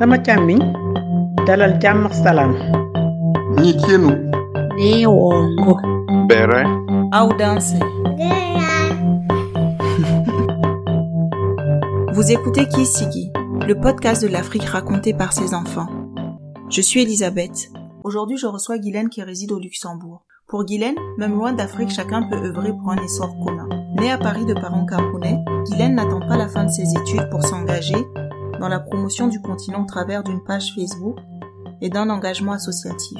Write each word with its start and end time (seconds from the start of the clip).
sama 0.00 0.16
càmmiñ 0.26 0.60
dalal 1.46 1.72
jàmm 1.82 2.06
ak 2.06 2.14
salaam 2.24 2.52
Nyikienu. 3.60 4.10
Neongo. 4.78 5.74
Bere. 6.28 6.62
Audace. 7.12 7.76
Vous 12.14 12.32
écoutez 12.32 12.66
Kisigi, 12.66 13.30
le 13.68 13.74
podcast 13.74 14.22
de 14.22 14.28
l'Afrique 14.28 14.64
raconté 14.64 15.12
par 15.12 15.34
ses 15.34 15.52
enfants. 15.52 15.88
Je 16.70 16.80
suis 16.80 17.02
Elisabeth. 17.02 17.68
Aujourd'hui, 18.02 18.38
je 18.38 18.46
reçois 18.46 18.78
Guylaine 18.78 19.10
qui 19.10 19.22
réside 19.22 19.52
au 19.52 19.58
Luxembourg. 19.58 20.24
Pour 20.48 20.64
Guylaine, 20.64 20.96
même 21.18 21.34
loin 21.34 21.52
d'Afrique, 21.52 21.90
chacun 21.90 22.22
peut 22.22 22.42
œuvrer 22.42 22.72
pour 22.72 22.90
un 22.90 22.96
essor 23.04 23.36
commun. 23.44 23.68
Née 24.00 24.10
à 24.10 24.16
Paris 24.16 24.46
de 24.46 24.54
parents 24.54 24.86
camerounais, 24.86 25.38
Guylaine 25.66 25.96
n'attend 25.96 26.20
pas 26.20 26.38
la 26.38 26.48
fin 26.48 26.64
de 26.64 26.70
ses 26.70 26.90
études 26.94 27.28
pour 27.30 27.42
s'engager 27.42 27.96
dans 28.60 28.68
la 28.68 28.78
promotion 28.78 29.26
du 29.26 29.40
continent 29.40 29.82
au 29.82 29.86
travers 29.86 30.22
d'une 30.22 30.44
page 30.44 30.74
Facebook 30.74 31.16
et 31.80 31.88
d'un 31.88 32.10
engagement 32.10 32.52
associatif. 32.52 33.18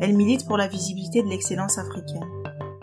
Elle 0.00 0.16
milite 0.16 0.46
pour 0.46 0.56
la 0.56 0.68
visibilité 0.68 1.22
de 1.22 1.28
l'excellence 1.28 1.76
africaine. 1.76 2.24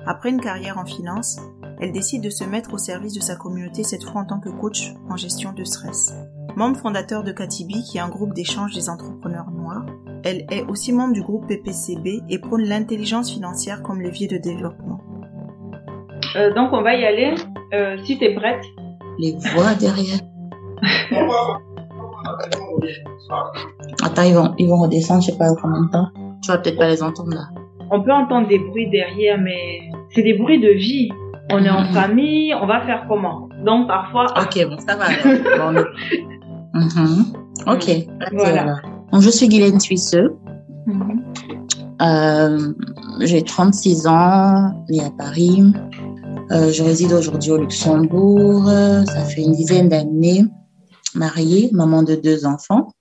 Après 0.05 0.29
une 0.29 0.41
carrière 0.41 0.77
en 0.77 0.85
finance, 0.85 1.39
elle 1.79 1.93
décide 1.93 2.21
de 2.21 2.29
se 2.29 2.43
mettre 2.43 2.73
au 2.73 2.77
service 2.77 3.13
de 3.13 3.21
sa 3.21 3.37
communauté, 3.37 3.83
cette 3.83 4.03
fois 4.03 4.21
en 4.21 4.25
tant 4.25 4.39
que 4.39 4.49
coach 4.49 4.93
en 5.09 5.15
gestion 5.15 5.53
de 5.53 5.63
stress. 5.63 6.13
Membre 6.57 6.77
fondateur 6.77 7.23
de 7.23 7.31
Katibi, 7.31 7.83
qui 7.83 7.97
est 7.97 8.01
un 8.01 8.09
groupe 8.09 8.33
d'échange 8.33 8.73
des 8.73 8.89
entrepreneurs 8.89 9.49
noirs, 9.49 9.85
elle 10.25 10.45
est 10.51 10.63
aussi 10.63 10.91
membre 10.91 11.13
du 11.13 11.21
groupe 11.21 11.47
PPCB 11.47 12.21
et 12.29 12.39
prône 12.39 12.63
l'intelligence 12.63 13.31
financière 13.31 13.81
comme 13.81 14.01
levier 14.01 14.27
de 14.27 14.37
développement. 14.37 14.99
Euh, 16.35 16.53
donc 16.53 16.73
on 16.73 16.81
va 16.81 16.95
y 16.95 17.05
aller. 17.05 17.35
Euh, 17.73 17.97
si 18.03 18.17
tu 18.17 18.25
es 18.25 18.35
prête. 18.35 18.63
Les 19.19 19.35
voix 19.53 19.73
derrière. 19.75 20.19
Attends, 24.03 24.23
ils 24.23 24.33
vont, 24.35 24.53
ils 24.57 24.67
vont 24.67 24.77
redescendre, 24.81 25.21
je 25.21 25.31
sais 25.31 25.37
pas 25.37 25.47
combien 25.61 25.81
de 25.83 25.89
temps. 25.91 26.07
Tu 26.41 26.51
vas 26.51 26.57
peut-être 26.57 26.77
pas 26.77 26.87
les 26.89 27.01
entendre 27.03 27.33
là. 27.33 27.45
On 27.91 28.01
peut 28.01 28.11
entendre 28.11 28.47
des 28.47 28.59
bruits 28.59 28.89
derrière, 28.89 29.37
mais 29.39 29.81
c'est 30.13 30.23
des 30.23 30.33
bruits 30.33 30.59
de 30.59 30.69
vie. 30.69 31.09
On 31.51 31.63
est 31.63 31.69
en 31.69 31.81
Mhm. 31.81 31.93
famille, 31.93 32.53
on 32.55 32.65
va 32.65 32.81
faire 32.85 33.05
comment? 33.07 33.49
Donc 33.65 33.87
parfois, 33.87 34.25
Ok, 34.41 34.65
bon, 34.67 34.77
ça 34.79 34.95
va. 34.95 35.05
Bon, 35.57 35.83
Mhm. 36.73 37.25
Ok. 37.67 37.91
Voilà. 38.31 38.75
Donc, 39.11 39.21
je 39.21 39.29
suis 39.29 39.47
Guylaine 39.47 39.79
Suisseux. 39.79 40.35
Mhm. 40.87 41.21
Euh, 42.01 42.73
J'ai 43.21 43.43
36 43.43 44.07
ans, 44.07 44.71
née 44.89 45.03
à 45.03 45.11
Paris. 45.15 45.63
Euh, 46.51 46.71
je 46.71 46.83
réside 46.83 47.13
aujourd'hui 47.13 47.51
au 47.51 47.57
Luxembourg. 47.57 48.65
Ça 48.65 49.23
fait 49.25 49.41
une 49.43 49.51
dizaine 49.51 49.87
d'années. 49.89 50.45
Mariée, 51.15 51.69
maman 51.71 52.03
de 52.03 52.15
deux 52.15 52.45
enfants. 52.45 52.91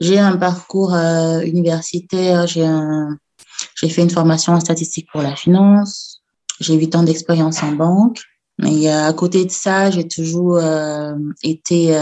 J'ai 0.00 0.18
un 0.18 0.36
parcours 0.36 0.94
euh, 0.94 1.40
universitaire. 1.40 2.46
J'ai 2.46 3.88
fait 3.88 4.02
une 4.02 4.10
formation 4.10 4.52
en 4.52 4.60
statistique 4.60 5.08
pour 5.10 5.22
la 5.22 5.34
finance. 5.34 6.22
J'ai 6.60 6.74
huit 6.74 6.94
ans 6.94 7.02
d'expérience 7.02 7.62
en 7.62 7.72
banque. 7.72 8.20
Et 8.64 8.90
euh, 8.90 9.06
à 9.06 9.12
côté 9.12 9.44
de 9.44 9.50
ça, 9.50 9.90
j'ai 9.90 10.08
toujours 10.08 10.56
euh, 10.56 11.14
été 11.42 11.98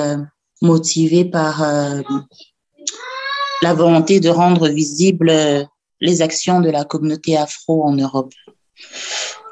motivée 0.61 1.24
par 1.24 1.62
la 3.64 3.72
volonté 3.72 4.20
de 4.20 4.28
rendre 4.28 4.68
visible 4.68 5.30
euh, 5.30 5.64
les 6.00 6.20
actions 6.20 6.61
de 6.61 6.70
la 6.70 6.84
communauté 6.84 7.36
afro 7.36 7.84
en 7.84 7.92
Europe. 7.92 8.34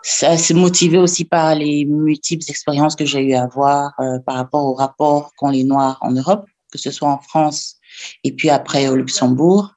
Ça 0.02 0.36
s'est 0.36 0.54
motivé 0.54 0.98
aussi 0.98 1.24
par 1.24 1.54
les 1.54 1.84
multiples 1.84 2.44
expériences 2.48 2.96
que 2.96 3.04
j'ai 3.04 3.20
eu 3.20 3.34
à 3.34 3.44
avoir 3.44 3.92
euh, 4.00 4.18
par 4.20 4.34
rapport 4.36 4.64
au 4.66 4.74
rapport 4.74 5.32
qu'ont 5.36 5.50
les 5.50 5.64
Noirs 5.64 5.98
en 6.00 6.10
Europe, 6.10 6.44
que 6.72 6.78
ce 6.78 6.90
soit 6.90 7.08
en 7.08 7.18
France 7.18 7.76
et 8.24 8.32
puis 8.32 8.50
après 8.50 8.88
au 8.88 8.96
Luxembourg. 8.96 9.74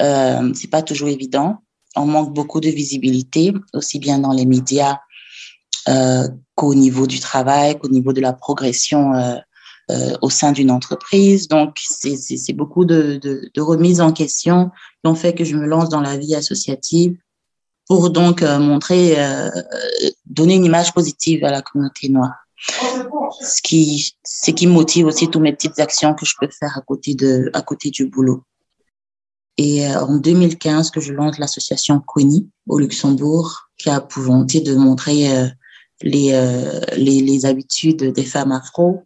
Euh, 0.00 0.52
c'est 0.54 0.70
pas 0.70 0.82
toujours 0.82 1.08
évident. 1.08 1.58
On 1.94 2.06
manque 2.06 2.34
beaucoup 2.34 2.60
de 2.60 2.68
visibilité, 2.68 3.52
aussi 3.72 4.00
bien 4.00 4.18
dans 4.18 4.32
les 4.32 4.46
médias 4.46 4.98
euh, 5.88 6.26
qu'au 6.56 6.74
niveau 6.74 7.06
du 7.06 7.20
travail, 7.20 7.78
qu'au 7.78 7.88
niveau 7.88 8.12
de 8.12 8.20
la 8.20 8.32
progression 8.32 9.14
euh, 9.14 9.36
euh, 9.90 10.16
au 10.22 10.30
sein 10.30 10.50
d'une 10.50 10.70
entreprise. 10.70 11.46
Donc, 11.46 11.76
c'est- 11.78 12.52
beaucoup 12.54 12.84
de, 12.84 13.18
de, 13.22 13.50
de 13.54 13.60
remises 13.60 14.00
en 14.00 14.12
question 14.12 14.70
qui 15.04 15.10
ont 15.10 15.14
fait 15.14 15.34
que 15.34 15.44
je 15.44 15.56
me 15.56 15.66
lance 15.66 15.90
dans 15.90 16.00
la 16.00 16.16
vie 16.16 16.34
associative 16.34 17.16
pour 17.86 18.10
donc 18.10 18.42
euh, 18.42 18.58
montrer, 18.58 19.14
euh, 19.18 19.50
donner 20.26 20.54
une 20.54 20.64
image 20.64 20.92
positive 20.92 21.44
à 21.44 21.50
la 21.50 21.62
communauté 21.62 22.08
noire. 22.08 22.34
Ce 23.40 23.60
qui, 23.60 24.14
ce 24.24 24.50
qui 24.50 24.66
motive 24.66 25.06
aussi 25.06 25.28
toutes 25.28 25.42
mes 25.42 25.52
petites 25.52 25.78
actions 25.78 26.14
que 26.14 26.24
je 26.24 26.34
peux 26.40 26.48
faire 26.48 26.76
à 26.78 26.80
côté 26.80 27.14
de, 27.14 27.50
à 27.52 27.60
côté 27.60 27.90
du 27.90 28.06
boulot. 28.06 28.42
Et 29.58 29.86
euh, 29.86 30.00
en 30.00 30.16
2015 30.16 30.90
que 30.90 31.00
je 31.00 31.12
lance 31.12 31.38
l'association 31.38 32.00
CONI 32.00 32.48
au 32.66 32.78
Luxembourg, 32.78 33.68
qui 33.76 33.90
a 33.90 34.00
pour 34.00 34.22
volonté 34.22 34.60
de 34.60 34.74
montrer 34.74 35.50
les, 36.00 36.32
les, 36.96 37.20
les 37.20 37.46
habitudes 37.46 38.12
des 38.12 38.24
femmes 38.24 38.52
afro, 38.52 39.02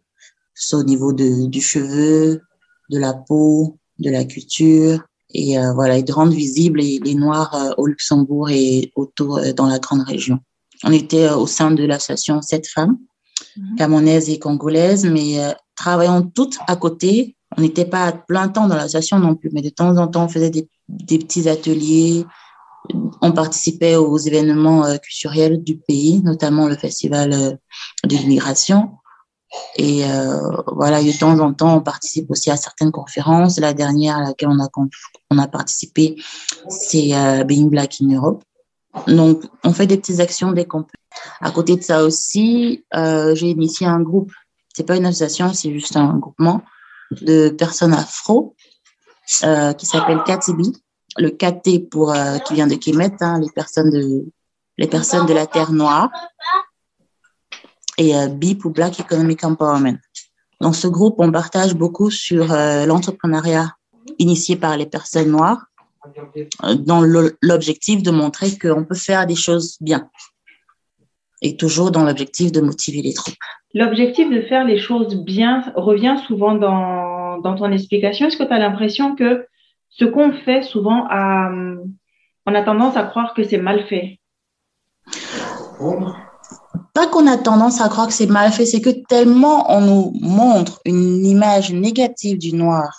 soit 0.53 0.79
au 0.79 0.83
niveau 0.83 1.11
de, 1.11 1.47
du 1.47 1.61
cheveu, 1.61 2.41
de 2.89 2.97
la 2.97 3.13
peau, 3.13 3.77
de 3.99 4.09
la 4.09 4.23
culture, 4.25 5.03
et 5.33 5.57
euh, 5.59 5.73
voilà, 5.73 5.97
et 5.97 6.03
de 6.03 6.11
rendre 6.11 6.33
visibles 6.33 6.79
les, 6.79 6.99
les 7.03 7.15
Noirs 7.15 7.53
euh, 7.55 7.71
au 7.77 7.85
Luxembourg 7.85 8.49
et 8.49 8.91
autour 8.95 9.37
euh, 9.37 9.53
dans 9.53 9.67
la 9.67 9.79
grande 9.79 10.01
région. 10.01 10.39
On 10.83 10.91
était 10.91 11.25
euh, 11.27 11.35
au 11.35 11.47
sein 11.47 11.71
de 11.71 11.83
l'association 11.83 12.41
Sept 12.41 12.67
Femmes, 12.67 12.97
Mhm. 13.55 13.75
camerounaises 13.77 14.29
et 14.29 14.37
congolaises, 14.39 15.05
mais 15.05 15.39
euh, 15.39 15.51
travaillant 15.75 16.21
toutes 16.23 16.57
à 16.67 16.75
côté. 16.75 17.35
On 17.57 17.61
n'était 17.61 17.85
pas 17.85 18.05
à 18.05 18.11
plein 18.11 18.47
temps 18.49 18.67
dans 18.67 18.75
l'association 18.75 19.17
non 19.19 19.35
plus, 19.35 19.49
mais 19.53 19.61
de 19.61 19.69
temps 19.69 19.97
en 19.97 20.07
temps, 20.07 20.25
on 20.25 20.27
faisait 20.27 20.49
des, 20.49 20.67
des 20.87 21.17
petits 21.17 21.47
ateliers. 21.49 22.25
On 23.21 23.31
participait 23.31 23.95
aux 23.95 24.17
événements 24.17 24.83
culturels 24.99 25.63
du 25.63 25.77
pays, 25.77 26.21
notamment 26.21 26.67
le 26.67 26.75
festival 26.75 27.31
de 27.31 28.15
l'immigration. 28.15 28.91
Et 29.77 30.05
euh, 30.05 30.51
voilà, 30.67 31.01
de 31.01 31.17
temps 31.17 31.39
en 31.39 31.53
temps, 31.53 31.77
on 31.77 31.81
participe 31.81 32.29
aussi 32.31 32.51
à 32.51 32.57
certaines 32.57 32.91
conférences. 32.91 33.59
La 33.59 33.73
dernière 33.73 34.17
à 34.17 34.23
laquelle 34.23 34.49
on 34.49 35.37
a, 35.39 35.47
participé, 35.47 36.15
c'est 36.67 37.15
euh, 37.15 37.43
Being 37.43 37.69
Black 37.69 37.97
in 38.01 38.13
Europe. 38.13 38.43
Donc, 39.07 39.43
on 39.63 39.73
fait 39.73 39.87
des 39.87 39.97
petites 39.97 40.19
actions 40.19 40.51
dès 40.51 40.65
qu'on 40.65 40.83
peut. 40.83 40.97
À 41.41 41.51
côté 41.51 41.75
de 41.75 41.81
ça 41.81 42.03
aussi, 42.03 42.83
euh, 42.95 43.35
j'ai 43.35 43.49
initié 43.49 43.87
un 43.87 44.01
groupe. 44.01 44.31
C'est 44.75 44.83
pas 44.83 44.97
une 44.97 45.05
association, 45.05 45.53
c'est 45.53 45.71
juste 45.71 45.95
un 45.95 46.17
groupement 46.17 46.61
de 47.21 47.49
personnes 47.49 47.93
afro 47.93 48.55
qui 49.25 49.85
s'appelle 49.85 50.23
KTB. 50.25 50.75
Le 51.17 51.29
KT 51.29 51.89
pour 51.89 52.13
qui 52.45 52.53
vient 52.53 52.67
de 52.67 52.75
Kemet, 52.75 53.11
hein, 53.21 53.39
les 53.39 53.49
personnes 53.49 53.89
de 53.89 54.25
les 54.77 54.87
personnes 54.87 55.25
de 55.25 55.33
la 55.33 55.45
terre 55.45 55.71
noire 55.71 56.09
et 57.99 58.15
euh, 58.15 58.27
B 58.27 58.57
pour 58.57 58.71
Black 58.71 58.99
Economic 58.99 59.43
Empowerment. 59.43 59.99
Dans 60.59 60.73
ce 60.73 60.87
groupe, 60.87 61.15
on 61.19 61.31
partage 61.31 61.75
beaucoup 61.75 62.09
sur 62.09 62.51
euh, 62.51 62.85
l'entrepreneuriat 62.85 63.71
initié 64.17 64.55
par 64.55 64.75
les 64.77 64.87
personnes 64.87 65.29
noires 65.29 65.65
euh, 66.65 66.75
dans 66.75 67.01
l'objectif 67.41 68.01
de 68.01 68.09
montrer 68.11 68.57
qu'on 68.57 68.85
peut 68.85 68.95
faire 68.95 69.27
des 69.27 69.35
choses 69.35 69.77
bien 69.81 70.09
et 71.41 71.55
toujours 71.55 71.91
dans 71.91 72.03
l'objectif 72.03 72.51
de 72.51 72.61
motiver 72.61 73.01
les 73.01 73.13
troupes. 73.13 73.35
L'objectif 73.73 74.29
de 74.29 74.41
faire 74.41 74.65
les 74.65 74.79
choses 74.79 75.15
bien 75.15 75.63
revient 75.75 76.17
souvent 76.27 76.55
dans, 76.55 77.37
dans 77.37 77.55
ton 77.55 77.71
explication. 77.71 78.27
Est-ce 78.27 78.37
que 78.37 78.43
tu 78.43 78.51
as 78.51 78.59
l'impression 78.59 79.15
que 79.15 79.45
ce 79.89 80.05
qu'on 80.05 80.33
fait 80.33 80.63
souvent, 80.63 81.05
a, 81.09 81.49
on 82.45 82.55
a 82.55 82.61
tendance 82.63 82.97
à 82.97 83.03
croire 83.03 83.33
que 83.33 83.43
c'est 83.43 83.57
mal 83.57 83.85
fait? 83.87 84.19
Qu'on 87.07 87.27
a 87.27 87.37
tendance 87.37 87.81
à 87.81 87.89
croire 87.89 88.07
que 88.07 88.13
c'est 88.13 88.27
mal 88.27 88.51
fait, 88.51 88.65
c'est 88.65 88.81
que 88.81 88.89
tellement 88.89 89.71
on 89.71 89.81
nous 89.81 90.13
montre 90.19 90.81
une 90.85 91.25
image 91.25 91.71
négative 91.71 92.37
du 92.37 92.53
noir. 92.53 92.93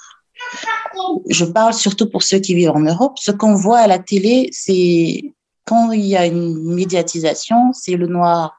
Je 1.29 1.45
parle 1.45 1.75
surtout 1.75 2.09
pour 2.09 2.23
ceux 2.23 2.39
qui 2.39 2.55
vivent 2.55 2.71
en 2.71 2.81
Europe. 2.81 3.19
Ce 3.19 3.31
qu'on 3.31 3.55
voit 3.55 3.79
à 3.79 3.87
la 3.87 3.99
télé, 3.99 4.49
c'est 4.53 5.23
quand 5.67 5.93
il 5.93 6.05
y 6.05 6.17
a 6.17 6.27
une 6.27 6.75
médiatisation, 6.75 7.73
c'est 7.73 7.97
le 7.97 8.07
noir 8.07 8.59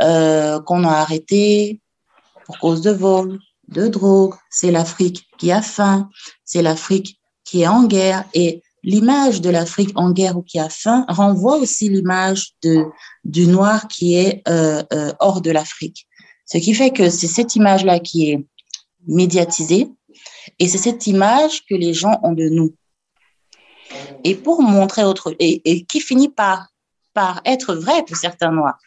euh, 0.00 0.60
qu'on 0.60 0.84
a 0.84 0.92
arrêté 0.92 1.80
pour 2.44 2.58
cause 2.58 2.82
de 2.82 2.90
vol, 2.90 3.38
de 3.68 3.88
drogue. 3.88 4.34
C'est 4.50 4.70
l'Afrique 4.70 5.26
qui 5.38 5.52
a 5.52 5.62
faim, 5.62 6.08
c'est 6.44 6.62
l'Afrique 6.62 7.18
qui 7.44 7.62
est 7.62 7.68
en 7.68 7.84
guerre. 7.84 8.24
Et 8.34 8.62
l'image 8.82 9.40
de 9.40 9.50
l'Afrique 9.50 9.90
en 9.94 10.10
guerre 10.10 10.36
ou 10.36 10.42
qui 10.42 10.58
a 10.58 10.68
faim 10.68 11.04
renvoie 11.08 11.56
aussi 11.56 11.88
l'image 11.88 12.52
du 13.24 13.46
noir 13.46 13.88
qui 13.88 14.16
est 14.16 14.42
euh, 14.48 14.82
euh, 14.92 15.12
hors 15.20 15.40
de 15.40 15.50
l'Afrique. 15.50 16.06
Ce 16.46 16.58
qui 16.58 16.74
fait 16.74 16.90
que 16.90 17.08
c'est 17.08 17.28
cette 17.28 17.56
image-là 17.56 18.00
qui 18.00 18.30
est 18.30 18.44
médiatisée 19.06 19.88
et 20.58 20.68
c'est 20.68 20.78
cette 20.78 21.06
image 21.06 21.64
que 21.66 21.74
les 21.74 21.94
gens 21.94 22.18
ont 22.22 22.32
de 22.32 22.48
nous. 22.48 22.74
Et 24.24 24.34
pour 24.34 24.62
montrer 24.62 25.04
autre, 25.04 25.34
et, 25.38 25.62
et 25.70 25.84
qui 25.84 26.00
finit 26.00 26.30
par 26.30 26.68
être 27.44 27.74
vrai 27.74 28.04
pour 28.04 28.16
certains 28.16 28.50
noirs. 28.50 28.78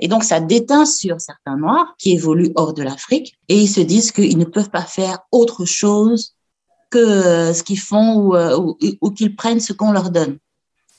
Et 0.00 0.08
donc, 0.08 0.24
ça 0.24 0.40
déteint 0.40 0.86
sur 0.86 1.20
certains 1.20 1.56
noirs 1.56 1.94
qui 1.98 2.12
évoluent 2.12 2.52
hors 2.56 2.74
de 2.74 2.82
l'Afrique 2.82 3.36
et 3.48 3.56
ils 3.56 3.68
se 3.68 3.80
disent 3.80 4.12
qu'ils 4.12 4.38
ne 4.38 4.44
peuvent 4.44 4.70
pas 4.70 4.84
faire 4.84 5.20
autre 5.30 5.64
chose 5.64 6.33
euh, 6.98 7.52
ce 7.52 7.62
qu'ils 7.62 7.80
font 7.80 8.14
ou, 8.16 8.36
euh, 8.36 8.74
ou, 9.00 9.10
qu'ils 9.10 9.36
prennent 9.36 9.60
ce 9.60 9.72
qu'on 9.72 9.92
leur 9.92 10.10
donne. 10.10 10.38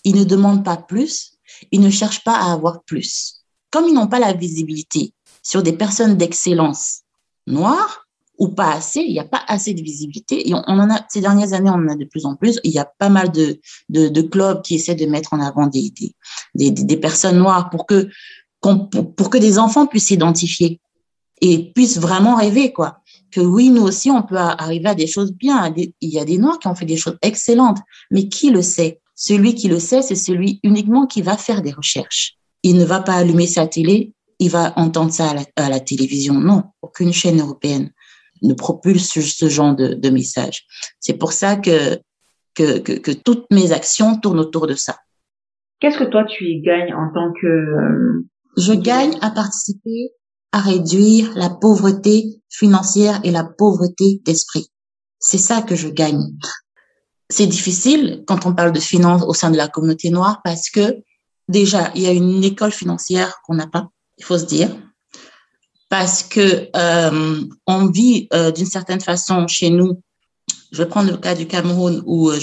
Ils 0.04 0.16
ne 0.16 0.24
demandent 0.24 0.64
pas 0.64 0.78
plus, 0.78 1.34
ils 1.72 1.82
ne 1.82 1.90
cherchent 1.90 2.24
pas 2.24 2.38
à 2.38 2.54
avoir 2.54 2.84
plus. 2.84 3.44
Comme 3.72 3.86
ils 3.88 3.94
n'ont 3.94 4.08
pas 4.08 4.20
la 4.20 4.34
visibilité 4.34 5.14
sur 5.44 5.64
des 5.64 5.74
personnes 5.74 6.18
d'excellence 6.18 7.02
noires, 7.48 8.06
ou 8.38 8.50
pas 8.50 8.74
assez, 8.74 9.02
il 9.02 9.14
n'y 9.14 9.20
a 9.20 9.26
pas 9.26 9.42
assez 9.48 9.74
de 9.74 9.82
visibilité. 9.82 10.50
Et 10.50 10.54
on, 10.54 10.58
en 10.58 10.90
a, 10.90 11.06
ces 11.10 11.22
dernières 11.22 11.54
années, 11.54 11.70
on 11.70 11.76
en 11.76 11.88
a 11.88 11.96
de 11.96 12.06
plus 12.06 12.26
en 12.26 12.36
plus. 12.36 12.60
Il 12.64 12.72
y 12.72 12.80
a 12.80 12.86
pas 12.86 13.10
mal 13.10 13.32
de, 13.32 14.22
clubs 14.22 14.62
qui 14.62 14.76
essaient 14.76 14.96
de 14.96 15.06
mettre 15.06 15.34
en 15.34 15.40
avant 15.40 15.68
des, 15.68 16.98
personnes 16.98 17.38
noires 17.38 17.70
pour 17.70 17.86
que, 17.86 18.10
pour 18.62 19.30
que 19.30 19.38
des 19.38 19.58
enfants 19.58 19.88
puissent 19.88 20.08
s'identifier 20.08 20.82
et 21.42 21.72
puissent 21.74 22.00
vraiment 22.00 22.36
rêver, 22.36 22.74
quoi. 22.74 23.00
Que 23.36 23.42
oui, 23.42 23.70
nous 23.70 23.82
aussi, 23.82 24.10
on 24.10 24.24
peut 24.24 24.38
arriver 24.38 24.88
à 24.88 24.96
des 24.96 25.08
choses 25.08 25.34
bien. 25.34 25.74
Il 25.76 25.92
y 26.00 26.20
a 26.20 26.24
des 26.24 26.38
Noirs 26.38 26.58
qui 26.58 26.70
ont 26.70 26.76
fait 26.76 26.86
des 26.86 26.96
choses 26.96 27.18
excellentes, 27.22 27.80
mais 28.10 28.30
qui 28.30 28.50
le 28.50 28.62
sait? 28.62 29.02
Celui 29.14 29.56
qui 29.56 29.68
le 29.68 29.78
sait, 29.78 30.02
c'est 30.02 30.16
celui 30.16 30.62
uniquement 30.64 31.06
qui 31.06 31.22
va 31.22 31.36
faire 31.36 31.62
des 31.62 31.74
recherches. 31.74 32.38
Il 32.64 32.78
ne 32.78 32.86
va 32.86 33.02
pas 33.02 33.16
allumer 33.16 33.46
sa 33.46 33.68
télé, 33.68 34.14
il 34.40 34.50
va 34.52 34.72
entendre 34.78 35.12
ça 35.12 35.32
à 35.32 35.34
la, 35.34 35.44
à 35.58 35.70
la 35.70 35.82
télévision. 35.82 36.36
Non, 36.36 36.64
aucune 36.82 37.12
chaîne 37.12 37.42
européenne 37.42 37.92
ne 38.42 38.54
propulse 38.54 39.20
ce 39.20 39.50
genre 39.50 39.76
de, 39.76 39.96
de 39.96 40.10
message. 40.10 40.66
C'est 41.02 41.18
pour 41.18 41.34
ça 41.34 41.58
que, 41.58 42.00
que, 42.54 42.80
que, 42.80 42.94
que, 42.94 43.12
toutes 43.12 43.52
mes 43.52 43.74
actions 43.74 44.18
tournent 44.18 44.40
autour 44.40 44.66
de 44.66 44.76
ça. 44.76 44.96
Qu'est-ce 45.82 45.98
que 45.98 46.06
toi 46.06 46.24
tu 46.24 46.46
y 46.46 46.62
gagnes 46.62 46.94
en 46.94 47.12
tant 47.14 47.34
que... 47.34 47.48
Euh... 47.48 48.26
Je 48.56 48.72
gagne 48.72 49.18
à 49.20 49.30
participer 49.30 50.14
à 50.56 50.62
réduire 50.62 51.34
la 51.36 51.50
pauvreté 51.50 52.42
financière 52.50 53.20
et 53.26 53.32
la 53.32 53.44
pauvreté 53.44 54.22
d'esprit. 54.24 54.72
C'est 55.20 55.38
ça 55.38 55.62
que 55.62 55.76
je 55.76 55.90
gagne. 55.90 56.32
C'est 57.30 57.46
difficile 57.46 58.24
quand 58.26 58.46
on 58.46 58.54
parle 58.54 58.72
de 58.72 58.80
finances 58.80 59.24
au 59.24 59.34
sein 59.34 59.52
de 59.52 59.58
la 59.58 59.68
communauté 59.68 60.12
noire 60.12 60.40
parce 60.46 60.70
que 60.70 61.04
déjà, 61.50 61.92
il 61.94 62.04
y 62.04 62.08
a 62.08 62.14
une 62.14 62.42
école 62.42 62.72
financière 62.72 63.42
qu'on 63.44 63.56
n'a 63.56 63.68
pas, 63.68 63.90
il 64.18 64.24
faut 64.24 64.38
se 64.38 64.46
dire 64.46 64.74
parce 65.90 66.24
que 66.24 66.70
euh, 66.74 67.42
on 67.68 67.88
vit 67.88 68.30
euh, 68.34 68.52
d'une 68.52 68.66
certaine 68.66 69.02
façon 69.02 69.48
chez 69.48 69.70
nous. 69.70 70.02
Je 70.72 70.78
vais 70.78 70.88
prendre 70.88 71.12
le 71.12 71.18
cas 71.18 71.36
du 71.36 71.48
Cameroun 71.48 72.02
où 72.06 72.30
euh, 72.30 72.40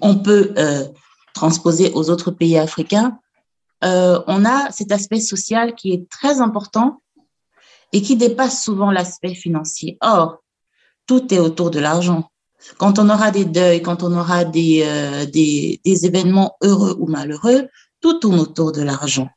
on 0.00 0.16
peut 0.16 0.54
transposer 1.34 1.92
aux 1.92 2.08
autres 2.08 2.30
pays 2.30 2.56
africains. 2.56 3.18
On 3.82 4.44
a 4.46 4.70
cet 4.72 4.92
aspect 4.92 5.20
social 5.20 5.74
qui 5.74 5.92
est 5.92 6.08
très 6.08 6.40
important 6.40 7.02
et 7.92 8.02
qui 8.02 8.16
dépasse 8.16 8.62
souvent 8.62 8.90
l'aspect 8.90 9.34
financier. 9.34 9.98
Or, 10.00 10.38
tout 11.06 11.32
est 11.32 11.38
autour 11.38 11.70
de 11.70 11.80
l'argent. 11.80 12.30
Quand 12.76 12.98
on 12.98 13.08
aura 13.08 13.30
des 13.30 13.44
deuils, 13.44 13.82
quand 13.82 14.02
on 14.02 14.16
aura 14.16 14.44
des, 14.44 14.82
euh, 14.84 15.26
des, 15.26 15.80
des 15.84 16.06
événements 16.06 16.56
heureux 16.62 16.96
ou 16.98 17.06
malheureux, 17.06 17.68
tout 18.00 18.14
tourne 18.14 18.40
autour 18.40 18.72
de 18.72 18.82
l'argent. 18.82 19.28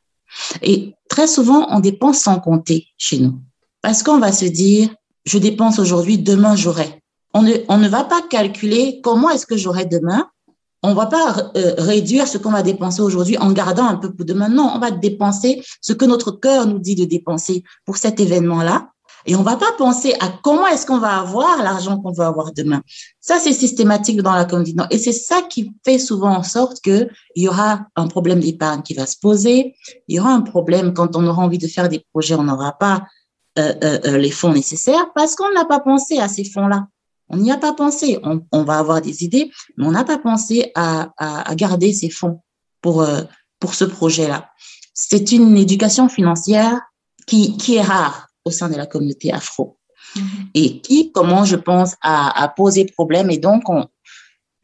Et 0.62 0.94
très 1.08 1.26
souvent, 1.26 1.66
on 1.70 1.80
dépense 1.80 2.20
sans 2.20 2.40
compter 2.40 2.88
chez 2.98 3.18
nous. 3.18 3.40
Parce 3.80 4.02
qu'on 4.02 4.18
va 4.18 4.32
se 4.32 4.44
dire, 4.44 4.88
je 5.24 5.38
dépense 5.38 5.78
aujourd'hui, 5.78 6.18
demain 6.18 6.56
j'aurai. 6.56 7.00
On 7.34 7.42
ne, 7.42 7.54
on 7.68 7.78
ne 7.78 7.88
va 7.88 8.04
pas 8.04 8.22
calculer 8.22 9.00
comment 9.02 9.30
est-ce 9.30 9.46
que 9.46 9.56
j'aurai 9.56 9.86
demain. 9.86 10.28
On 10.82 10.94
va 10.94 11.06
pas 11.06 11.52
euh, 11.56 11.74
réduire 11.78 12.26
ce 12.26 12.38
qu'on 12.38 12.50
va 12.50 12.62
dépenser 12.62 13.02
aujourd'hui 13.02 13.38
en 13.38 13.52
gardant 13.52 13.86
un 13.86 13.96
peu 13.96 14.12
pour 14.12 14.26
demain. 14.26 14.48
Non, 14.48 14.72
on 14.74 14.78
va 14.78 14.90
dépenser 14.90 15.62
ce 15.80 15.92
que 15.92 16.04
notre 16.04 16.32
cœur 16.32 16.66
nous 16.66 16.80
dit 16.80 16.96
de 16.96 17.04
dépenser 17.04 17.62
pour 17.84 17.96
cet 17.96 18.18
événement-là. 18.18 18.88
Et 19.26 19.36
on 19.36 19.42
va 19.42 19.56
pas 19.56 19.70
penser 19.78 20.14
à 20.18 20.28
comment 20.42 20.66
est-ce 20.66 20.84
qu'on 20.84 20.98
va 20.98 21.20
avoir 21.20 21.62
l'argent 21.62 22.00
qu'on 22.00 22.10
va 22.10 22.26
avoir 22.26 22.52
demain. 22.52 22.82
Ça, 23.20 23.38
c'est 23.38 23.52
systématique 23.52 24.20
dans 24.20 24.34
la 24.34 24.44
communauté. 24.44 24.94
Et 24.94 24.98
c'est 24.98 25.12
ça 25.12 25.42
qui 25.42 25.72
fait 25.84 25.98
souvent 25.98 26.36
en 26.36 26.42
sorte 26.42 26.80
que 26.82 27.08
il 27.36 27.44
y 27.44 27.48
aura 27.48 27.86
un 27.94 28.08
problème 28.08 28.40
d'épargne 28.40 28.82
qui 28.82 28.94
va 28.94 29.06
se 29.06 29.16
poser. 29.20 29.74
Il 30.08 30.16
y 30.16 30.20
aura 30.20 30.32
un 30.32 30.40
problème 30.40 30.92
quand 30.92 31.14
on 31.16 31.24
aura 31.26 31.42
envie 31.42 31.58
de 31.58 31.68
faire 31.68 31.88
des 31.88 32.04
projets, 32.12 32.34
on 32.34 32.42
n'aura 32.42 32.72
pas 32.72 33.04
euh, 33.58 33.74
euh, 33.84 34.18
les 34.18 34.30
fonds 34.30 34.52
nécessaires 34.52 35.12
parce 35.14 35.36
qu'on 35.36 35.52
n'a 35.52 35.66
pas 35.66 35.80
pensé 35.80 36.18
à 36.18 36.26
ces 36.26 36.44
fonds-là. 36.44 36.88
On 37.32 37.38
n'y 37.38 37.50
a 37.50 37.56
pas 37.56 37.72
pensé. 37.72 38.18
On, 38.22 38.42
on, 38.52 38.62
va 38.62 38.78
avoir 38.78 39.00
des 39.00 39.24
idées, 39.24 39.50
mais 39.76 39.86
on 39.86 39.90
n'a 39.92 40.04
pas 40.04 40.18
pensé 40.18 40.70
à, 40.74 41.12
à, 41.16 41.50
à, 41.50 41.54
garder 41.54 41.92
ces 41.92 42.10
fonds 42.10 42.40
pour, 42.82 43.02
euh, 43.02 43.22
pour 43.58 43.74
ce 43.74 43.84
projet-là. 43.84 44.50
C'est 44.94 45.32
une 45.32 45.56
éducation 45.56 46.08
financière 46.08 46.80
qui, 47.26 47.56
qui 47.56 47.76
est 47.76 47.82
rare 47.82 48.28
au 48.44 48.50
sein 48.50 48.68
de 48.68 48.76
la 48.76 48.86
communauté 48.86 49.32
afro. 49.32 49.78
-hmm. 50.14 50.20
Et 50.54 50.80
qui, 50.84 51.12
comment 51.12 51.44
je 51.52 51.56
pense, 51.56 51.90
a 52.02 52.48
posé 52.60 52.84
problème. 52.84 53.30
Et 53.30 53.38
donc, 53.38 53.62
on, 53.68 53.86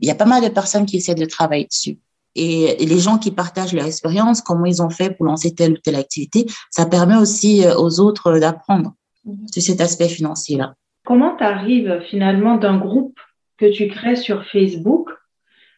il 0.00 0.09
y 0.09 0.11
a 0.11 0.15
pas 0.15 0.25
mal 0.25 0.43
de 0.43 0.49
personnes 0.49 0.87
qui 0.87 0.97
essaient 0.99 1.15
de 1.15 1.25
travailler 1.26 1.67
dessus. 1.67 1.99
Et, 2.35 2.82
et 2.82 2.87
les 2.87 3.00
gens 3.00 3.19
qui 3.19 3.31
partagent 3.31 3.73
leur 3.73 3.87
expérience, 3.87 4.41
comment 4.41 4.67
ils 4.67 4.81
ont 4.82 4.91
fait 4.91 5.11
pour 5.11 5.26
lancer 5.26 5.55
telle 5.55 5.73
ou 5.73 5.79
telle 5.79 5.97
activité, 5.97 6.47
ça 6.70 6.87
permet 6.87 7.17
aussi 7.17 7.65
euh, 7.65 7.76
aux 7.76 8.00
autres 8.00 8.38
d'apprendre 8.38 8.93
mm 9.25 9.32
-hmm. 9.32 9.53
sur 9.53 9.62
cet 9.62 9.81
aspect 9.81 10.09
financier-là. 10.09 10.75
Comment 11.08 11.37
tu 11.37 11.43
arrives 11.43 12.02
finalement 12.10 12.58
d'un 12.58 12.76
groupe 12.76 13.19
que 13.56 13.72
tu 13.72 13.88
crées 13.88 14.14
sur 14.14 14.44
Facebook 14.44 15.08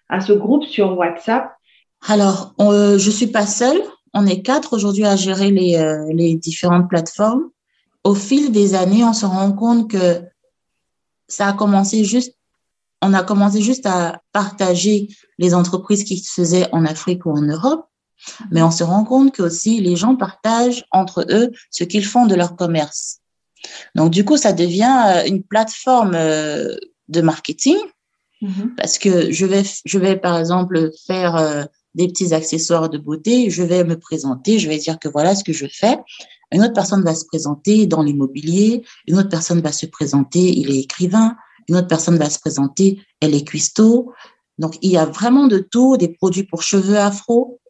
à 0.09 0.21
ce 0.21 0.33
groupe 0.33 0.65
sur 0.65 0.99
WhatsApp? 0.99 1.53
Alors, 2.09 2.53
on, 2.59 2.73
euh, 2.73 2.99
je 2.99 3.11
suis 3.13 3.29
pas 3.29 3.47
seule. 3.47 3.81
On 4.13 4.27
est 4.27 4.43
quatre 4.43 4.73
aujourd'hui 4.73 5.05
à 5.05 5.15
gérer 5.15 5.53
les, 5.53 5.77
euh, 5.77 6.35
différentes 6.37 6.89
plateformes 6.89 7.45
au 8.03 8.15
fil 8.15 8.51
des 8.51 8.75
années, 8.75 9.05
on 9.05 9.13
se 9.13 9.27
rend 9.27 9.53
compte 9.53 9.91
que 9.91 10.23
ça 11.29 11.49
a 11.49 11.53
commencé 11.53 12.05
juste, 12.05 12.35
a 13.01 13.23
commencé 13.23 13.61
juste 13.61 13.87
à 13.87 14.23
partager 14.33 15.09
les 15.39 15.55
entreprises 15.55 16.05
qui 16.05 16.19
se 16.19 16.33
faisaient 16.33 16.69
en 16.73 16.85
Afrique 16.85 17.27
ou 17.27 17.31
en 17.31 17.43
Europe, 17.43 17.87
mais 18.51 18.63
on 18.63 18.71
se 18.71 18.83
rend 18.83 19.05
compte 19.05 19.33
que 19.33 19.43
aussi 19.43 19.81
les 19.81 19.97
gens 19.97 20.17
partagent 20.17 20.85
entre 20.91 21.25
eux 21.31 21.51
ce 21.71 21.85
qu'ils 21.85 22.05
font 22.05 22.27
de 22.27 22.35
leur 22.35 22.57
commerce. 22.57 23.20
Donc 23.95 24.11
du 24.11 24.25
coup, 24.25 24.37
ça 24.37 24.53
devient 24.53 25.23
une 25.27 25.43
plateforme 25.43 26.13
de 26.13 27.21
marketing 27.21 27.79
mm 28.41 28.49
-hmm. 28.49 28.75
parce 28.77 28.99
que 28.99 29.33
je 29.33 29.47
vais, 29.47 29.65
je 29.85 29.99
vais 29.99 30.17
par 30.17 30.39
exemple 30.39 30.91
faire 31.07 31.69
des 31.95 32.07
petits 32.09 32.33
accessoires 32.35 32.89
de 32.89 32.99
beauté, 32.99 33.51
je 33.51 33.63
vais 33.63 33.85
me 33.85 33.99
présenter, 33.99 34.59
je 34.59 34.69
vais 34.69 34.79
dire 34.79 34.99
que 34.99 35.09
voilà 35.09 35.35
ce 35.35 35.45
que 35.45 35.53
je 35.53 35.67
fais. 35.67 35.99
Une 36.53 36.63
autre 36.63 36.73
personne 36.73 37.03
va 37.03 37.15
se 37.15 37.25
présenter 37.25 37.87
dans 37.87 38.03
l'immobilier, 38.03 38.83
une 39.07 39.19
autre 39.19 39.29
personne 39.29 39.61
va 39.61 39.73
se 39.73 39.87
présenter, 39.87 40.59
il 40.59 40.71
est 40.71 40.81
écrivain, 40.81 41.37
une 41.69 41.77
autre 41.77 41.87
personne 41.87 42.17
va 42.17 42.29
se 42.29 42.39
présenter, 42.39 43.01
elle 43.21 43.35
est 43.35 43.47
cuistot. 43.47 44.13
Donc, 44.59 44.77
il 44.83 44.91
y 44.91 44.97
a 44.97 45.07
vraiment 45.07 45.47
de 45.47 45.59
tout, 45.59 45.97
des 45.97 46.09
produits 46.09 46.43
pour 46.43 46.63
cheveux 46.63 46.99
afro, 46.99 47.61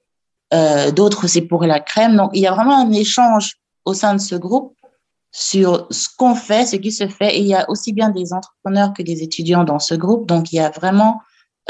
euh, 0.54 0.90
d'autres 0.90 1.26
c'est 1.26 1.42
pour 1.42 1.64
la 1.64 1.80
crème. 1.80 2.16
Donc, 2.16 2.30
il 2.34 2.40
y 2.40 2.46
a 2.46 2.54
vraiment 2.54 2.78
un 2.78 2.92
échange 2.92 3.56
au 3.84 3.94
sein 3.94 4.14
de 4.14 4.20
ce 4.20 4.34
groupe 4.34 4.74
sur 5.32 5.86
ce 5.90 6.08
qu'on 6.16 6.34
fait, 6.34 6.66
ce 6.66 6.76
qui 6.76 6.92
se 6.92 7.06
fait. 7.08 7.36
Et 7.36 7.40
il 7.40 7.46
y 7.46 7.54
a 7.54 7.68
aussi 7.70 7.92
bien 7.92 8.10
des 8.10 8.32
entrepreneurs 8.32 8.92
que 8.92 9.02
des 9.02 9.22
étudiants 9.22 9.64
dans 9.64 9.78
ce 9.78 9.94
groupe. 9.94 10.26
Donc, 10.26 10.52
il 10.52 10.56
y 10.56 10.60
a 10.60 10.70
vraiment 10.70 11.20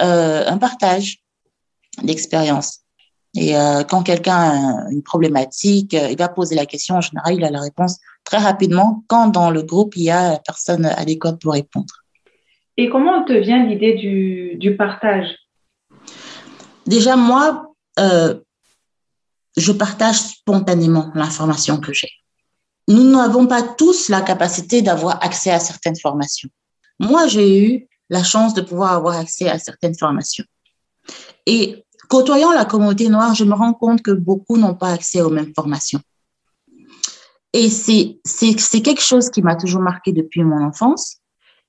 euh, 0.00 0.44
un 0.46 0.58
partage 0.58 1.18
d'expérience. 2.02 2.80
Et 3.36 3.56
euh, 3.56 3.84
quand 3.84 4.02
quelqu'un 4.02 4.36
a 4.36 4.90
une 4.90 5.02
problématique, 5.02 5.94
euh, 5.94 6.08
il 6.10 6.18
va 6.18 6.28
poser 6.28 6.54
la 6.56 6.66
question. 6.66 6.96
En 6.96 7.00
général, 7.00 7.34
il 7.34 7.44
a 7.44 7.50
la 7.50 7.60
réponse 7.60 7.98
très 8.24 8.38
rapidement 8.38 9.04
quand 9.06 9.28
dans 9.28 9.50
le 9.50 9.62
groupe, 9.62 9.96
il 9.96 10.04
y 10.04 10.10
a 10.10 10.40
personne 10.44 10.86
adéquate 10.86 11.40
pour 11.40 11.52
répondre. 11.52 11.94
Et 12.76 12.88
comment 12.88 13.24
te 13.24 13.32
vient 13.32 13.64
l'idée 13.64 13.94
du, 13.94 14.56
du, 14.56 14.76
partage? 14.76 15.28
Déjà, 16.86 17.14
moi, 17.14 17.74
euh, 17.98 18.40
je 19.56 19.72
partage 19.72 20.16
spontanément 20.16 21.12
l'information 21.14 21.78
que 21.78 21.92
j'ai. 21.92 22.08
Nous 22.90 23.04
n'avons 23.04 23.46
pas 23.46 23.62
tous 23.62 24.08
la 24.08 24.20
capacité 24.20 24.82
d'avoir 24.82 25.24
accès 25.24 25.52
à 25.52 25.60
certaines 25.60 25.96
formations. 25.96 26.48
Moi, 26.98 27.28
j'ai 27.28 27.64
eu 27.64 27.88
la 28.08 28.24
chance 28.24 28.52
de 28.52 28.62
pouvoir 28.62 28.94
avoir 28.94 29.16
accès 29.16 29.48
à 29.48 29.60
certaines 29.60 29.96
formations. 29.96 30.44
Et 31.46 31.84
côtoyant 32.08 32.50
la 32.50 32.64
communauté 32.64 33.08
noire, 33.08 33.32
je 33.36 33.44
me 33.44 33.54
rends 33.54 33.74
compte 33.74 34.02
que 34.02 34.10
beaucoup 34.10 34.56
n'ont 34.56 34.74
pas 34.74 34.92
accès 34.92 35.22
aux 35.22 35.30
mêmes 35.30 35.52
formations. 35.54 36.00
Et 37.52 37.70
c'est 37.70 38.80
quelque 38.82 39.02
chose 39.02 39.30
qui 39.30 39.40
m'a 39.40 39.54
toujours 39.54 39.82
marqué 39.82 40.10
depuis 40.12 40.42
mon 40.42 40.60
enfance. 40.64 41.18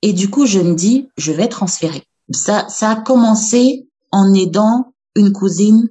Et 0.02 0.12
du 0.12 0.28
coup, 0.28 0.46
je 0.46 0.58
me 0.58 0.74
dis, 0.74 1.08
je 1.16 1.30
vais 1.30 1.48
transférer. 1.48 2.02
Ça, 2.32 2.68
ça 2.68 2.90
a 2.90 2.96
commencé 2.96 3.86
en 4.10 4.34
aidant 4.34 4.92
une 5.14 5.32
cousine 5.32 5.88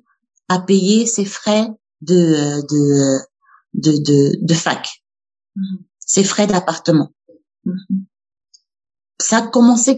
à 0.49 0.59
payer 0.59 1.05
ses 1.05 1.23
frais 1.23 1.69
de, 2.01 2.61
de, 2.67 3.17
de, 3.75 3.91
de, 4.03 4.45
de 4.45 4.53
fac. 4.53 5.00
Ses 5.99 6.23
frais 6.23 6.47
d'appartement. 6.47 7.09
Mm 7.65 7.71
-hmm. 7.71 8.05
Ça 9.19 9.37
a 9.37 9.47
commencé, 9.47 9.91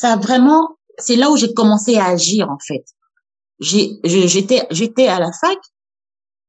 ça 0.00 0.12
a 0.12 0.16
vraiment, 0.16 0.62
c'est 0.98 1.16
là 1.16 1.26
où 1.30 1.36
j'ai 1.36 1.52
commencé 1.60 1.96
à 1.96 2.06
agir, 2.06 2.44
en 2.56 2.60
fait 2.68 2.84
j'étais 3.60 4.66
j'étais 4.70 5.06
à 5.06 5.18
la 5.18 5.32
fac 5.32 5.58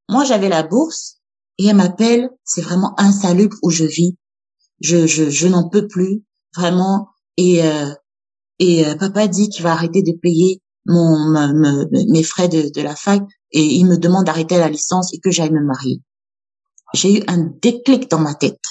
moi 0.09 0.23
j'avais 0.23 0.49
la 0.49 0.63
bourse 0.63 1.19
et 1.57 1.67
elle 1.67 1.75
m'appelle 1.75 2.29
c'est 2.43 2.61
vraiment 2.61 2.99
insalubre 2.99 3.55
où 3.63 3.69
je 3.69 3.85
vis 3.85 4.17
je 4.81 5.07
je, 5.07 5.29
je 5.29 5.47
n'en 5.47 5.69
peux 5.69 5.87
plus 5.87 6.23
vraiment 6.55 7.09
et 7.37 7.63
euh, 7.63 7.93
et 8.59 8.85
euh, 8.85 8.95
papa 8.95 9.27
dit 9.27 9.49
qu'il 9.49 9.63
va 9.63 9.73
arrêter 9.73 10.01
de 10.01 10.13
payer 10.13 10.61
mon 10.85 11.33
mes 11.91 12.23
frais 12.23 12.47
de, 12.47 12.71
de 12.73 12.81
la 12.81 12.95
fac 12.95 13.21
et 13.51 13.63
il 13.63 13.85
me 13.85 13.97
demande 13.97 14.25
d'arrêter 14.25 14.57
la 14.57 14.69
licence 14.69 15.13
et 15.13 15.19
que 15.19 15.31
j'aille 15.31 15.51
me 15.51 15.63
marier. 15.63 16.01
J'ai 16.95 17.19
eu 17.19 17.23
un 17.27 17.49
déclic 17.61 18.09
dans 18.09 18.19
ma 18.19 18.33
tête. 18.35 18.61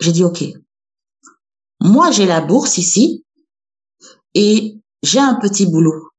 J'ai 0.00 0.12
dit 0.12 0.22
ok, 0.22 0.44
moi 1.80 2.10
j'ai 2.10 2.26
la 2.26 2.42
bourse 2.42 2.76
ici 2.76 3.24
et 4.34 4.78
j'ai 5.02 5.18
un 5.18 5.36
petit 5.36 5.66
boulot. 5.66 6.10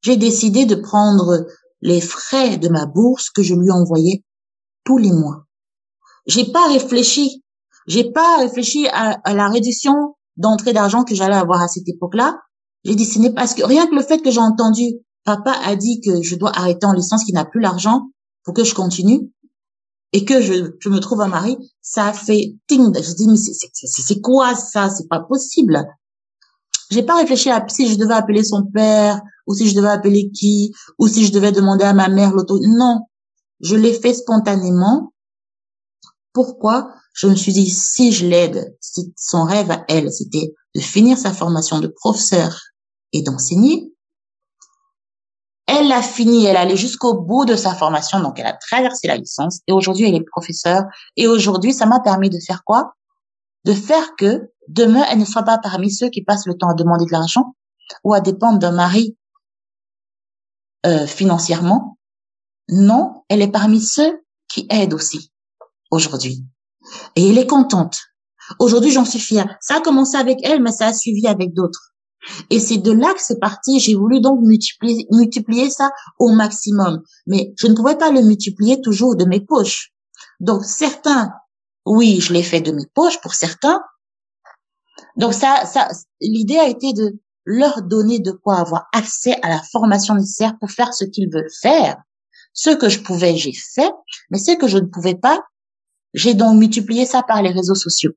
J'ai 0.00 0.16
décidé 0.16 0.66
de 0.66 0.74
prendre 0.74 1.46
les 1.80 2.00
frais 2.00 2.56
de 2.56 2.68
ma 2.68 2.86
bourse 2.86 3.30
que 3.30 3.42
je 3.42 3.54
lui 3.54 3.70
envoyais 3.70 4.24
tous 4.84 4.98
les 4.98 5.12
mois. 5.12 5.44
J'ai 6.26 6.50
pas 6.50 6.68
réfléchi. 6.68 7.44
J'ai 7.86 8.10
pas 8.10 8.38
réfléchi 8.38 8.88
à, 8.88 9.20
la 9.32 9.48
réduction 9.48 10.16
d'entrée 10.36 10.72
d'argent 10.72 11.04
que 11.04 11.14
j'allais 11.14 11.36
avoir 11.36 11.62
à 11.62 11.68
cette 11.68 11.88
époque-là. 11.88 12.38
J'ai 12.84 12.94
dit, 12.94 13.04
ce 13.04 13.18
n'est 13.18 13.32
parce 13.32 13.54
que 13.54 13.64
rien 13.64 13.86
que 13.86 13.94
le 13.94 14.02
fait 14.02 14.18
que 14.18 14.30
j'ai 14.30 14.40
entendu, 14.40 14.84
papa 15.24 15.52
a 15.64 15.76
dit 15.76 16.00
que 16.00 16.22
je 16.22 16.36
dois 16.36 16.56
arrêter 16.56 16.86
en 16.86 16.92
licence, 16.92 17.24
qu'il 17.24 17.34
n'a 17.34 17.44
plus 17.44 17.60
l'argent 17.60 18.08
pour 18.44 18.54
que 18.54 18.64
je 18.64 18.74
continue 18.74 19.30
et 20.12 20.24
que 20.24 20.40
je, 20.40 20.70
je 20.78 20.88
me 20.88 21.00
trouve 21.00 21.22
un 21.22 21.28
mari, 21.28 21.56
ça 21.80 22.12
fait 22.12 22.54
ting. 22.66 22.92
Je 22.94 23.14
dis, 23.14 23.26
mais 23.26 23.36
c'est 23.36 24.20
quoi 24.20 24.54
ça? 24.54 24.90
C'est 24.90 25.08
pas 25.08 25.20
possible. 25.20 25.82
J'ai 26.90 27.02
pas 27.02 27.16
réfléchi 27.16 27.50
à 27.50 27.64
si 27.68 27.88
je 27.88 27.96
devais 27.96 28.14
appeler 28.14 28.44
son 28.44 28.64
père 28.66 29.20
ou 29.46 29.54
si 29.54 29.68
je 29.68 29.74
devais 29.74 29.88
appeler 29.88 30.30
qui 30.30 30.72
ou 30.98 31.08
si 31.08 31.24
je 31.24 31.32
devais 31.32 31.52
demander 31.52 31.84
à 31.84 31.94
ma 31.94 32.08
mère 32.08 32.32
l'auto. 32.32 32.58
Non, 32.60 33.06
je 33.60 33.76
l'ai 33.76 33.94
fait 33.94 34.12
spontanément. 34.12 35.12
Pourquoi? 36.34 36.92
Je 37.14 37.28
me 37.28 37.34
suis 37.34 37.52
dit 37.52 37.70
si 37.70 38.12
je 38.12 38.26
l'aide, 38.26 38.76
si 38.80 39.12
son 39.16 39.44
rêve 39.44 39.70
à 39.70 39.84
elle 39.88 40.10
c'était 40.12 40.54
de 40.74 40.80
finir 40.80 41.18
sa 41.18 41.32
formation 41.32 41.78
de 41.78 41.88
professeur 41.88 42.60
et 43.12 43.22
d'enseigner, 43.22 43.91
elle 45.92 45.98
l'a 45.98 46.02
fini, 46.02 46.46
elle 46.46 46.56
allait 46.56 46.76
jusqu'au 46.76 47.14
bout 47.14 47.44
de 47.44 47.54
sa 47.54 47.74
formation, 47.74 48.20
donc 48.20 48.38
elle 48.38 48.46
a 48.46 48.54
traversé 48.54 49.06
la 49.08 49.16
licence 49.16 49.60
et 49.66 49.72
aujourd'hui 49.72 50.06
elle 50.06 50.14
est 50.14 50.24
professeure. 50.24 50.84
Et 51.16 51.26
aujourd'hui, 51.26 51.72
ça 51.72 51.86
m'a 51.86 52.00
permis 52.00 52.30
de 52.30 52.38
faire 52.38 52.64
quoi? 52.64 52.94
De 53.64 53.72
faire 53.72 54.16
que 54.16 54.50
demain, 54.68 55.04
elle 55.10 55.18
ne 55.18 55.24
soit 55.24 55.42
pas 55.42 55.58
parmi 55.58 55.90
ceux 55.90 56.08
qui 56.08 56.22
passent 56.22 56.46
le 56.46 56.54
temps 56.54 56.68
à 56.68 56.74
demander 56.74 57.04
de 57.04 57.12
l'argent 57.12 57.54
ou 58.04 58.14
à 58.14 58.20
dépendre 58.20 58.58
d'un 58.58 58.72
mari 58.72 59.16
euh, 60.86 61.06
financièrement. 61.06 61.98
Non, 62.68 63.24
elle 63.28 63.42
est 63.42 63.50
parmi 63.50 63.80
ceux 63.80 64.22
qui 64.48 64.66
aident 64.70 64.94
aussi 64.94 65.30
aujourd'hui. 65.90 66.44
Et 67.16 67.28
elle 67.28 67.38
est 67.38 67.46
contente. 67.46 67.98
Aujourd'hui, 68.58 68.90
j'en 68.90 69.04
suis 69.04 69.20
fière. 69.20 69.56
Ça 69.60 69.76
a 69.76 69.80
commencé 69.80 70.16
avec 70.16 70.38
elle, 70.42 70.62
mais 70.62 70.72
ça 70.72 70.86
a 70.86 70.92
suivi 70.92 71.26
avec 71.26 71.52
d'autres. 71.54 71.91
Et 72.50 72.60
c'est 72.60 72.78
de 72.78 72.92
là 72.92 73.12
que 73.14 73.22
c'est 73.22 73.38
parti. 73.38 73.80
J'ai 73.80 73.94
voulu 73.94 74.20
donc 74.20 74.40
multiplier, 74.42 75.06
multiplier 75.10 75.70
ça 75.70 75.90
au 76.18 76.30
maximum. 76.30 77.02
Mais 77.26 77.52
je 77.58 77.66
ne 77.66 77.74
pouvais 77.74 77.96
pas 77.96 78.10
le 78.10 78.22
multiplier 78.22 78.80
toujours 78.80 79.16
de 79.16 79.24
mes 79.24 79.40
poches. 79.40 79.92
Donc 80.40 80.64
certains, 80.64 81.32
oui, 81.84 82.20
je 82.20 82.32
l'ai 82.32 82.42
fait 82.42 82.60
de 82.60 82.72
mes 82.72 82.86
poches 82.94 83.20
pour 83.20 83.34
certains. 83.34 83.80
Donc 85.16 85.34
ça, 85.34 85.64
ça, 85.66 85.88
l'idée 86.20 86.58
a 86.58 86.68
été 86.68 86.92
de 86.92 87.18
leur 87.44 87.82
donner 87.82 88.20
de 88.20 88.30
quoi 88.30 88.58
avoir 88.58 88.86
accès 88.92 89.36
à 89.42 89.48
la 89.48 89.62
formation 89.72 90.14
nécessaire 90.14 90.56
pour 90.58 90.70
faire 90.70 90.94
ce 90.94 91.04
qu'ils 91.04 91.30
veulent 91.32 91.50
faire. 91.60 91.96
Ce 92.54 92.70
que 92.70 92.88
je 92.88 93.00
pouvais, 93.00 93.36
j'ai 93.36 93.52
fait, 93.52 93.90
mais 94.30 94.38
ce 94.38 94.52
que 94.56 94.68
je 94.68 94.78
ne 94.78 94.86
pouvais 94.86 95.14
pas, 95.14 95.40
j'ai 96.14 96.34
donc 96.34 96.58
multiplié 96.58 97.06
ça 97.06 97.22
par 97.22 97.42
les 97.42 97.50
réseaux 97.50 97.74
sociaux 97.74 98.12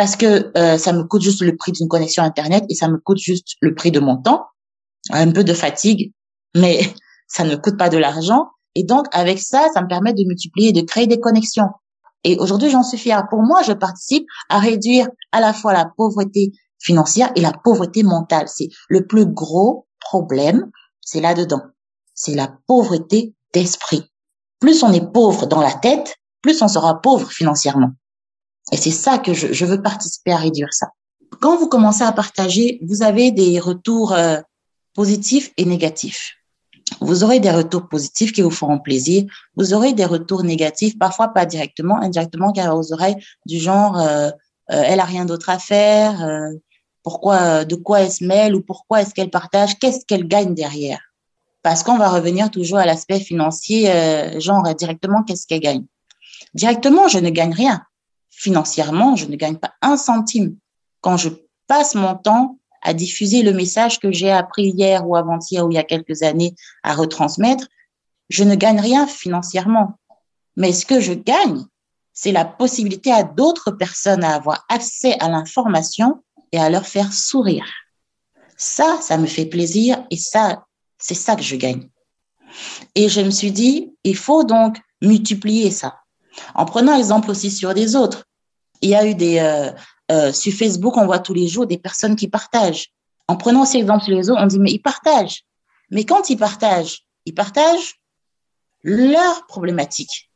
parce 0.00 0.16
que 0.16 0.50
euh, 0.56 0.78
ça 0.78 0.94
me 0.94 1.02
coûte 1.04 1.20
juste 1.20 1.42
le 1.42 1.54
prix 1.58 1.72
d'une 1.72 1.86
connexion 1.86 2.22
Internet 2.22 2.64
et 2.70 2.74
ça 2.74 2.88
me 2.88 2.96
coûte 2.96 3.18
juste 3.18 3.48
le 3.60 3.74
prix 3.74 3.90
de 3.90 4.00
mon 4.00 4.16
temps, 4.16 4.46
un 5.10 5.30
peu 5.30 5.44
de 5.44 5.52
fatigue, 5.52 6.14
mais 6.56 6.80
ça 7.28 7.44
ne 7.44 7.54
coûte 7.54 7.76
pas 7.76 7.90
de 7.90 7.98
l'argent. 7.98 8.46
Et 8.74 8.82
donc, 8.82 9.04
avec 9.12 9.38
ça, 9.38 9.68
ça 9.74 9.82
me 9.82 9.88
permet 9.88 10.14
de 10.14 10.24
multiplier, 10.26 10.72
de 10.72 10.80
créer 10.80 11.06
des 11.06 11.20
connexions. 11.20 11.68
Et 12.24 12.38
aujourd'hui, 12.38 12.70
j'en 12.70 12.82
suis 12.82 12.96
fière. 12.96 13.26
Pour 13.28 13.42
moi, 13.42 13.60
je 13.62 13.74
participe 13.74 14.24
à 14.48 14.58
réduire 14.58 15.06
à 15.32 15.40
la 15.40 15.52
fois 15.52 15.74
la 15.74 15.84
pauvreté 15.94 16.52
financière 16.78 17.30
et 17.36 17.42
la 17.42 17.52
pauvreté 17.52 18.02
mentale. 18.02 18.48
C'est 18.48 18.70
le 18.88 19.06
plus 19.06 19.26
gros 19.26 19.86
problème, 20.00 20.70
c'est 21.02 21.20
là-dedans. 21.20 21.60
C'est 22.14 22.34
la 22.34 22.50
pauvreté 22.66 23.34
d'esprit. 23.52 24.10
Plus 24.60 24.82
on 24.82 24.94
est 24.94 25.12
pauvre 25.12 25.44
dans 25.44 25.60
la 25.60 25.74
tête, 25.74 26.16
plus 26.40 26.62
on 26.62 26.68
sera 26.68 27.02
pauvre 27.02 27.30
financièrement. 27.30 27.90
Et 28.72 28.76
c'est 28.76 28.90
ça 28.90 29.18
que 29.18 29.34
je, 29.34 29.52
je, 29.52 29.64
veux 29.64 29.82
participer 29.82 30.32
à 30.32 30.36
réduire 30.36 30.72
ça. 30.72 30.88
Quand 31.40 31.56
vous 31.56 31.68
commencez 31.68 32.02
à 32.02 32.12
partager, 32.12 32.78
vous 32.82 33.02
avez 33.02 33.30
des 33.30 33.58
retours 33.58 34.12
euh, 34.12 34.38
positifs 34.94 35.52
et 35.56 35.64
négatifs. 35.64 36.34
Vous 37.00 37.24
aurez 37.24 37.40
des 37.40 37.50
retours 37.50 37.88
positifs 37.88 38.32
qui 38.32 38.42
vous 38.42 38.50
feront 38.50 38.78
plaisir. 38.78 39.24
Vous 39.56 39.74
aurez 39.74 39.92
des 39.92 40.04
retours 40.04 40.42
négatifs, 40.42 40.98
parfois 40.98 41.28
pas 41.28 41.46
directement, 41.46 42.00
indirectement, 42.00 42.52
car 42.52 42.76
aux 42.76 42.92
oreilles 42.92 43.16
du 43.46 43.58
genre 43.58 43.98
euh, 43.98 44.30
euh, 44.70 44.82
elle 44.86 45.00
a 45.00 45.04
rien 45.04 45.24
d'autre 45.24 45.50
à 45.50 45.58
faire, 45.58 46.22
euh, 46.22 46.50
pourquoi, 47.02 47.64
de 47.64 47.74
quoi 47.74 48.02
elle 48.02 48.12
se 48.12 48.24
mêle 48.24 48.54
ou 48.54 48.62
pourquoi 48.62 49.02
est-ce 49.02 49.14
qu'elle 49.14 49.30
partage, 49.30 49.78
qu'est-ce 49.78 50.04
qu'elle 50.06 50.28
gagne 50.28 50.54
derrière. 50.54 51.00
Parce 51.62 51.82
qu'on 51.82 51.98
va 51.98 52.08
revenir 52.08 52.50
toujours 52.50 52.78
à 52.78 52.86
l'aspect 52.86 53.20
financier, 53.20 53.90
euh, 53.90 54.38
genre 54.38 54.62
directement 54.74 55.22
qu'est-ce 55.24 55.46
qu'elle 55.46 55.60
gagne. 55.60 55.84
Directement, 56.54 57.08
je 57.08 57.18
ne 57.18 57.30
gagne 57.30 57.52
rien 57.52 57.82
financièrement, 58.40 59.16
je 59.16 59.26
ne 59.26 59.36
gagne 59.36 59.56
pas 59.56 59.74
un 59.82 59.98
centime. 59.98 60.56
Quand 61.02 61.18
je 61.18 61.28
passe 61.66 61.94
mon 61.94 62.14
temps 62.14 62.58
à 62.82 62.94
diffuser 62.94 63.42
le 63.42 63.52
message 63.52 64.00
que 64.00 64.10
j'ai 64.10 64.30
appris 64.30 64.68
hier 64.70 65.06
ou 65.06 65.14
avant-hier 65.14 65.66
ou 65.66 65.70
il 65.70 65.74
y 65.74 65.78
a 65.78 65.84
quelques 65.84 66.22
années 66.22 66.54
à 66.82 66.94
retransmettre, 66.94 67.68
je 68.30 68.42
ne 68.44 68.54
gagne 68.54 68.80
rien 68.80 69.06
financièrement. 69.06 69.98
Mais 70.56 70.72
ce 70.72 70.86
que 70.86 71.00
je 71.00 71.12
gagne, 71.12 71.66
c'est 72.14 72.32
la 72.32 72.46
possibilité 72.46 73.12
à 73.12 73.24
d'autres 73.24 73.72
personnes 73.72 74.24
à 74.24 74.34
avoir 74.34 74.64
accès 74.70 75.18
à 75.20 75.28
l'information 75.28 76.22
et 76.52 76.58
à 76.58 76.70
leur 76.70 76.86
faire 76.86 77.12
sourire. 77.12 77.66
Ça, 78.56 78.98
ça 79.02 79.18
me 79.18 79.26
fait 79.26 79.46
plaisir 79.46 80.02
et 80.10 80.16
ça, 80.16 80.64
c'est 80.98 81.14
ça 81.14 81.36
que 81.36 81.42
je 81.42 81.56
gagne. 81.56 81.90
Et 82.94 83.10
je 83.10 83.20
me 83.20 83.30
suis 83.30 83.52
dit, 83.52 83.92
il 84.02 84.16
faut 84.16 84.44
donc 84.44 84.78
multiplier 85.02 85.70
ça. 85.70 86.00
En 86.54 86.64
prenant 86.64 86.96
exemple 86.96 87.30
aussi 87.30 87.50
sur 87.50 87.74
des 87.74 87.96
autres. 87.96 88.24
Il 88.80 88.90
y 88.90 88.94
a 88.94 89.06
eu 89.06 89.14
des, 89.14 89.38
euh, 89.38 89.70
euh, 90.10 90.32
sur 90.32 90.52
Facebook, 90.52 90.96
on 90.96 91.06
voit 91.06 91.18
tous 91.18 91.34
les 91.34 91.48
jours 91.48 91.66
des 91.66 91.78
personnes 91.78 92.16
qui 92.16 92.28
partagent. 92.28 92.88
En 93.28 93.36
prenant 93.36 93.64
ces 93.64 93.78
exemples 93.78 94.04
sur 94.04 94.14
les 94.14 94.30
autres, 94.30 94.40
on 94.42 94.46
dit, 94.46 94.58
mais 94.58 94.72
ils 94.72 94.82
partagent. 94.82 95.44
Mais 95.90 96.04
quand 96.04 96.30
ils 96.30 96.36
partagent, 96.36 97.04
ils 97.26 97.34
partagent 97.34 98.00
leurs 98.82 99.46
problématiques. 99.46 100.30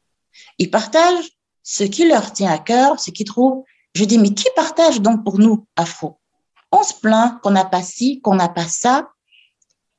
Ils 0.58 0.70
partagent 0.70 1.30
ce 1.62 1.84
qui 1.84 2.06
leur 2.06 2.32
tient 2.32 2.52
à 2.52 2.58
cœur, 2.58 3.00
ce 3.00 3.10
qu'ils 3.10 3.26
trouvent. 3.26 3.64
Je 3.94 4.04
dis, 4.04 4.18
mais 4.18 4.34
qui 4.34 4.46
partage 4.54 5.00
donc 5.00 5.24
pour 5.24 5.38
nous, 5.38 5.66
Afro? 5.76 6.20
On 6.70 6.82
se 6.82 6.94
plaint 6.94 7.40
qu'on 7.40 7.52
n'a 7.52 7.64
pas 7.64 7.82
ci, 7.82 8.20
qu'on 8.20 8.34
n'a 8.34 8.48
pas 8.48 8.68
ça, 8.68 9.08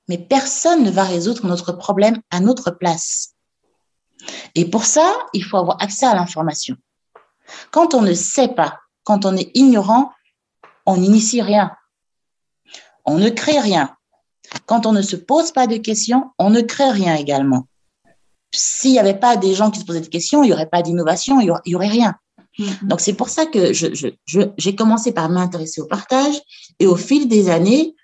mais 0.08 0.18
personne 0.18 0.84
ne 0.84 0.92
va 0.92 1.04
résoudre 1.04 1.46
notre 1.48 1.72
problème 1.72 2.22
à 2.30 2.40
notre 2.40 2.72
place. 2.72 3.36
Et 4.54 4.70
pour 4.70 4.86
ça, 4.86 5.18
il 5.34 5.44
faut 5.44 5.58
avoir 5.58 5.82
accès 5.82 6.06
à 6.06 6.16
l'information. 6.16 6.75
Quand 7.72 7.94
on 7.94 8.02
ne 8.02 8.14
sait 8.14 8.50
pas, 8.50 8.80
quand 9.04 9.25
on 9.25 9.36
est 9.36 9.52
ignorant, 9.54 10.12
on 10.86 10.98
n'initie 10.98 11.42
rien. 11.42 11.72
On 13.06 13.18
ne 13.18 13.30
crée 13.30 13.60
rien. 13.60 13.96
Quand 14.66 14.86
on 14.86 14.92
ne 14.92 15.02
se 15.02 15.16
pose 15.16 15.52
pas 15.52 15.68
de 15.68 15.78
questions, 15.78 16.32
on 16.40 16.50
ne 16.50 16.62
crée 16.62 16.90
rien 16.90 17.16
également. 17.16 17.68
S'il 18.54 18.92
n'y 18.92 19.00
avait 19.00 19.20
pas 19.20 19.38
des 19.38 19.54
gens 19.54 19.72
qui 19.72 19.80
se 19.80 19.86
posaient 19.86 20.02
des 20.02 20.10
questions, 20.10 20.44
il 20.44 20.48
n'y 20.48 20.54
aurait 20.54 20.70
pas 20.70 20.82
d'innovation, 20.82 21.40
il 21.40 21.54
n'y 21.66 21.75
aurait, 21.75 21.88
rien. 21.88 22.16
Mm-hmm. 22.58 22.88
Donc 22.88 23.02
c'est 23.02 23.14
pour 23.14 23.30
ça 23.30 23.46
que 23.46 23.74
j'ai 23.74 24.75
commencé 24.75 25.12
par 25.12 25.30
m'intéresser 25.30 25.82
au 25.82 25.88
partage 25.88 26.42
et 26.80 26.88
au 26.88 26.96
fil 26.96 27.28
des 27.28 27.50
années, 27.50 27.96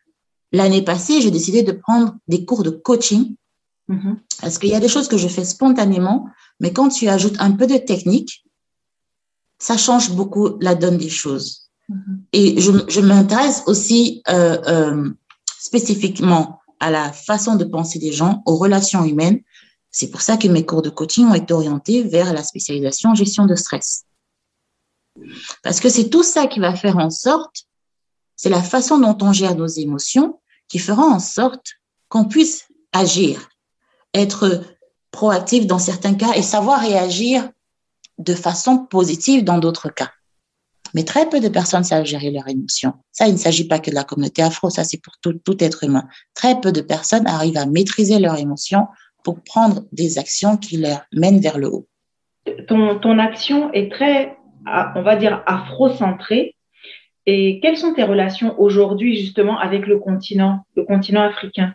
l'année 0.52 0.82
passée, 0.82 1.22
j'ai 1.22 1.32
décidé 1.32 1.64
de 1.64 1.72
prendre 1.72 2.16
des 2.28 2.46
cours 2.46 2.64
de 2.64 2.70
coaching 2.70 3.36
mm-hmm. 3.90 4.16
parce 4.42 4.58
qu'il 4.58 4.70
y 4.70 4.76
a 4.76 4.80
des 4.80 4.90
choses 4.90 5.08
que 5.08 5.18
je 5.18 5.28
fais 5.28 5.46
spontanément, 5.46 6.28
mais 6.60 6.74
quand 6.74 6.90
tu 6.90 7.08
ajoutes 7.08 7.38
un 7.40 7.52
peu 7.52 7.66
de 7.66 7.78
technique, 7.78 8.44
ça 9.62 9.78
change 9.78 10.12
beaucoup 10.12 10.58
la 10.60 10.74
donne 10.74 10.98
des 10.98 11.10
choses. 11.10 11.70
Mm-hmm. 11.90 12.18
Et 12.34 12.60
je, 12.60 12.72
je 12.88 13.00
m'intéresse 13.00 13.62
aussi 13.68 14.24
euh, 14.28 14.58
euh, 14.68 15.10
spécifiquement 15.60 16.60
à 16.80 16.90
la 16.90 17.14
façon 17.14 17.56
de 17.56 17.64
penser 17.64 18.00
des 18.00 18.12
gens, 18.12 18.42
aux 18.48 18.58
relations 18.58 19.06
humaines. 19.06 19.40
C'est 19.92 20.10
pour 20.10 20.22
ça 20.22 20.36
que 20.38 20.48
mes 20.48 20.66
cours 20.66 20.82
de 20.82 20.90
coaching 20.90 21.28
ont 21.28 21.36
été 21.36 21.54
orientés 21.54 22.02
vers 22.02 22.34
la 22.34 22.44
spécialisation 22.44 23.12
en 23.12 23.16
gestion 23.16 23.46
de 23.46 23.54
stress. 23.54 24.06
Parce 25.62 25.80
que 25.80 25.90
c'est 25.90 26.10
tout 26.10 26.24
ça 26.24 26.48
qui 26.48 26.60
va 26.60 26.76
faire 26.76 26.98
en 26.98 27.12
sorte, 27.12 27.68
c'est 28.36 28.50
la 28.50 28.64
façon 28.64 28.98
dont 28.98 29.18
on 29.22 29.32
gère 29.32 29.56
nos 29.56 29.68
émotions 29.68 30.40
qui 30.70 30.80
fera 30.80 31.04
en 31.04 31.20
sorte 31.20 31.74
qu'on 32.10 32.26
puisse 32.26 32.68
agir, 32.94 33.50
être 34.16 34.64
proactif 35.12 35.68
dans 35.68 35.78
certains 35.78 36.16
cas 36.16 36.34
et 36.34 36.42
savoir 36.42 36.82
réagir 36.82 37.48
de 38.22 38.34
façon 38.34 38.78
positive 38.78 39.44
dans 39.44 39.58
d'autres 39.58 39.90
cas. 39.90 40.12
Mais 40.94 41.04
très 41.04 41.30
peu 41.30 41.40
de 41.40 41.48
personnes 41.48 41.84
savent 41.84 42.06
gérer 42.06 42.32
leurs 42.32 42.48
émotions. 42.48 42.94
Ça, 43.12 43.28
il 43.28 43.34
ne 43.34 43.38
s'agit 43.38 43.68
pas 43.68 43.80
que 43.80 43.90
de 43.90 43.96
la 43.96 44.04
communauté 44.04 44.42
afro, 44.42 44.70
ça 44.70 44.84
c'est 44.84 45.02
pour 45.02 45.14
tout, 45.22 45.34
tout 45.34 45.64
être 45.64 45.84
humain. 45.84 46.06
Très 46.34 46.60
peu 46.60 46.72
de 46.72 46.82
personnes 46.82 47.28
arrivent 47.28 47.58
à 47.58 47.66
maîtriser 47.66 48.20
leurs 48.20 48.38
émotions 48.38 48.88
pour 49.24 49.42
prendre 49.42 49.84
des 49.92 50.18
actions 50.18 50.58
qui 50.58 50.78
leur 50.78 51.02
mènent 51.14 51.40
vers 51.40 51.58
le 51.58 51.68
haut. 51.74 51.88
Ton, 52.68 53.00
ton 53.00 53.20
action 53.20 53.72
est 53.72 53.92
très, 53.92 54.36
on 54.96 55.04
va 55.04 55.16
dire, 55.16 55.44
afro-centrée. 55.46 56.56
Et 57.28 57.60
quelles 57.62 57.78
sont 57.78 57.94
tes 57.94 58.04
relations 58.04 58.60
aujourd'hui 58.60 59.16
justement 59.16 59.60
avec 59.60 59.86
le 59.86 60.00
continent, 60.00 60.66
le 60.76 60.84
continent 60.84 61.22
africain? 61.22 61.74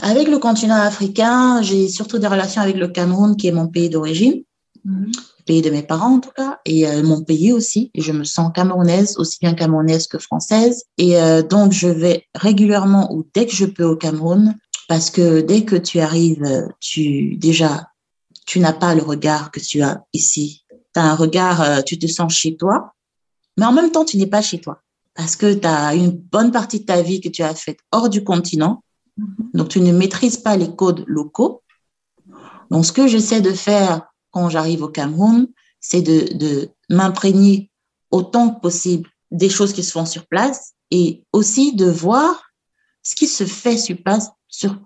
Avec 0.00 0.28
le 0.28 0.38
continent 0.38 0.76
africain, 0.76 1.60
j'ai 1.62 1.88
surtout 1.88 2.18
des 2.18 2.28
relations 2.28 2.62
avec 2.62 2.76
le 2.76 2.88
Cameroun, 2.88 3.36
qui 3.36 3.48
est 3.48 3.52
mon 3.52 3.68
pays 3.68 3.90
d'origine, 3.90 4.44
mm 4.84 5.04
-hmm. 5.04 5.33
Pays 5.44 5.62
de 5.62 5.70
mes 5.70 5.82
parents 5.82 6.16
en 6.16 6.20
tout 6.20 6.32
cas, 6.34 6.58
et 6.64 6.86
euh, 6.86 7.02
mon 7.02 7.22
pays 7.22 7.52
aussi. 7.52 7.90
Et 7.94 8.00
je 8.00 8.12
me 8.12 8.24
sens 8.24 8.52
camerounaise, 8.54 9.16
aussi 9.18 9.38
bien 9.40 9.54
camerounaise 9.54 10.06
que 10.06 10.18
française. 10.18 10.84
Et 10.98 11.20
euh, 11.20 11.42
donc, 11.42 11.72
je 11.72 11.88
vais 11.88 12.26
régulièrement 12.34 13.12
ou 13.12 13.26
dès 13.34 13.46
que 13.46 13.52
je 13.54 13.66
peux 13.66 13.84
au 13.84 13.96
Cameroun, 13.96 14.54
parce 14.88 15.10
que 15.10 15.40
dès 15.40 15.64
que 15.64 15.76
tu 15.76 16.00
arrives, 16.00 16.68
tu 16.80 17.36
déjà, 17.36 17.88
tu 18.46 18.60
n'as 18.60 18.72
pas 18.72 18.94
le 18.94 19.02
regard 19.02 19.50
que 19.50 19.60
tu 19.60 19.82
as 19.82 20.04
ici. 20.12 20.64
Tu 20.70 21.00
as 21.00 21.04
un 21.04 21.14
regard, 21.14 21.62
euh, 21.62 21.80
tu 21.82 21.98
te 21.98 22.06
sens 22.06 22.32
chez 22.34 22.56
toi, 22.56 22.94
mais 23.56 23.66
en 23.66 23.72
même 23.72 23.90
temps, 23.90 24.04
tu 24.04 24.16
n'es 24.16 24.26
pas 24.26 24.42
chez 24.42 24.60
toi 24.60 24.80
parce 25.14 25.36
que 25.36 25.54
tu 25.54 25.66
as 25.66 25.94
une 25.94 26.10
bonne 26.10 26.50
partie 26.50 26.80
de 26.80 26.84
ta 26.84 27.00
vie 27.00 27.20
que 27.20 27.28
tu 27.28 27.42
as 27.42 27.54
faite 27.54 27.78
hors 27.92 28.08
du 28.08 28.24
continent. 28.24 28.82
Donc, 29.54 29.68
tu 29.68 29.80
ne 29.80 29.92
maîtrises 29.92 30.38
pas 30.38 30.56
les 30.56 30.74
codes 30.74 31.04
locaux. 31.06 31.62
Donc, 32.70 32.84
ce 32.84 32.92
que 32.92 33.06
j'essaie 33.06 33.40
de 33.40 33.52
faire 33.52 34.02
quand 34.34 34.48
j'arrive 34.48 34.82
au 34.82 34.88
Cameroun, 34.88 35.46
c'est 35.80 36.02
de, 36.02 36.68
m'imprégner 36.90 37.70
autant 38.10 38.50
que 38.50 38.60
possible 38.60 39.08
des 39.30 39.48
choses 39.48 39.72
qui 39.72 39.82
se 39.82 39.92
font 39.92 40.04
sur 40.04 40.26
place 40.26 40.72
et 40.90 41.22
aussi 41.32 41.74
de 41.74 41.86
voir 41.86 42.50
ce 43.02 43.14
qui 43.14 43.26
se 43.26 43.44
fait 43.44 43.78
sur 43.78 43.96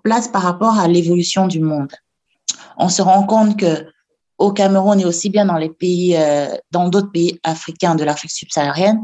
place, 0.03 0.27
par 0.27 0.41
rapport 0.43 0.77
à 0.77 0.87
l'évolution 0.87 1.47
du 1.47 1.59
monde. 1.59 1.91
On 2.77 2.89
se 2.89 3.01
rend 3.01 3.23
compte 3.23 3.57
que 3.57 3.85
au 4.37 4.53
Cameroun 4.53 4.99
et 4.99 5.05
aussi 5.05 5.29
bien 5.29 5.45
dans 5.45 5.57
les 5.57 5.69
pays, 5.69 6.15
euh, 6.15 6.47
dans 6.71 6.87
d'autres 6.87 7.11
pays 7.11 7.39
africains 7.43 7.95
de 7.95 8.03
l'Afrique 8.03 8.31
subsaharienne, 8.31 9.03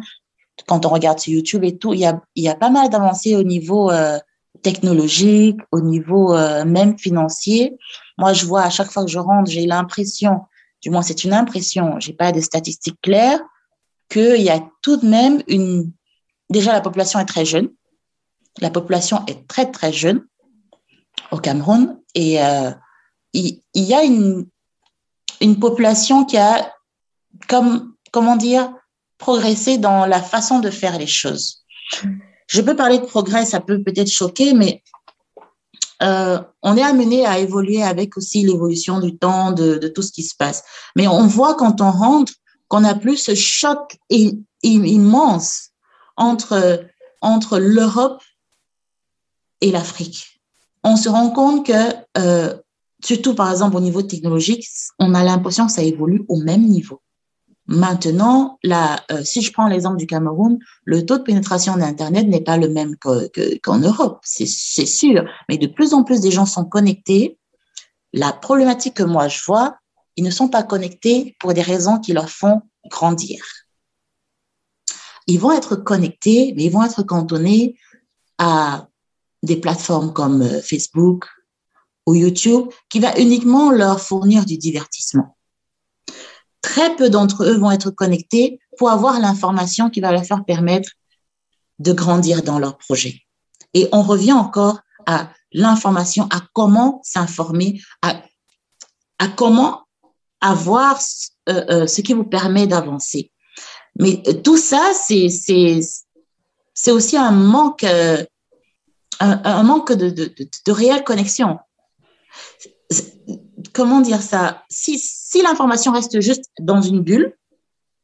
quand 0.67 0.85
on 0.85 0.89
regarde 0.89 1.19
sur 1.19 1.33
YouTube 1.33 1.63
et 1.63 1.77
tout, 1.77 1.93
il 1.93 1.99
y 2.01 2.05
a, 2.05 2.21
il 2.35 2.43
y 2.43 2.49
a 2.49 2.55
pas 2.55 2.69
mal 2.69 2.89
d'avancées 2.89 3.35
au 3.35 3.43
niveau 3.43 3.91
euh, 3.91 4.17
technologique, 4.61 5.59
au 5.71 5.81
niveau 5.81 6.33
euh, 6.33 6.63
même 6.65 6.97
financier. 6.97 7.77
Moi, 8.17 8.33
je 8.33 8.45
vois 8.45 8.63
à 8.63 8.69
chaque 8.69 8.91
fois 8.91 9.03
que 9.03 9.11
je 9.11 9.19
rentre, 9.19 9.49
j'ai 9.49 9.65
l'impression, 9.65 10.41
du 10.81 10.89
moins 10.89 11.01
c'est 11.01 11.23
une 11.23 11.33
impression, 11.33 11.99
j'ai 11.99 12.13
pas 12.13 12.31
de 12.31 12.41
statistiques 12.41 12.99
claires, 13.01 13.39
qu'il 14.09 14.41
y 14.41 14.49
a 14.49 14.61
tout 14.81 14.97
de 14.97 15.07
même 15.07 15.41
une. 15.47 15.91
Déjà, 16.49 16.73
la 16.73 16.81
population 16.81 17.19
est 17.19 17.25
très 17.25 17.45
jeune. 17.45 17.69
La 18.61 18.69
population 18.69 19.25
est 19.27 19.47
très 19.47 19.69
très 19.69 19.91
jeune 19.91 20.25
au 21.31 21.37
Cameroun 21.37 21.99
et 22.13 22.41
euh, 22.41 22.71
il, 23.33 23.61
il 23.73 23.83
y 23.83 23.93
a 23.93 24.03
une 24.03 24.47
une 25.41 25.59
population 25.59 26.25
qui 26.25 26.37
a, 26.37 26.71
comme, 27.47 27.93
comment 28.11 28.35
dire, 28.35 28.71
progressé 29.17 29.77
dans 29.77 30.05
la 30.05 30.21
façon 30.21 30.59
de 30.59 30.69
faire 30.69 30.97
les 30.97 31.07
choses. 31.07 31.63
Je 32.47 32.61
peux 32.61 32.75
parler 32.75 32.99
de 32.99 33.05
progrès, 33.05 33.45
ça 33.45 33.59
peut 33.59 33.81
peut-être 33.81 34.11
choquer, 34.11 34.53
mais 34.53 34.83
euh, 36.03 36.39
on 36.61 36.77
est 36.77 36.83
amené 36.83 37.25
à 37.25 37.39
évoluer 37.39 37.83
avec 37.83 38.17
aussi 38.17 38.45
l'évolution 38.45 38.99
du 38.99 39.17
temps, 39.17 39.51
de, 39.51 39.77
de, 39.77 39.87
tout 39.87 40.01
ce 40.01 40.11
qui 40.11 40.23
se 40.23 40.35
passe. 40.35 40.63
Mais 40.95 41.07
on 41.07 41.25
voit 41.27 41.55
quand 41.55 41.81
on 41.81 41.91
rentre 41.91 42.33
qu'on 42.67 42.81
n'a 42.81 42.95
plus 42.95 43.17
ce 43.17 43.35
choc 43.35 43.97
immense 44.63 45.69
entre, 46.17 46.85
entre 47.21 47.59
l'Europe 47.59 48.21
et 49.61 49.71
l'Afrique. 49.71 50.41
On 50.83 50.97
se 50.97 51.09
rend 51.09 51.29
compte 51.29 51.65
que 51.65 51.95
euh, 52.17 52.55
surtout 53.03 53.35
par 53.35 53.51
exemple 53.51 53.77
au 53.77 53.81
niveau 53.81 54.01
technologique, 54.01 54.67
on 54.99 55.13
a 55.13 55.23
l'impression 55.23 55.65
que 55.65 55.71
ça 55.71 55.83
évolue 55.83 56.25
au 56.27 56.37
même 56.37 56.63
niveau. 56.63 57.01
Maintenant, 57.67 58.59
là, 58.63 59.03
euh, 59.11 59.23
si 59.23 59.41
je 59.41 59.51
prends 59.51 59.67
l'exemple 59.67 59.97
du 59.97 60.05
Cameroun, 60.05 60.59
le 60.83 61.05
taux 61.05 61.17
de 61.17 61.23
pénétration 61.23 61.75
d'Internet 61.77 62.27
n'est 62.27 62.43
pas 62.43 62.57
le 62.57 62.69
même 62.69 62.95
qu'en 62.97 63.27
qu 63.29 63.59
Europe, 63.85 64.19
c'est 64.23 64.45
sûr. 64.45 65.25
Mais 65.49 65.57
de 65.57 65.67
plus 65.67 65.93
en 65.93 66.03
plus 66.03 66.21
des 66.21 66.31
gens 66.31 66.45
sont 66.45 66.65
connectés. 66.65 67.39
La 68.13 68.33
problématique 68.33 68.95
que 68.95 69.03
moi 69.03 69.27
je 69.27 69.41
vois, 69.45 69.77
ils 70.15 70.23
ne 70.23 70.29
sont 70.29 70.47
pas 70.47 70.63
connectés 70.63 71.35
pour 71.39 71.53
des 71.53 71.61
raisons 71.61 71.99
qui 71.99 72.13
leur 72.13 72.29
font 72.29 72.61
grandir. 72.89 73.43
Ils 75.27 75.39
vont 75.39 75.51
être 75.51 75.75
connectés, 75.75 76.53
mais 76.55 76.65
ils 76.65 76.71
vont 76.71 76.83
être 76.83 77.01
cantonnés 77.01 77.77
à 78.37 78.87
des 79.41 79.57
plateformes 79.57 80.13
comme 80.13 80.47
Facebook, 80.61 81.25
ou 82.05 82.15
YouTube 82.15 82.67
qui 82.89 82.99
va 82.99 83.17
uniquement 83.19 83.71
leur 83.71 83.99
fournir 83.99 84.45
du 84.45 84.57
divertissement. 84.57 85.34
Très 86.65 86.95
peu 86.95 87.11
d'entre 87.11 87.43
eux 87.43 87.57
vont 87.57 87.69
être 87.69 87.91
connectés 87.91 88.59
pour 88.79 88.89
avoir 88.89 89.19
l'information 89.19 89.91
qui 89.91 90.01
va 90.01 90.11
leur 90.11 90.25
faire 90.25 90.43
permettre 90.43 90.89
de 91.77 91.93
grandir 91.93 92.41
dans 92.41 92.57
leur 92.57 92.79
projet. 92.79 93.21
Et 93.75 93.87
on 93.91 94.01
revient 94.01 94.33
encore 94.33 94.79
à 95.05 95.29
l'information, 95.51 96.27
à 96.31 96.41
comment 96.53 97.01
s'informer, 97.03 97.79
à, 98.01 99.27
comment 99.35 99.83
avoir 100.41 100.99
euh, 101.49 101.65
euh, 101.69 101.87
ce 101.87 102.01
qui 102.01 102.13
vous 102.13 102.23
permet 102.23 102.65
d'avancer. 102.65 103.31
Mais 103.99 104.23
tout 104.43 104.57
ça, 104.57 104.91
c'est 104.95 105.69
aussi 106.87 107.15
un 107.15 107.31
manque 107.31 107.83
euh, 107.83 108.25
un, 109.19 109.61
manque 109.61 109.93
de, 109.93 110.33
réelle 110.71 111.03
connexion 111.03 111.59
comment 113.75 114.01
dire 114.01 114.21
ça? 114.21 114.63
Si 115.35 115.41
l'information 115.41 115.91
reste 115.91 116.21
juste 116.21 116.45
dans 116.61 116.81
une 116.81 117.01
bulle, 117.01 117.35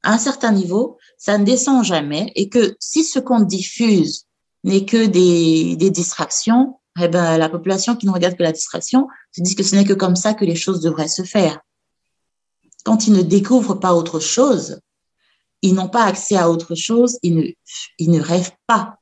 à 0.03 0.13
un 0.13 0.17
certain 0.17 0.51
niveau, 0.51 0.97
ça 1.17 1.37
ne 1.37 1.45
descend 1.45 1.85
jamais 1.85 2.29
et 2.35 2.49
que 2.49 2.75
si 2.81 3.05
ce 3.05 3.19
qu'on 3.19 3.39
diffuse 3.39 4.25
n'est 4.65 4.83
que 4.83 5.05
des, 5.05 5.77
distractions, 5.91 6.79
eh 6.99 7.07
ben, 7.07 7.37
la 7.37 7.47
population 7.47 7.95
qui 7.95 8.05
ne 8.05 8.11
regarde 8.11 8.35
que 8.35 8.43
la 8.43 8.51
distraction 8.51 9.07
se 9.31 9.41
dit 9.41 9.55
que 9.55 9.63
ce 9.63 9.75
n'est 9.75 9.85
que 9.85 9.93
comme 9.93 10.17
ça 10.17 10.33
que 10.33 10.43
les 10.43 10.57
choses 10.57 10.81
devraient 10.81 11.07
se 11.07 11.23
faire. 11.23 11.61
Quand 12.83 13.07
ils 13.07 13.13
ne 13.13 13.21
découvrent 13.21 13.79
pas 13.79 13.93
autre 13.93 14.19
chose, 14.19 14.81
ils 15.61 15.73
n'ont 15.73 15.87
pas 15.87 16.03
accès 16.03 16.35
à 16.35 16.49
autre 16.49 16.75
chose, 16.75 17.17
ils 17.23 17.35
ne, 17.37 17.43
ils 17.97 18.11
ne 18.11 18.19
rêvent 18.19 18.57
pas. 18.67 18.97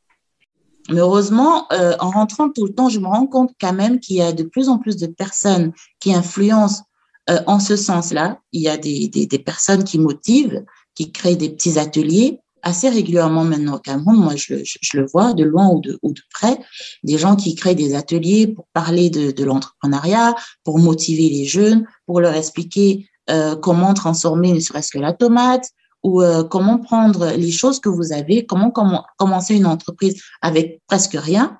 Mais 0.89 0.99
heureusement, 0.99 1.65
euh, 1.71 1.95
en 1.99 2.11
rentrant 2.11 2.51
tout 2.51 2.67
le 2.67 2.73
temps, 2.75 2.89
je 2.89 2.99
me 2.99 3.07
rends 3.07 3.25
compte 3.25 3.53
quand 3.59 3.73
même 3.73 3.99
qu'il 3.99 4.17
y 4.17 4.21
a 4.21 4.33
de 4.33 4.43
plus 4.43 4.69
en 4.69 4.77
plus 4.77 4.97
de 4.97 5.07
personnes 5.07 5.73
qui 5.99 6.13
influencent 6.13 6.83
euh, 7.29 7.39
en 7.47 7.59
ce 7.59 7.75
sens-là. 7.75 8.39
Il 8.51 8.61
y 8.61 8.69
a 8.69 8.77
des, 8.77 9.07
des, 9.07 9.39
personnes 9.39 9.83
qui 9.83 9.99
motivent, 9.99 10.63
qui 10.95 11.11
créent 11.11 11.35
des 11.35 11.49
petits 11.49 11.77
ateliers 11.77 12.39
assez 12.61 12.89
régulièrement 12.89 13.43
maintenant 13.43 13.75
au 13.75 13.79
Cameroun. 13.79 14.17
Moi, 14.17 14.35
je, 14.35 14.63
je, 14.63 14.77
je 14.81 14.97
le 14.97 15.05
vois 15.05 15.33
de 15.33 15.43
loin 15.43 15.69
ou 15.69 15.79
de, 15.79 15.99
ou 16.01 16.11
de, 16.11 16.21
près. 16.33 16.59
Des 17.03 17.17
gens 17.17 17.35
qui 17.35 17.55
créent 17.55 17.75
des 17.75 17.95
ateliers 17.95 18.47
pour 18.47 18.67
parler 18.73 19.09
de, 19.09 19.31
de 19.31 19.43
l'entrepreneuriat, 19.43 20.35
pour 20.63 20.79
motiver 20.79 21.29
les 21.29 21.45
jeunes, 21.45 21.85
pour 22.05 22.19
leur 22.19 22.33
expliquer 22.33 23.07
euh, 23.29 23.55
comment 23.55 23.93
transformer 23.93 24.51
ne 24.51 24.59
serait-ce 24.59 24.91
que 24.91 24.99
la 24.99 25.13
tomate, 25.13 25.69
ou 26.01 26.21
euh, 26.21 26.43
comment 26.43 26.79
prendre 26.79 27.31
les 27.31 27.51
choses 27.51 27.79
que 27.79 27.89
vous 27.89 28.11
avez, 28.11 28.45
comment, 28.45 28.71
comment 28.71 29.05
commencer 29.17 29.55
une 29.55 29.67
entreprise 29.67 30.21
avec 30.41 30.81
presque 30.87 31.15
rien. 31.15 31.59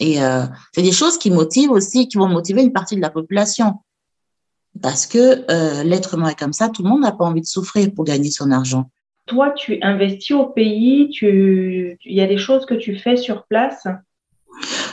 Et 0.00 0.16
c'est 0.74 0.80
des 0.80 0.92
choses 0.92 1.18
qui 1.18 1.30
motivent 1.30 1.72
aussi, 1.72 2.08
qui 2.08 2.16
vont 2.16 2.26
motiver 2.26 2.62
une 2.62 2.72
partie 2.72 2.96
de 2.96 3.02
la 3.02 3.10
population. 3.10 3.74
Parce 4.82 5.06
que 5.06 5.44
euh, 5.50 5.82
l'être 5.82 6.14
humain 6.14 6.30
est 6.30 6.38
comme 6.38 6.52
ça, 6.52 6.68
tout 6.68 6.82
le 6.82 6.88
monde 6.88 7.02
n'a 7.02 7.12
pas 7.12 7.24
envie 7.24 7.40
de 7.40 7.46
souffrir 7.46 7.92
pour 7.94 8.04
gagner 8.04 8.30
son 8.30 8.50
argent. 8.50 8.90
Toi, 9.26 9.50
tu 9.50 9.78
investis 9.82 10.32
au 10.32 10.46
pays, 10.46 11.08
tu... 11.10 11.98
il 12.04 12.14
y 12.14 12.20
a 12.20 12.26
des 12.26 12.38
choses 12.38 12.66
que 12.66 12.74
tu 12.74 12.98
fais 12.98 13.16
sur 13.16 13.44
place 13.46 13.86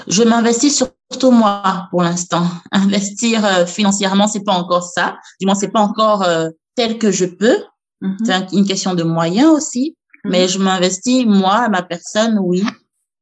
Je 0.07 0.23
m'investis 0.23 0.75
surtout 0.75 1.31
moi 1.31 1.87
pour 1.91 2.03
l'instant. 2.03 2.45
Investir 2.71 3.45
euh, 3.45 3.65
financièrement, 3.65 4.27
c'est 4.27 4.43
pas 4.43 4.53
encore 4.53 4.83
ça. 4.83 5.17
Du 5.39 5.45
moins, 5.45 5.55
c'est 5.55 5.71
pas 5.71 5.81
encore 5.81 6.23
euh, 6.23 6.49
tel 6.75 6.97
que 6.97 7.11
je 7.11 7.25
peux. 7.25 7.57
Mm 8.01 8.15
-hmm. 8.15 8.25
C'est 8.25 8.57
une 8.57 8.67
question 8.67 8.93
de 8.95 9.03
moyens 9.03 9.51
aussi, 9.57 9.83
mm 9.89 9.93
-hmm. 9.93 10.31
mais 10.31 10.47
je 10.47 10.59
m'investis, 10.59 11.25
moi, 11.25 11.69
ma 11.69 11.81
personne, 11.81 12.37
oui, 12.49 12.63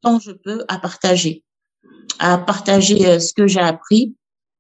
tant 0.02 0.20
je 0.20 0.34
peux, 0.44 0.60
à 0.68 0.78
partager, 0.80 1.44
à 2.20 2.38
partager 2.38 3.00
euh, 3.08 3.20
ce 3.26 3.32
que 3.38 3.46
j'ai 3.48 3.66
appris 3.74 4.04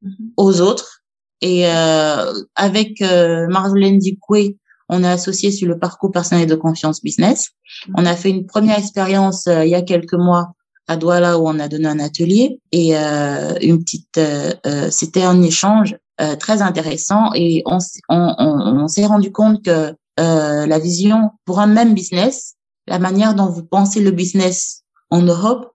-hmm. 0.03 0.31
aux 0.38 0.62
autres. 0.62 0.94
Et 1.41 1.67
euh, 1.67 2.34
avec 2.56 3.02
euh, 3.02 3.48
Marlène 3.48 4.00
Dicoué, 4.00 4.58
on 4.89 5.04
est 5.04 5.10
associé 5.10 5.52
sur 5.52 5.67
le 5.67 5.80
parcours 5.80 6.12
personnel 6.12 6.48
de 6.48 6.56
confiance 6.56 7.02
business. 7.02 7.50
On 7.95 8.06
a 8.06 8.15
fait 8.15 8.30
une 8.30 8.45
première 8.45 8.78
expérience 8.78 9.48
euh, 9.48 9.65
il 9.65 9.71
y 9.71 9.76
a 9.76 9.82
quelques 9.82 10.13
mois 10.13 10.54
à 10.88 10.98
Douala 10.98 11.39
où 11.39 11.48
on 11.48 11.60
a 11.60 11.67
donné 11.67 11.88
un 11.88 12.00
atelier 12.00 12.60
et 12.71 12.95
euh, 12.95 13.56
une 13.62 13.80
petite, 13.84 14.19
euh, 14.19 14.54
c'était 14.91 15.24
un 15.24 15.41
échange 15.41 15.98
très 16.39 16.62
intéressant 16.62 17.32
et 17.34 17.62
on, 17.65 17.80
on, 18.08 18.88
s'est 18.88 19.06
rendu 19.06 19.34
compte 19.34 19.65
que 19.65 19.93
euh, 20.17 20.65
la 20.65 20.80
vision 20.80 21.32
pour 21.43 21.60
un 21.60 21.67
même 21.67 21.93
business, 21.93 22.56
la 22.88 23.00
manière 23.00 23.36
dont 23.36 23.48
vous 23.48 23.65
pensez 23.65 24.00
le 24.00 24.12
business 24.12 24.84
en 25.10 25.21
Europe, 25.21 25.74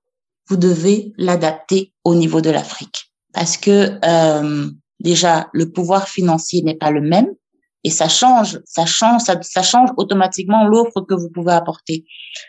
vous 0.48 0.56
devez 0.56 1.12
l'adapter 1.18 1.92
au 2.04 2.14
niveau 2.14 2.40
de 2.40 2.50
l'Afrique. 2.50 3.12
Parce 3.34 3.58
que 3.58 3.98
euh, 4.04 4.70
déjà, 5.00 5.48
le 5.52 5.70
pouvoir 5.70 6.08
financier 6.08 6.62
n'est 6.62 6.76
pas 6.76 6.90
le 6.90 7.00
même 7.00 7.28
et 7.84 7.90
ça 7.90 8.08
change, 8.08 8.60
ça 8.64 8.84
change, 8.84 9.22
ça, 9.22 9.40
ça 9.42 9.62
change 9.62 9.90
automatiquement 9.96 10.66
l'offre 10.66 11.00
que 11.00 11.14
vous 11.14 11.30
pouvez 11.30 11.52
apporter 11.52 12.04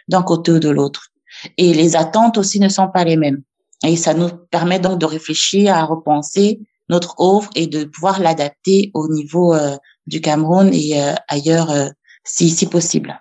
d'un 0.07 0.23
côté 0.23 0.51
ou 0.51 0.59
de 0.59 0.69
l'autre. 0.69 1.07
Et 1.57 1.73
les 1.73 1.95
attentes 1.95 2.37
aussi 2.37 2.59
ne 2.59 2.67
sont 2.67 2.89
pas 2.89 3.05
les 3.05 3.15
mêmes. 3.15 3.41
Et 3.85 3.95
ça 3.95 4.13
nous 4.13 4.29
permet 4.51 4.79
donc 4.79 4.99
de 4.99 5.05
réfléchir 5.05 5.73
à 5.73 5.85
repenser 5.85 6.59
notre 6.89 7.15
offre 7.19 7.49
et 7.55 7.67
de 7.67 7.85
pouvoir 7.85 8.19
l'adapter 8.19 8.91
au 8.93 9.07
niveau 9.07 9.53
euh, 9.55 9.77
du 10.05 10.19
Cameroun 10.19 10.69
et 10.73 11.01
euh, 11.01 11.13
ailleurs 11.29 11.71
euh, 11.71 11.87
si, 12.25 12.49
si 12.49 12.67
possible. 12.67 13.17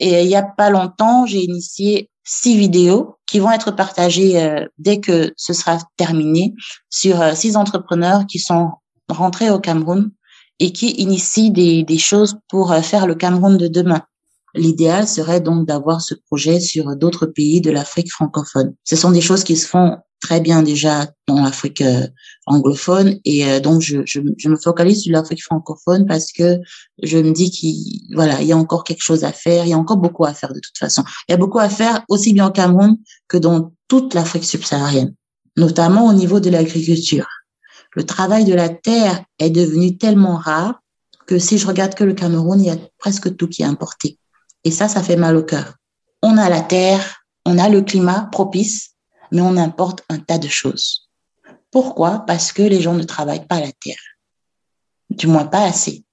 Et 0.00 0.22
il 0.22 0.28
y 0.28 0.34
a 0.34 0.42
pas 0.42 0.68
longtemps, 0.68 1.26
j'ai 1.26 1.44
initié 1.44 2.10
six 2.24 2.56
vidéos 2.56 3.16
qui 3.26 3.38
vont 3.38 3.50
être 3.50 3.70
partagées 3.70 4.66
dès 4.78 5.00
que 5.00 5.32
ce 5.36 5.52
sera 5.52 5.78
terminé 5.96 6.54
sur 6.90 7.34
six 7.34 7.56
entrepreneurs 7.56 8.26
qui 8.26 8.38
sont 8.38 8.70
rentrés 9.08 9.50
au 9.50 9.58
Cameroun 9.58 10.10
et 10.60 10.72
qui 10.72 10.90
initient 10.90 11.50
des, 11.50 11.98
choses 11.98 12.36
pour 12.48 12.74
faire 12.76 13.06
le 13.06 13.14
Cameroun 13.14 13.56
de 13.56 13.68
demain. 13.68 14.02
L'idéal 14.54 15.08
serait 15.08 15.40
donc 15.40 15.66
d'avoir 15.66 16.02
ce 16.02 16.14
projet 16.14 16.60
sur 16.60 16.94
d'autres 16.94 17.26
pays 17.26 17.60
de 17.60 17.70
l'Afrique 17.70 18.12
francophone. 18.12 18.74
Ce 18.84 18.96
sont 18.96 19.10
des 19.10 19.22
choses 19.22 19.44
qui 19.44 19.56
se 19.56 19.66
font 19.66 19.96
très 20.20 20.40
bien 20.40 20.62
déjà 20.62 21.06
dans 21.26 21.42
l'Afrique 21.42 21.80
euh, 21.80 22.06
anglophone. 22.46 23.18
Et 23.24 23.46
euh, 23.46 23.60
donc 23.60 23.80
je, 23.80 23.98
je, 24.04 24.20
je, 24.36 24.48
me 24.48 24.56
focalise 24.56 25.02
sur 25.02 25.12
l'Afrique 25.12 25.42
francophone 25.42 26.06
parce 26.06 26.32
que 26.32 26.58
je 27.02 27.18
me 27.18 27.32
dis 27.32 27.50
qu'il 27.50 28.14
voilà 28.14 28.40
il 28.40 28.48
y 28.48 28.52
a 28.52 28.56
encore 28.56 28.84
quelque 28.84 29.02
chose 29.02 29.24
à 29.24 29.32
faire. 29.32 29.64
Il 29.64 29.70
y 29.70 29.74
a 29.74 29.78
encore 29.78 29.98
beaucoup 29.98 30.24
à 30.24 30.34
faire 30.34 30.52
de 30.52 30.60
toute 30.60 30.78
façon. 30.78 31.04
Il 31.28 31.32
y 31.32 31.34
a 31.34 31.38
beaucoup 31.38 31.58
à 31.58 31.68
faire 31.68 32.04
aussi 32.08 32.32
bien 32.32 32.46
au 32.46 32.50
Cameroun 32.50 32.96
que 33.28 33.36
dans 33.36 33.72
toute 33.88 34.14
l'Afrique 34.14 34.44
subsaharienne 34.44 35.14
notamment 35.56 36.06
au 36.06 36.12
niveau 36.12 36.40
de 36.40 36.50
l'agriculture. 36.50 37.28
Le 37.94 38.04
travail 38.04 38.44
de 38.44 38.54
la 38.54 38.68
terre 38.68 39.24
est 39.38 39.50
devenu 39.50 39.98
tellement 39.98 40.36
rare 40.36 40.80
que 41.26 41.38
si 41.38 41.58
je 41.58 41.66
regarde 41.66 41.94
que 41.94 42.04
le 42.04 42.14
Cameroun 42.14 42.60
il 42.60 42.66
y 42.66 42.70
a 42.70 42.78
presque 42.98 43.36
tout 43.36 43.48
qui 43.48 43.62
est 43.62 43.66
importé. 43.66 44.18
Et 44.64 44.70
ça, 44.70 44.88
ça 44.88 45.02
fait 45.02 45.16
mal 45.16 45.36
au 45.36 45.42
cœur. 45.42 45.74
On 46.22 46.38
a 46.38 46.48
la 46.48 46.60
terre, 46.60 47.24
on 47.44 47.58
a 47.58 47.68
le 47.68 47.82
climat 47.82 48.28
propice, 48.32 48.92
mais 49.30 49.40
on 49.40 49.56
importe 49.56 50.04
un 50.08 50.18
tas 50.18 50.38
de 50.38 50.48
choses. 50.48 51.01
Pourquoi? 51.72 52.24
Parce 52.26 52.52
que 52.52 52.62
les 52.62 52.80
gens 52.80 52.94
ne 52.94 53.02
travaillent 53.02 53.46
pas 53.46 53.58
la 53.58 53.72
terre. 53.72 53.96
Du 55.10 55.26
moins 55.26 55.46
pas 55.46 55.64
assez. 55.64 56.04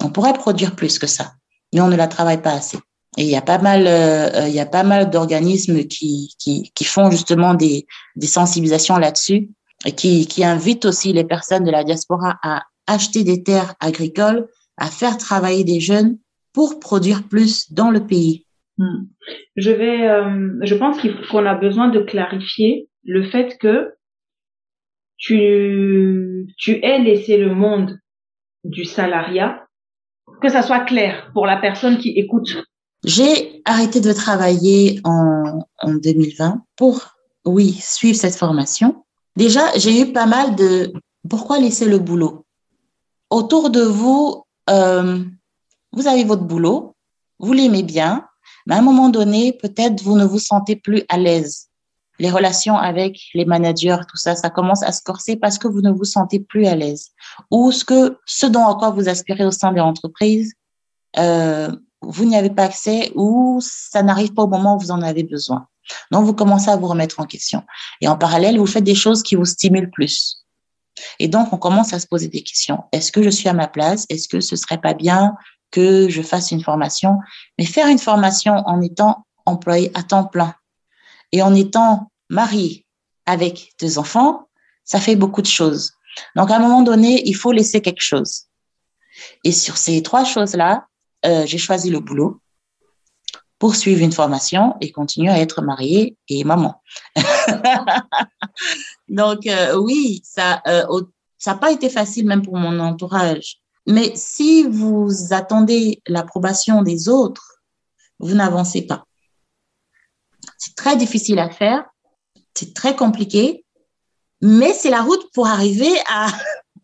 On 0.00 0.10
pourrait 0.10 0.34
produire 0.34 0.76
plus 0.76 0.98
que 0.98 1.06
ça, 1.06 1.32
mais 1.72 1.80
on 1.80 1.88
ne 1.88 1.96
la 1.96 2.06
travaille 2.06 2.40
pas 2.40 2.52
assez. 2.52 2.78
Et 3.18 3.24
il 3.24 3.30
y 3.30 3.36
a 3.36 3.42
pas 3.42 3.58
mal, 3.58 3.86
euh, 3.86 4.46
il 4.46 4.54
y 4.54 4.60
a 4.60 4.66
pas 4.66 4.82
mal 4.84 5.10
d'organismes 5.10 5.84
qui, 5.84 6.34
qui, 6.38 6.70
qui 6.74 6.84
font 6.84 7.10
justement 7.10 7.54
des, 7.54 7.86
des 8.14 8.26
sensibilisations 8.26 8.98
là-dessus 8.98 9.48
et 9.86 9.92
qui, 9.92 10.26
qui 10.26 10.44
invitent 10.44 10.84
aussi 10.84 11.14
les 11.14 11.24
personnes 11.24 11.64
de 11.64 11.70
la 11.70 11.82
diaspora 11.82 12.38
à 12.42 12.62
acheter 12.86 13.24
des 13.24 13.42
terres 13.42 13.74
agricoles, 13.80 14.46
à 14.76 14.86
faire 14.86 15.16
travailler 15.16 15.64
des 15.64 15.80
jeunes 15.80 16.18
pour 16.52 16.78
produire 16.78 17.26
plus 17.26 17.72
dans 17.72 17.90
le 17.90 18.06
pays. 18.06 18.44
Hmm. 18.76 19.06
Je 19.56 19.70
vais, 19.70 20.08
euh, 20.08 20.58
je 20.62 20.74
pense 20.74 20.98
qu'on 21.30 21.46
a 21.46 21.54
besoin 21.54 21.88
de 21.88 22.00
clarifier 22.00 22.88
le 23.04 23.24
fait 23.30 23.56
que 23.58 23.94
tu, 25.18 26.46
tu 26.58 26.74
laissé 26.80 27.36
le 27.36 27.54
monde 27.54 27.98
du 28.64 28.84
salariat, 28.84 29.66
que 30.42 30.48
ça 30.48 30.62
soit 30.62 30.80
clair 30.80 31.30
pour 31.32 31.46
la 31.46 31.56
personne 31.56 31.98
qui 31.98 32.10
écoute. 32.10 32.56
J'ai 33.04 33.62
arrêté 33.64 34.00
de 34.00 34.12
travailler 34.12 35.00
en, 35.04 35.60
en 35.78 35.94
2020 35.94 36.62
pour, 36.76 37.16
oui, 37.44 37.72
suivre 37.80 38.18
cette 38.18 38.34
formation. 38.34 39.04
Déjà, 39.36 39.76
j'ai 39.76 40.00
eu 40.00 40.12
pas 40.12 40.26
mal 40.26 40.56
de 40.56 40.92
pourquoi 41.28 41.58
laisser 41.58 41.86
le 41.86 41.98
boulot? 41.98 42.44
Autour 43.30 43.70
de 43.70 43.82
vous, 43.82 44.44
euh, 44.70 45.22
vous 45.92 46.06
avez 46.06 46.24
votre 46.24 46.44
boulot, 46.44 46.94
vous 47.38 47.52
l'aimez 47.52 47.82
bien, 47.82 48.26
mais 48.66 48.74
à 48.74 48.78
un 48.78 48.82
moment 48.82 49.08
donné, 49.08 49.52
peut-être 49.52 50.02
vous 50.02 50.16
ne 50.16 50.24
vous 50.24 50.38
sentez 50.38 50.76
plus 50.76 51.04
à 51.08 51.18
l'aise. 51.18 51.65
Les 52.18 52.30
relations 52.30 52.76
avec 52.76 53.20
les 53.34 53.44
managers, 53.44 53.98
tout 54.08 54.16
ça, 54.16 54.34
ça 54.36 54.50
commence 54.50 54.82
à 54.82 54.92
se 54.92 55.02
corser 55.02 55.36
parce 55.36 55.58
que 55.58 55.68
vous 55.68 55.80
ne 55.80 55.90
vous 55.90 56.04
sentez 56.04 56.40
plus 56.40 56.66
à 56.66 56.74
l'aise. 56.74 57.10
Ou 57.50 57.72
ce 57.72 57.84
que, 57.84 58.18
ce 58.26 58.46
dont 58.46 58.62
encore 58.62 58.94
vous 58.94 59.08
aspirez 59.08 59.44
au 59.44 59.50
sein 59.50 59.72
des 59.72 59.80
entreprises, 59.80 60.54
euh, 61.18 61.70
vous 62.02 62.24
n'y 62.24 62.36
avez 62.36 62.50
pas 62.50 62.64
accès 62.64 63.12
ou 63.14 63.58
ça 63.60 64.02
n'arrive 64.02 64.32
pas 64.32 64.42
au 64.42 64.48
moment 64.48 64.76
où 64.76 64.78
vous 64.78 64.90
en 64.90 65.02
avez 65.02 65.24
besoin. 65.24 65.66
Donc, 66.10 66.24
vous 66.24 66.34
commencez 66.34 66.68
à 66.68 66.76
vous 66.76 66.88
remettre 66.88 67.20
en 67.20 67.26
question. 67.26 67.62
Et 68.00 68.08
en 68.08 68.16
parallèle, 68.16 68.58
vous 68.58 68.66
faites 68.66 68.84
des 68.84 68.94
choses 68.94 69.22
qui 69.22 69.36
vous 69.36 69.44
stimulent 69.44 69.90
plus. 69.90 70.44
Et 71.18 71.28
donc, 71.28 71.52
on 71.52 71.58
commence 71.58 71.92
à 71.92 72.00
se 72.00 72.06
poser 72.06 72.28
des 72.28 72.42
questions. 72.42 72.84
Est-ce 72.92 73.12
que 73.12 73.22
je 73.22 73.30
suis 73.30 73.48
à 73.48 73.52
ma 73.52 73.68
place? 73.68 74.06
Est-ce 74.08 74.28
que 74.28 74.40
ce 74.40 74.56
serait 74.56 74.80
pas 74.80 74.94
bien 74.94 75.34
que 75.70 76.08
je 76.08 76.22
fasse 76.22 76.52
une 76.52 76.62
formation, 76.62 77.18
mais 77.58 77.64
faire 77.64 77.88
une 77.88 77.98
formation 77.98 78.54
en 78.66 78.80
étant 78.80 79.26
employé 79.44 79.90
à 79.94 80.02
temps 80.02 80.24
plein 80.24 80.54
et 81.32 81.42
en 81.42 81.54
étant 81.54 82.10
marié 82.30 82.86
avec 83.26 83.72
deux 83.80 83.98
enfants, 83.98 84.48
ça 84.84 85.00
fait 85.00 85.16
beaucoup 85.16 85.42
de 85.42 85.46
choses. 85.46 85.92
Donc, 86.34 86.50
à 86.50 86.56
un 86.56 86.60
moment 86.60 86.82
donné, 86.82 87.22
il 87.26 87.34
faut 87.34 87.52
laisser 87.52 87.82
quelque 87.82 88.02
chose. 88.02 88.44
Et 89.44 89.52
sur 89.52 89.76
ces 89.76 90.02
trois 90.02 90.24
choses-là, 90.24 90.86
euh, 91.24 91.44
j'ai 91.46 91.58
choisi 91.58 91.90
le 91.90 92.00
boulot, 92.00 92.40
poursuivre 93.58 94.02
une 94.02 94.12
formation 94.12 94.76
et 94.80 94.92
continuer 94.92 95.30
à 95.30 95.40
être 95.40 95.62
mariée 95.62 96.16
et 96.28 96.44
maman. 96.44 96.82
Donc, 99.08 99.46
euh, 99.46 99.76
oui, 99.76 100.22
ça 100.24 100.62
euh, 100.66 100.84
ça 101.38 101.52
n'a 101.52 101.58
pas 101.58 101.72
été 101.72 101.88
facile 101.90 102.26
même 102.26 102.42
pour 102.42 102.56
mon 102.56 102.78
entourage. 102.80 103.58
Mais 103.86 104.12
si 104.16 104.64
vous 104.64 105.10
attendez 105.30 106.02
l'approbation 106.06 106.82
des 106.82 107.08
autres, 107.08 107.62
vous 108.18 108.34
n'avancez 108.34 108.82
pas. 108.82 109.05
C'est 110.58 110.74
très 110.74 110.96
difficile 110.96 111.38
à 111.38 111.50
faire, 111.50 111.84
c'est 112.54 112.74
très 112.74 112.96
compliqué, 112.96 113.64
mais 114.40 114.72
c'est 114.72 114.90
la 114.90 115.02
route 115.02 115.30
pour 115.32 115.46
arriver 115.46 115.92
à, 116.08 116.28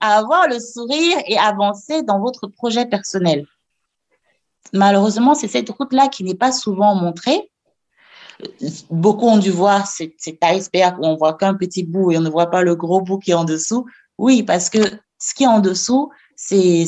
avoir 0.00 0.48
le 0.48 0.58
sourire 0.58 1.18
et 1.26 1.38
avancer 1.38 2.02
dans 2.02 2.18
votre 2.18 2.48
projet 2.48 2.86
personnel. 2.86 3.46
Malheureusement, 4.72 5.34
c'est 5.34 5.48
cette 5.48 5.70
route-là 5.70 6.08
qui 6.08 6.24
n'est 6.24 6.34
pas 6.34 6.50
souvent 6.50 6.96
montrée. 6.96 7.50
Beaucoup 8.90 9.26
ont 9.26 9.38
dû 9.38 9.50
voir 9.50 9.86
cet 9.86 10.42
iceberg 10.42 10.98
où 10.98 11.06
on 11.06 11.14
voit 11.14 11.34
qu'un 11.34 11.54
petit 11.54 11.84
bout 11.84 12.10
et 12.10 12.18
on 12.18 12.22
ne 12.22 12.30
voit 12.30 12.50
pas 12.50 12.62
le 12.62 12.74
gros 12.74 13.00
bout 13.00 13.18
qui 13.18 13.30
est 13.30 13.34
en 13.34 13.44
dessous. 13.44 13.86
Oui, 14.18 14.42
parce 14.42 14.70
que 14.70 14.80
ce 15.18 15.34
qui 15.34 15.44
est 15.44 15.48
en 15.48 15.60
dessous, 15.60 16.10
c'est 16.34 16.82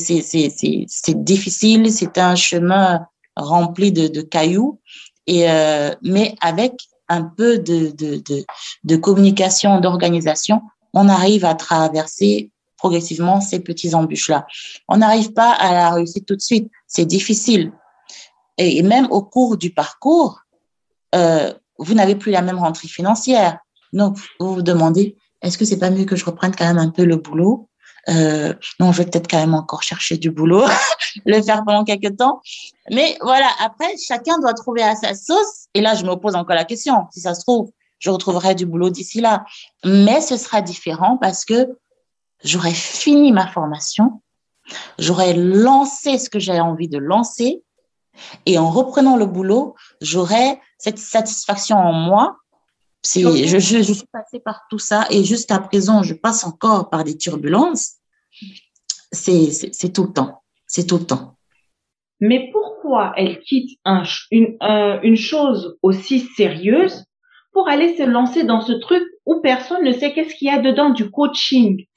difficile, 1.15 1.93
c'est 1.93 2.19
un 2.19 2.35
chemin 2.35 3.07
rempli 3.37 3.93
de 3.93 4.23
cailloux, 4.23 4.81
et 5.27 5.51
euh, 5.51 5.91
mais 6.03 6.35
avec 6.41 6.89
un 7.09 7.23
peu 7.23 7.59
de, 7.59 7.91
de, 7.91 8.17
de, 8.17 8.45
de 8.85 8.97
communication, 8.97 9.81
d'organisation, 9.81 10.63
on 10.95 11.09
arrive 11.09 11.45
à 11.45 11.55
traverser 11.55 12.51
progressivement 12.77 13.41
ces 13.41 13.61
petits 13.61 13.95
embûches-là. 13.95 14.47
On 14.89 14.99
n'arrive 14.99 15.33
pas 15.33 15.53
à 15.53 15.73
la 15.73 15.91
réussite 15.91 16.27
tout 16.27 16.37
de 16.37 16.41
suite, 16.41 16.71
c'est 16.87 17.07
difficile. 17.07 17.73
Et 18.59 18.83
même 18.83 19.09
au 19.11 19.23
cours 19.23 19.57
du 19.57 19.71
parcours, 19.71 20.41
euh, 21.15 21.53
vous 21.79 21.95
n'avez 21.95 22.15
plus 22.15 22.31
la 22.31 22.43
même 22.43 22.59
rentrée 22.59 22.89
financière. 22.89 23.59
Donc, 23.93 24.19
vous 24.39 24.55
vous 24.55 24.63
demandez, 24.63 25.17
est-ce 25.43 25.59
que 25.59 25.65
c'est 25.65 25.79
pas 25.79 25.91
mieux 25.91 26.05
que 26.05 26.17
je 26.17 26.25
reprenne 26.25 26.55
quand 26.55 26.67
même 26.67 26.79
un 26.79 26.91
peu 26.91 27.05
le 27.05 27.17
boulot 27.17 27.69
euh, 28.09 28.53
non, 28.81 28.93
je 28.93 28.99
vais 29.03 29.09
peut-être 29.09 29.31
quand 29.31 29.39
même 29.39 29.55
encore 29.55 29.83
chercher 29.83 30.17
du 30.17 30.31
boulot, 30.31 30.65
le 31.27 31.41
faire 31.43 31.65
pendant 31.65 31.85
quelques 31.85 32.17
temps. 32.17 32.41
Mais 32.91 33.17
voilà, 33.21 33.49
après, 33.61 33.97
chacun 33.97 34.39
doit 34.39 34.55
trouver 34.55 34.83
à 34.83 34.95
sa 34.95 35.15
sauce. 35.15 35.67
Et 35.75 35.81
là, 35.81 35.95
je 35.95 36.05
me 36.05 36.15
pose 36.15 36.35
encore 36.35 36.57
la 36.57 36.65
question. 36.65 37.07
Si 37.13 37.21
ça 37.21 37.35
se 37.35 37.41
trouve, 37.41 37.71
je 37.99 38.11
retrouverai 38.11 38.55
du 38.55 38.67
boulot 38.67 38.91
d'ici 38.91 39.21
là. 39.21 39.45
Mais 39.85 40.21
ce 40.21 40.37
sera 40.37 40.61
différent 40.61 41.17
parce 41.17 41.45
que 41.45 41.79
j'aurai 42.43 42.73
fini 42.73 43.33
ma 43.33 43.47
formation, 43.47 44.21
j'aurai 44.99 45.35
lancé 45.35 46.19
ce 46.19 46.29
que 46.29 46.39
j'ai 46.39 46.61
envie 46.61 46.89
de 46.89 46.99
lancer. 46.99 47.63
Et 48.47 48.59
en 48.59 48.71
reprenant 48.71 49.17
le 49.17 49.27
boulot, 49.27 49.75
j'aurai 50.01 50.61
cette 50.79 50.99
satisfaction 50.99 51.77
en 51.77 51.93
moi 51.93 52.37
je, 53.05 53.59
je, 53.59 53.83
je, 53.83 53.93
suis 53.93 54.07
passée 54.11 54.41
par 54.41 54.63
tout 54.71 54.79
ça 54.79 55.07
et 55.11 55.25
jusqu'à 55.25 55.59
présent, 55.59 56.03
je 56.03 56.15
passe 56.15 56.45
encore 56.45 56.91
par 56.91 57.05
des 57.05 57.17
turbulences. 57.17 57.95
C'est, 59.13 59.93
tout 59.93 60.05
le 60.05 60.13
temps. 60.13 60.43
C'est 60.67 60.87
tout 60.87 60.99
le 60.99 61.05
temps. 61.05 61.37
Mais 62.21 62.51
pourquoi 62.53 63.13
elle 63.17 63.41
quitte 63.41 63.79
un, 63.85 64.03
une, 64.31 64.57
une 65.03 65.17
chose 65.17 65.77
aussi 65.83 66.21
sérieuse 66.37 67.05
pour 67.53 67.69
aller 67.69 67.97
se 67.97 68.03
lancer 68.03 68.45
dans 68.45 68.61
ce 68.61 68.73
truc 68.73 69.05
où 69.27 69.41
personne 69.41 69.85
ne 69.85 69.93
sait 69.93 70.13
qu'est-ce 70.13 70.35
qu'il 70.35 70.49
y 70.49 70.51
a 70.51 70.59
dedans 70.59 70.91
du 70.91 71.11
coaching? 71.11 71.85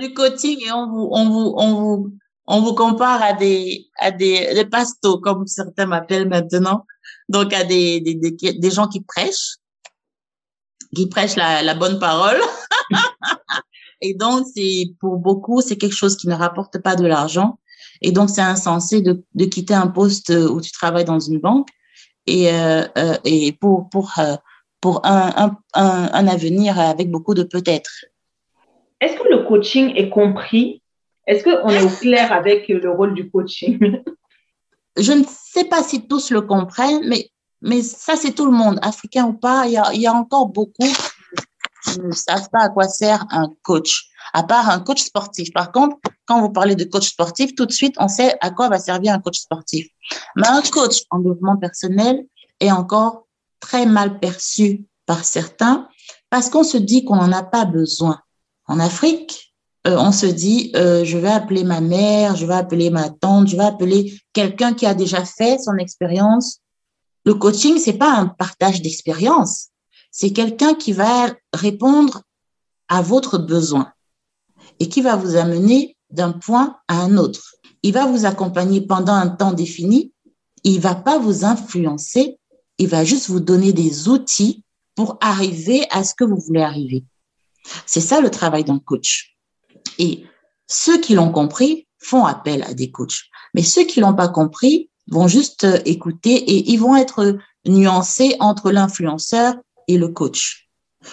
Du 0.00 0.12
coaching 0.12 0.58
et 0.66 0.72
on 0.72 0.88
vous, 0.90 1.08
on 1.12 1.30
vous, 1.30 1.54
on 1.56 1.74
vous, 1.74 2.10
on 2.48 2.60
vous 2.62 2.74
compare 2.74 3.22
à 3.22 3.32
des, 3.32 3.86
à 4.00 4.10
des, 4.10 4.52
des 4.52 4.64
pastos, 4.64 5.20
comme 5.22 5.46
certains 5.46 5.86
m'appellent 5.86 6.28
maintenant. 6.28 6.84
Donc, 7.28 7.52
à 7.52 7.64
des, 7.64 8.00
des, 8.00 8.14
des, 8.14 8.70
gens 8.70 8.88
qui 8.88 9.02
prêchent, 9.02 9.56
qui 10.94 11.08
prêchent 11.08 11.36
la, 11.36 11.62
la 11.62 11.74
bonne 11.74 11.98
parole. 11.98 12.40
et 14.00 14.14
donc, 14.14 14.46
c'est, 14.54 14.84
pour 15.00 15.18
beaucoup, 15.18 15.60
c'est 15.60 15.76
quelque 15.76 15.94
chose 15.94 16.16
qui 16.16 16.28
ne 16.28 16.34
rapporte 16.34 16.78
pas 16.78 16.96
de 16.96 17.06
l'argent. 17.06 17.58
Et 18.00 18.12
donc, 18.12 18.30
c'est 18.30 18.40
insensé 18.40 19.02
de, 19.02 19.22
de 19.34 19.44
quitter 19.44 19.74
un 19.74 19.88
poste 19.88 20.30
où 20.30 20.60
tu 20.60 20.72
travailles 20.72 21.04
dans 21.04 21.20
une 21.20 21.38
banque 21.38 21.68
et, 22.28 22.52
euh, 22.52 22.82
euh, 22.96 23.16
et 23.24 23.52
pour, 23.52 23.88
pour, 23.90 24.12
euh, 24.18 24.36
pour 24.80 25.04
un, 25.04 25.32
un, 25.36 25.56
un, 25.74 26.10
un 26.12 26.28
avenir 26.28 26.78
avec 26.78 27.10
beaucoup 27.10 27.34
de 27.34 27.42
peut-être. 27.42 27.90
Est-ce 29.00 29.16
que 29.16 29.28
le 29.28 29.44
coaching 29.44 29.92
est 29.96 30.08
compris? 30.08 30.82
Est-ce 31.26 31.44
qu'on 31.44 31.68
est 31.68 31.82
au 31.82 31.88
clair 31.88 32.32
avec 32.32 32.68
le 32.68 32.90
rôle 32.90 33.14
du 33.14 33.30
coaching? 33.30 33.78
Je 34.98 35.12
ne 35.12 35.24
sais 35.52 35.64
pas 35.64 35.82
si 35.82 36.06
tous 36.06 36.30
le 36.30 36.42
comprennent, 36.42 37.06
mais, 37.06 37.30
mais 37.62 37.82
ça, 37.82 38.16
c'est 38.16 38.32
tout 38.32 38.46
le 38.46 38.52
monde, 38.52 38.78
africain 38.82 39.26
ou 39.26 39.32
pas. 39.32 39.66
Il 39.66 39.72
y 39.72 40.06
a, 40.06 40.12
encore 40.12 40.46
beaucoup 40.46 40.88
qui 41.84 42.00
ne 42.00 42.12
savent 42.12 42.48
pas 42.50 42.64
à 42.64 42.68
quoi 42.68 42.88
sert 42.88 43.24
un 43.30 43.48
coach, 43.62 44.10
à 44.34 44.42
part 44.42 44.68
un 44.68 44.80
coach 44.80 45.02
sportif. 45.02 45.52
Par 45.52 45.72
contre, 45.72 45.96
quand 46.26 46.40
vous 46.40 46.50
parlez 46.50 46.74
de 46.74 46.84
coach 46.84 47.08
sportif, 47.08 47.54
tout 47.54 47.66
de 47.66 47.72
suite, 47.72 47.94
on 47.98 48.08
sait 48.08 48.36
à 48.40 48.50
quoi 48.50 48.68
va 48.68 48.78
servir 48.78 49.14
un 49.14 49.20
coach 49.20 49.38
sportif. 49.38 49.86
Mais 50.36 50.48
un 50.48 50.62
coach 50.62 51.02
en 51.10 51.18
développement 51.18 51.56
personnel 51.56 52.26
est 52.60 52.72
encore 52.72 53.26
très 53.60 53.86
mal 53.86 54.18
perçu 54.18 54.84
par 55.06 55.24
certains 55.24 55.88
parce 56.30 56.50
qu'on 56.50 56.64
se 56.64 56.76
dit 56.76 57.04
qu'on 57.04 57.16
n'en 57.16 57.32
a 57.32 57.42
pas 57.42 57.64
besoin. 57.64 58.20
En 58.66 58.78
Afrique, 58.80 59.47
euh, 59.88 59.96
on 59.98 60.12
se 60.12 60.26
dit, 60.26 60.70
euh, 60.76 61.02
je 61.04 61.16
vais 61.16 61.30
appeler 61.30 61.64
ma 61.64 61.80
mère, 61.80 62.36
je 62.36 62.44
vais 62.44 62.54
appeler 62.54 62.90
ma 62.90 63.08
tante, 63.08 63.48
je 63.48 63.56
vais 63.56 63.64
appeler 63.64 64.20
quelqu'un 64.34 64.74
qui 64.74 64.84
a 64.84 64.94
déjà 64.94 65.24
fait 65.24 65.58
son 65.58 65.76
expérience. 65.76 66.60
Le 67.24 67.34
coaching, 67.34 67.78
c'est 67.78 67.94
pas 67.94 68.12
un 68.12 68.26
partage 68.26 68.82
d'expérience, 68.82 69.68
c'est 70.10 70.32
quelqu'un 70.32 70.74
qui 70.74 70.92
va 70.92 71.34
répondre 71.54 72.22
à 72.88 73.00
votre 73.00 73.38
besoin 73.38 73.92
et 74.78 74.88
qui 74.88 75.00
va 75.00 75.16
vous 75.16 75.36
amener 75.36 75.96
d'un 76.10 76.32
point 76.32 76.78
à 76.88 77.00
un 77.00 77.16
autre. 77.16 77.54
Il 77.82 77.94
va 77.94 78.06
vous 78.06 78.26
accompagner 78.26 78.82
pendant 78.82 79.14
un 79.14 79.28
temps 79.28 79.52
défini. 79.52 80.12
Il 80.64 80.80
va 80.80 80.94
pas 80.94 81.18
vous 81.18 81.44
influencer. 81.44 82.38
Il 82.78 82.88
va 82.88 83.04
juste 83.04 83.28
vous 83.28 83.40
donner 83.40 83.72
des 83.72 84.08
outils 84.08 84.64
pour 84.94 85.16
arriver 85.20 85.86
à 85.90 86.04
ce 86.04 86.14
que 86.14 86.24
vous 86.24 86.38
voulez 86.38 86.62
arriver. 86.62 87.04
C'est 87.86 88.00
ça 88.00 88.20
le 88.20 88.30
travail 88.30 88.64
d'un 88.64 88.78
coach. 88.78 89.37
Et 89.98 90.24
ceux 90.66 91.00
qui 91.00 91.14
l'ont 91.14 91.32
compris 91.32 91.86
font 91.98 92.24
appel 92.24 92.62
à 92.64 92.74
des 92.74 92.90
coachs. 92.90 93.24
Mais 93.54 93.62
ceux 93.62 93.84
qui 93.84 94.00
l'ont 94.00 94.14
pas 94.14 94.28
compris 94.28 94.90
vont 95.10 95.28
juste 95.28 95.66
écouter 95.84 96.34
et 96.34 96.70
ils 96.70 96.78
vont 96.78 96.96
être 96.96 97.38
nuancés 97.66 98.36
entre 98.40 98.70
l'influenceur 98.70 99.54
et 99.88 99.98
le 99.98 100.08
coach. 100.08 100.68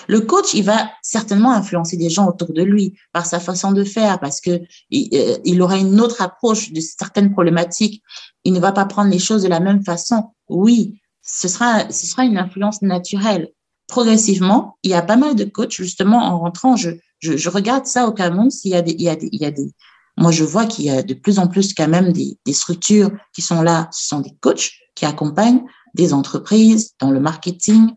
Le 0.08 0.22
coach, 0.22 0.54
il 0.54 0.64
va 0.64 0.90
certainement 1.02 1.52
influencer 1.52 1.96
des 1.96 2.10
gens 2.10 2.28
autour 2.28 2.52
de 2.52 2.64
lui 2.64 2.98
par 3.14 3.26
sa 3.26 3.40
façon 3.40 3.72
de 3.72 3.84
faire, 3.84 4.20
parce 4.20 4.42
que 4.42 4.60
il, 4.90 5.40
il 5.46 5.62
aura 5.62 5.78
une 5.78 6.02
autre 6.02 6.22
approche 6.22 6.72
de 6.72 6.82
certaines 6.82 7.32
problématiques. 7.32 8.02
Il 8.44 8.54
ne 8.54 8.60
va 8.60 8.72
pas 8.72 8.86
prendre 8.86 9.12
les 9.12 9.20
choses 9.20 9.44
de 9.44 9.48
la 9.48 9.60
même 9.60 9.84
façon. 9.84 10.32
Oui, 10.50 11.00
ce 11.22 11.48
sera, 11.48 11.90
ce 11.92 12.06
sera 12.06 12.26
une 12.26 12.38
influence 12.38 12.82
naturelle. 12.82 13.50
Progressivement, 13.88 14.78
il 14.84 14.92
y 14.92 14.96
a 14.96 15.04
pas 15.04 15.18
mal 15.18 15.36
de 15.36 15.46
coachs, 15.46 15.74
justement, 15.74 16.24
en 16.24 16.40
rentrant, 16.40 16.76
je, 16.76 16.90
je, 17.20 17.38
je 17.38 17.50
regarde 17.50 17.86
ça 17.86 18.08
au 18.08 18.12
Cameroun, 18.12 18.52
s'il 18.52 18.72
y 18.72 18.76
a 18.76 18.82
des, 18.82 18.94
il 18.94 19.02
y 19.02 19.10
a 19.10 19.16
des, 19.16 19.30
il 19.32 19.42
y 19.42 19.46
a 19.46 19.52
des, 19.52 19.72
moi, 20.18 20.32
je 20.32 20.44
vois 20.44 20.66
qu'il 20.66 20.86
y 20.86 20.90
a 20.90 21.04
de 21.04 21.14
plus 21.14 21.40
en 21.40 21.48
plus 21.48 21.74
quand 21.74 21.88
même 21.88 22.14
des, 22.14 22.38
des 22.46 22.54
structures 22.54 23.12
qui 23.34 23.42
sont 23.42 23.62
là, 23.62 23.90
ce 23.92 24.08
sont 24.08 24.20
des 24.22 24.34
coachs 24.40 24.72
qui 24.96 25.06
accompagnent 25.06 25.64
des 25.94 26.14
entreprises 26.14 26.94
dans 27.00 27.12
le 27.12 27.20
marketing, 27.20 27.94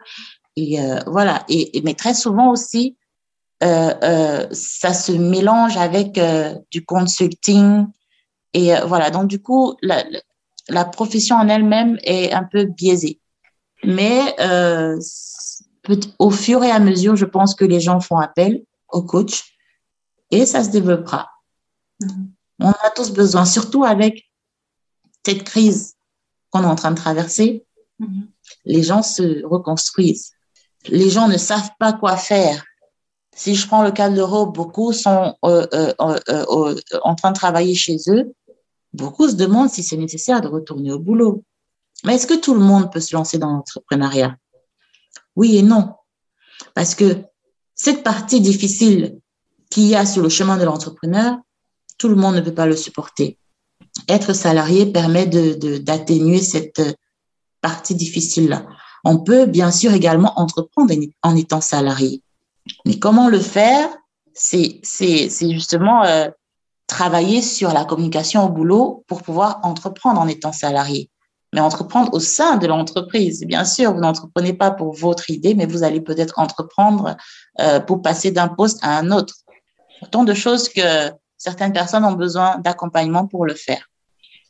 et 0.57 0.81
euh, 0.81 0.99
voilà. 1.07 1.45
Et, 1.49 1.77
et, 1.77 1.83
mais 1.83 1.95
très 1.95 2.15
souvent 2.15 2.51
aussi, 2.51 2.97
euh, 3.63 3.95
euh, 4.03 4.47
ça 4.51 4.93
se 4.93 5.13
mélange 5.13 5.77
avec 5.77 6.19
euh, 6.19 6.55
du 6.73 6.85
consulting. 6.85 7.87
Et 8.55 8.75
euh, 8.75 8.85
voilà. 8.85 9.11
Donc, 9.11 9.29
du 9.29 9.41
coup, 9.41 9.77
la, 9.83 10.05
la 10.69 10.85
profession 10.85 11.37
en 11.37 11.49
elle-même 11.49 11.99
est 12.03 12.33
un 12.33 12.45
peu 12.45 12.65
biaisée. 12.65 13.21
Mais 13.85 14.35
euh, 14.41 14.99
au 16.19 16.31
fur 16.31 16.65
et 16.65 16.71
à 16.71 16.81
mesure, 16.81 17.15
je 17.15 17.25
pense 17.25 17.55
que 17.55 17.65
les 17.65 17.81
gens 17.81 18.01
font 18.01 18.19
appel 18.19 18.63
au 18.91 19.03
coach 19.03 19.57
et 20.31 20.47
ça 20.47 20.65
se 20.65 20.71
développera. 20.71 21.31
Mmh. 22.01 22.25
On 22.61 22.71
a 22.71 22.91
tous 22.95 23.11
besoin, 23.11 23.45
surtout 23.45 23.85
avec 23.85 24.25
cette 25.25 25.45
crise 25.45 25.95
qu'on 26.51 26.63
est 26.63 26.67
en 26.67 26.75
train 26.75 26.91
de 26.91 26.97
traverser. 26.97 27.67
Mmh. 27.99 28.23
Les 28.65 28.83
gens 28.83 29.03
se 29.03 29.45
reconstruisent 29.45 30.33
les 30.87 31.11
gens 31.11 31.29
ne 31.29 31.37
savent 31.37 31.71
pas 31.79 31.93
quoi 31.93 32.17
faire. 32.17 32.65
Si 33.35 33.55
je 33.55 33.67
prends 33.67 33.83
le 33.83 33.93
cas 33.93 34.11
de 34.11 34.17
l'Europe, 34.17 34.55
beaucoup 34.55 34.93
sont 34.93 35.37
euh, 35.45 35.67
euh, 35.73 35.93
euh, 36.01 36.19
euh, 36.29 36.81
en 37.03 37.15
train 37.15 37.31
de 37.31 37.37
travailler 37.37 37.75
chez 37.75 37.97
eux. 38.09 38.35
Beaucoup 38.93 39.29
se 39.29 39.35
demandent 39.35 39.71
si 39.71 39.83
c'est 39.83 39.97
nécessaire 39.97 40.41
de 40.41 40.49
retourner 40.49 40.93
au 40.93 40.99
boulot. 40.99 41.45
Mais 42.05 42.15
est-ce 42.15 42.27
que 42.27 42.39
tout 42.39 42.55
le 42.55 42.61
monde 42.61 42.93
peut 42.93 43.01
se 43.01 43.15
lancer 43.15 43.39
dans 43.39 43.51
l'entrepreneuriat? 43.51 44.37
Oui 45.37 45.57
et 45.57 45.63
non. 45.63 45.95
Parce 46.75 46.95
que 46.95 47.23
cette 47.79 48.03
partie 48.03 48.41
difficile 48.41 49.19
qu'il 49.71 49.85
y 49.85 49.95
a 49.95 50.05
sur 50.05 50.23
le 50.23 50.29
chemin 50.29 50.59
de 50.59 50.65
l'entrepreneur, 50.65 51.37
tout 51.97 52.09
le 52.09 52.17
monde 52.17 52.35
ne 52.35 52.41
peut 52.41 52.55
pas 52.55 52.67
le 52.67 52.77
supporter. 52.77 53.39
Être 54.09 54.33
salarié 54.33 54.87
permet 54.87 55.27
d'atténuer 55.27 56.41
de, 56.41 56.45
cette 56.45 56.83
partie 57.61 57.95
difficile-là. 57.95 58.67
On 59.05 59.19
peut 59.19 59.47
bien 59.47 59.71
sûr 59.71 59.93
également 59.93 60.39
entreprendre 60.41 60.93
en 61.23 61.37
étant 61.37 61.61
salarié. 61.61 62.23
Mais 62.85 62.99
comment 62.99 63.29
le 63.29 63.41
faire? 63.41 63.89
C'est 64.35 64.81
justement 65.41 66.05
euh, 66.05 66.29
travailler 66.87 67.43
sur 67.43 67.73
la 67.73 67.85
communication 67.85 68.45
au 68.45 68.49
boulot 68.49 69.05
pour 69.07 69.23
pouvoir 69.23 69.61
entreprendre 69.63 70.21
en 70.21 70.27
étant 70.27 70.53
salarié. 70.53 71.11
Mais 71.55 71.61
entreprendre 71.61 72.13
au 72.13 72.21
sein 72.21 72.57
de 72.57 72.67
l'entreprise. 72.67 73.45
Bien 73.47 73.65
sûr, 73.65 73.93
vous 73.95 74.01
n'entreprenez 74.01 74.53
pas 74.53 74.71
pour 74.71 74.93
votre 74.95 75.31
idée, 75.31 75.55
mais 75.55 75.67
vous 75.67 75.83
allez 75.83 76.01
peut-être 76.01 76.39
entreprendre 76.39 77.17
euh, 77.61 77.81
pour 77.81 78.03
passer 78.03 78.31
d'un 78.31 78.49
poste 78.49 78.79
à 78.83 78.99
un 78.99 79.11
autre. 79.11 79.35
Autant 80.03 80.25
de 80.25 80.35
choses 80.35 80.69
que 80.69 81.11
certaines 81.39 81.73
personnes 81.73 82.05
ont 82.05 82.13
besoin 82.13 82.59
d'accompagnement 82.59 83.27
pour 83.27 83.47
le 83.47 83.55
faire. 83.55 83.89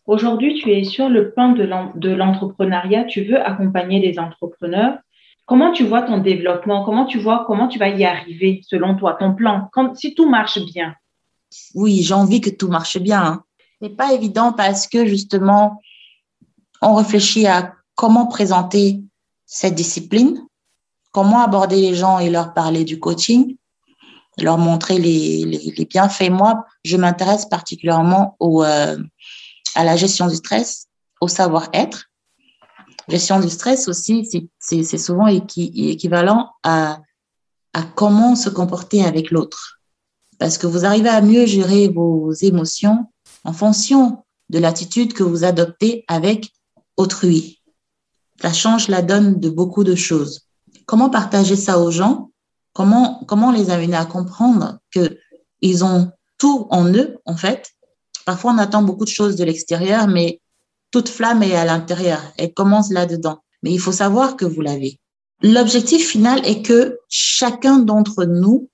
Aujourd'hui, 0.06 0.54
tu 0.54 0.72
es 0.72 0.84
sur 0.84 1.08
le 1.08 1.32
plan 1.32 1.52
de 1.52 2.10
l'entrepreneuriat, 2.10 3.04
tu 3.04 3.24
veux 3.24 3.40
accompagner 3.40 4.00
des 4.00 4.18
entrepreneurs. 4.18 4.98
Comment 5.44 5.72
tu 5.72 5.84
vois 5.84 6.02
ton 6.02 6.18
développement? 6.18 6.84
Comment 6.84 7.06
tu 7.06 7.18
vois 7.18 7.44
comment 7.46 7.68
tu 7.68 7.78
vas 7.78 7.88
y 7.88 8.04
arriver 8.04 8.60
selon 8.66 8.96
toi, 8.96 9.16
ton 9.18 9.34
plan? 9.34 9.68
Quand, 9.72 9.94
Si 9.96 10.14
tout 10.14 10.28
marche 10.28 10.58
bien. 10.60 10.94
Oui, 11.74 12.02
j'ai 12.02 12.14
envie 12.14 12.40
que 12.40 12.50
tout 12.50 12.68
marche 12.68 12.98
bien. 12.98 13.22
Hein. 13.22 13.42
C'est 13.80 13.96
pas 13.96 14.12
évident 14.12 14.52
parce 14.52 14.86
que 14.86 15.06
justement, 15.06 15.80
on 16.82 16.94
réfléchit 16.94 17.46
à 17.46 17.74
comment 17.94 18.26
présenter 18.26 19.02
cette 19.46 19.74
discipline, 19.74 20.40
comment 21.12 21.40
aborder 21.42 21.80
les 21.80 21.94
gens 21.94 22.18
et 22.18 22.30
leur 22.30 22.54
parler 22.54 22.84
du 22.84 23.00
coaching, 23.00 23.56
leur 24.38 24.58
montrer 24.58 24.98
les, 24.98 25.44
les, 25.44 25.84
bienfaits. 25.84 26.30
Moi, 26.30 26.64
je 26.84 26.96
m'intéresse 26.96 27.46
particulièrement 27.46 28.36
au, 28.38 28.62
euh, 28.62 28.96
à 29.74 29.84
la 29.84 29.96
gestion 29.96 30.28
du 30.28 30.36
stress, 30.36 30.86
au 31.20 31.28
savoir-être. 31.28 32.04
Gestion 33.08 33.40
du 33.40 33.48
stress 33.48 33.88
aussi, 33.88 34.28
c'est 34.60 34.98
souvent 34.98 35.26
équi, 35.26 35.72
équivalent 35.90 36.50
à, 36.62 37.00
à 37.72 37.82
comment 37.82 38.36
se 38.36 38.50
comporter 38.50 39.02
avec 39.04 39.30
l'autre. 39.30 39.80
Parce 40.38 40.58
que 40.58 40.66
vous 40.66 40.84
arrivez 40.84 41.08
à 41.08 41.20
mieux 41.20 41.46
gérer 41.46 41.88
vos 41.88 42.32
émotions 42.32 43.06
en 43.44 43.52
fonction 43.52 44.24
de 44.50 44.58
l'attitude 44.58 45.14
que 45.14 45.22
vous 45.22 45.44
adoptez 45.44 46.04
avec 46.06 46.52
autrui. 46.98 47.62
Ça 48.42 48.52
change 48.52 48.88
la 48.88 49.00
donne 49.00 49.40
de 49.40 49.48
beaucoup 49.48 49.84
de 49.84 49.94
choses. 49.94 50.42
Comment 50.84 51.08
partager 51.08 51.56
ça 51.56 51.78
aux 51.78 51.90
gens? 51.90 52.30
Comment, 52.74 53.24
comment 53.26 53.50
les 53.50 53.70
amener 53.70 53.96
à 53.96 54.04
comprendre 54.04 54.78
que 54.92 55.18
ils 55.62 55.82
ont 55.82 56.12
tout 56.36 56.68
en 56.70 56.86
eux, 56.92 57.18
en 57.24 57.36
fait, 57.36 57.72
Parfois, 58.28 58.52
on 58.52 58.58
attend 58.58 58.82
beaucoup 58.82 59.06
de 59.06 59.08
choses 59.08 59.36
de 59.36 59.44
l'extérieur, 59.44 60.06
mais 60.06 60.42
toute 60.90 61.08
flamme 61.08 61.42
est 61.42 61.56
à 61.56 61.64
l'intérieur. 61.64 62.20
Elle 62.36 62.52
commence 62.52 62.92
là-dedans. 62.92 63.42
Mais 63.62 63.72
il 63.72 63.80
faut 63.80 63.90
savoir 63.90 64.36
que 64.36 64.44
vous 64.44 64.60
l'avez. 64.60 65.00
L'objectif 65.42 66.06
final 66.06 66.46
est 66.46 66.60
que 66.60 66.98
chacun 67.08 67.78
d'entre 67.78 68.26
nous 68.26 68.68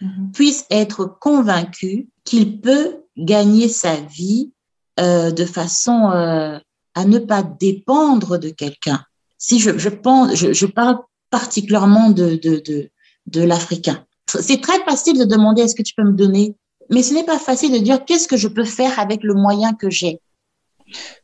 mmh. 0.00 0.30
puisse 0.30 0.64
être 0.70 1.06
convaincu 1.06 2.08
qu'il 2.22 2.60
peut 2.60 2.98
gagner 3.16 3.68
sa 3.68 3.96
vie 3.96 4.52
euh, 5.00 5.32
de 5.32 5.44
façon 5.44 6.12
euh, 6.12 6.60
à 6.94 7.04
ne 7.04 7.18
pas 7.18 7.42
dépendre 7.42 8.38
de 8.38 8.50
quelqu'un. 8.50 9.04
Si 9.38 9.58
je, 9.58 9.78
je 9.78 9.88
pense, 9.88 10.34
je, 10.34 10.52
je, 10.52 10.66
parle 10.66 10.98
particulièrement 11.30 12.10
de, 12.10 12.36
de, 12.36 12.62
de, 12.64 12.90
de 13.26 13.42
l'Africain. 13.42 14.04
C'est 14.26 14.60
très 14.60 14.82
facile 14.84 15.18
de 15.18 15.24
demander 15.24 15.62
est-ce 15.62 15.74
que 15.74 15.82
tu 15.82 15.94
peux 15.94 16.04
me 16.04 16.12
donner? 16.12 16.54
Mais 16.90 17.02
ce 17.02 17.14
n'est 17.14 17.24
pas 17.24 17.38
facile 17.38 17.72
de 17.72 17.78
dire 17.78 18.04
qu'est-ce 18.04 18.28
que 18.28 18.36
je 18.36 18.48
peux 18.48 18.64
faire 18.64 18.98
avec 18.98 19.22
le 19.22 19.34
moyen 19.34 19.74
que 19.74 19.90
j'ai? 19.90 20.20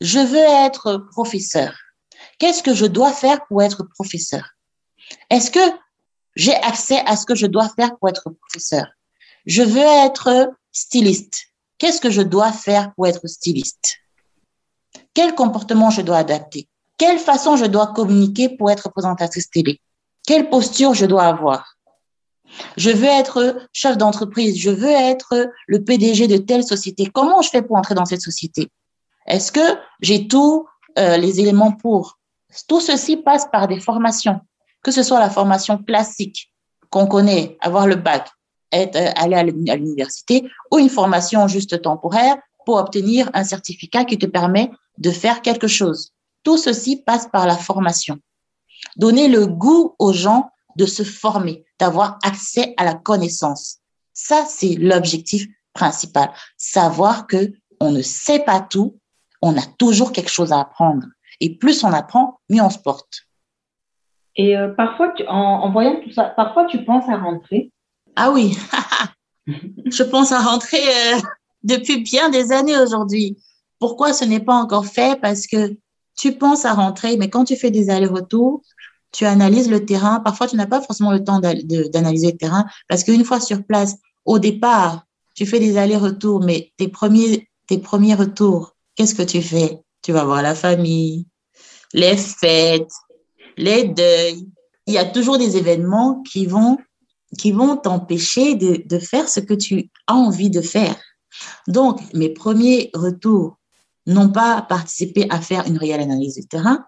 Je 0.01 0.19
veux 0.19 0.67
être 0.67 1.07
professeur. 1.11 1.75
Qu'est-ce 2.39 2.63
que 2.63 2.75
je 2.75 2.87
dois 2.87 3.13
faire 3.13 3.45
pour 3.47 3.63
être 3.63 3.85
professeur? 3.95 4.51
Est-ce 5.31 5.51
que 5.51 5.61
j'ai 6.37 6.55
accès 6.55 7.01
à 7.07 7.17
ce 7.17 7.27
que 7.27 7.35
je 7.35 7.47
dois 7.47 7.69
faire 7.69 7.97
pour 7.99 8.09
être 8.09 8.31
professeur? 8.31 8.87
Je 9.47 9.63
veux 9.63 10.07
être 10.07 10.51
styliste. 10.73 11.47
Qu'est-ce 11.79 12.01
que 12.01 12.11
je 12.11 12.23
dois 12.23 12.53
faire 12.53 12.95
pour 12.95 13.07
être 13.07 13.27
styliste? 13.27 13.97
Quel 15.17 15.35
comportement 15.35 15.89
je 15.89 16.03
dois 16.03 16.19
adapter? 16.19 16.69
Quelle 16.99 17.19
façon 17.19 17.57
je 17.57 17.65
dois 17.65 17.87
communiquer 17.87 18.51
pour 18.51 18.71
être 18.71 18.91
présentatrice 18.91 19.49
télé? 19.49 19.81
Quelle 20.27 20.51
posture 20.51 20.93
je 20.93 21.07
dois 21.07 21.23
avoir? 21.23 21.79
Je 22.77 22.91
veux 22.91 23.07
être 23.07 23.57
chef 23.73 23.97
d'entreprise. 23.97 24.61
Je 24.61 24.69
veux 24.69 24.91
être 24.91 25.49
le 25.69 25.83
PDG 25.83 26.29
de 26.29 26.37
telle 26.37 26.65
société. 26.65 27.07
Comment 27.07 27.41
je 27.41 27.49
fais 27.49 27.63
pour 27.63 27.77
entrer 27.79 27.95
dans 27.95 28.05
cette 28.05 28.21
société? 28.21 28.69
Est-ce 29.27 29.51
que 29.53 29.79
j'ai 30.03 30.29
tous 30.29 30.67
euh, 30.99 31.17
les 31.17 31.41
éléments 31.41 31.73
pour? 31.73 32.19
Tout 32.69 32.83
ceci 32.83 33.17
passe 33.17 33.47
par 33.51 33.69
des 33.69 33.81
formations, 33.81 34.41
que 34.83 34.91
ce 34.91 35.03
soit 35.03 35.19
la 35.19 35.31
formation 35.31 35.79
classique 35.79 36.53
qu'on 36.91 37.07
connaît, 37.07 37.57
avoir 37.63 37.87
le 37.87 37.97
bac, 37.97 38.29
être, 38.71 38.97
euh, 38.97 39.13
aller 39.17 39.37
à 39.37 39.77
l'université, 39.77 40.47
ou 40.71 40.79
une 40.79 40.91
formation 40.91 41.49
juste 41.49 41.81
temporaire 41.81 42.37
pour 42.67 42.77
obtenir 42.77 43.31
un 43.33 43.45
certificat 43.45 44.05
qui 44.05 44.19
te 44.19 44.27
permet 44.27 44.71
de 44.99 45.11
faire 45.11 45.41
quelque 45.41 45.69
chose. 45.69 46.13
Tout 46.43 46.59
ceci 46.59 47.03
passe 47.03 47.29
par 47.29 47.47
la 47.47 47.57
formation. 47.57 48.19
Donner 48.97 49.29
le 49.29 49.47
goût 49.47 49.95
aux 49.99 50.13
gens 50.13 50.51
de 50.77 50.85
se 50.85 51.03
former, 51.03 51.65
d'avoir 51.79 52.19
accès 52.23 52.75
à 52.77 52.85
la 52.85 52.95
connaissance. 52.95 53.79
Ça, 54.13 54.45
c'est 54.47 54.75
l'objectif 54.75 55.47
principal. 55.73 56.31
Savoir 56.59 57.27
que 57.27 57.53
on 57.81 57.93
ne 57.93 58.03
sait 58.03 58.41
pas 58.41 58.61
tout, 58.61 58.99
on 59.43 59.57
a 59.57 59.67
toujours 59.79 60.13
quelque 60.13 60.31
chose 60.31 60.53
à 60.53 60.61
apprendre. 60.61 61.07
Et 61.41 61.57
plus 61.57 61.85
on 61.85 61.93
apprend, 61.93 62.41
mieux 62.51 62.63
on 62.63 62.71
se 62.71 62.79
porte. 62.79 63.27
Et 64.35 64.57
euh, 64.57 64.69
parfois, 64.69 65.13
tu, 65.17 65.27
en, 65.27 65.35
en, 65.35 65.73
voyant 65.73 66.01
tout 66.03 66.11
ça, 66.11 66.25
parfois 66.25 66.67
tu 66.67 66.85
penses 66.85 67.09
à 67.09 67.17
rentrer. 67.17 67.71
Ah 68.17 68.31
oui, 68.31 68.57
je 69.47 70.03
pense 70.03 70.33
à 70.33 70.41
rentrer 70.41 70.79
euh, 70.79 71.19
depuis 71.67 72.01
bien 72.03 72.31
des 72.31 72.53
années 72.53 72.79
aujourd'hui. 72.79 73.37
Pourquoi 73.79 74.13
ce 74.13 74.25
n'est 74.25 74.41
pas 74.41 74.55
encore 74.55 74.87
fait? 74.87 75.21
Parce 75.21 75.47
que 75.47 75.77
tu 76.17 76.33
penses 76.33 76.65
à 76.65 76.73
rentrer, 76.73 77.17
mais 77.17 77.29
quand 77.29 77.45
tu 77.45 77.57
fais 77.57 77.71
des 77.71 77.91
allers-retours, 77.91 78.63
tu 79.13 79.27
analyses 79.27 79.71
le 79.71 79.85
terrain. 79.85 80.21
Parfois, 80.21 80.47
tu 80.47 80.57
n'as 80.57 80.67
pas 80.67 80.81
forcément 80.81 81.13
le 81.13 81.23
temps 81.23 81.41
d'analyser 81.41 82.33
le 82.33 82.39
terrain 82.39 82.65
parce 82.89 83.05
qu'une 83.05 83.25
fois 83.25 83.41
sur 83.41 83.65
place, 83.65 83.97
au 84.25 84.39
départ, 84.39 85.05
tu 85.35 85.45
fais 85.45 85.59
des 85.59 85.77
allers-retours, 85.77 86.41
mais 86.43 86.73
tes 86.79 86.89
premiers, 86.89 87.49
tes 87.67 87.79
premiers 87.79 88.15
retours, 88.15 88.75
qu'est-ce 88.95 89.15
que 89.15 89.23
tu 89.23 89.43
fais? 89.43 89.81
Tu 90.03 90.13
vas 90.13 90.25
voir 90.25 90.41
la 90.43 90.55
famille, 90.55 91.27
les 91.93 92.17
fêtes, 92.17 92.93
les 93.57 93.85
deuils. 93.85 94.49
Il 94.87 94.95
y 94.95 94.99
a 94.99 95.05
toujours 95.05 95.37
des 95.37 95.57
événements 95.57 96.23
qui 96.23 96.47
vont, 96.47 96.79
qui 97.37 97.53
vont 97.53 97.77
t'empêcher 97.77 98.55
de, 98.55 98.83
de 98.87 98.99
faire 98.99 99.29
ce 99.29 99.41
que 99.41 99.55
tu 99.55 99.91
as 100.07 100.15
envie 100.15 100.51
de 100.51 100.61
faire. 100.61 100.97
Donc, 101.67 102.01
mes 102.15 102.29
premiers 102.29 102.91
retours 102.95 103.57
n'ont 104.07 104.31
pas 104.31 104.63
participé 104.63 105.27
à 105.31 105.41
faire 105.41 105.67
une 105.67 105.79
réelle 105.79 106.01
analyse 106.01 106.37
du 106.37 106.47
terrain. 106.47 106.85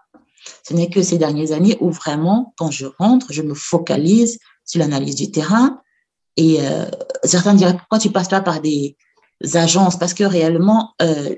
Ce 0.67 0.73
n'est 0.73 0.89
que 0.89 1.03
ces 1.03 1.17
dernières 1.17 1.51
années 1.51 1.77
où 1.81 1.91
vraiment, 1.91 2.53
quand 2.57 2.71
je 2.71 2.85
rentre, 2.97 3.33
je 3.33 3.41
me 3.41 3.53
focalise 3.53 4.39
sur 4.65 4.79
l'analyse 4.79 5.15
du 5.15 5.31
terrain. 5.31 5.81
Et 6.37 6.57
euh, 6.61 6.85
certains 7.23 7.53
diraient, 7.53 7.77
pourquoi 7.77 7.99
tu 7.99 8.11
passes 8.11 8.29
pas 8.29 8.41
par 8.41 8.61
des 8.61 8.95
agences? 9.53 9.97
Parce 9.97 10.13
que 10.13 10.23
réellement, 10.23 10.93
euh, 11.01 11.35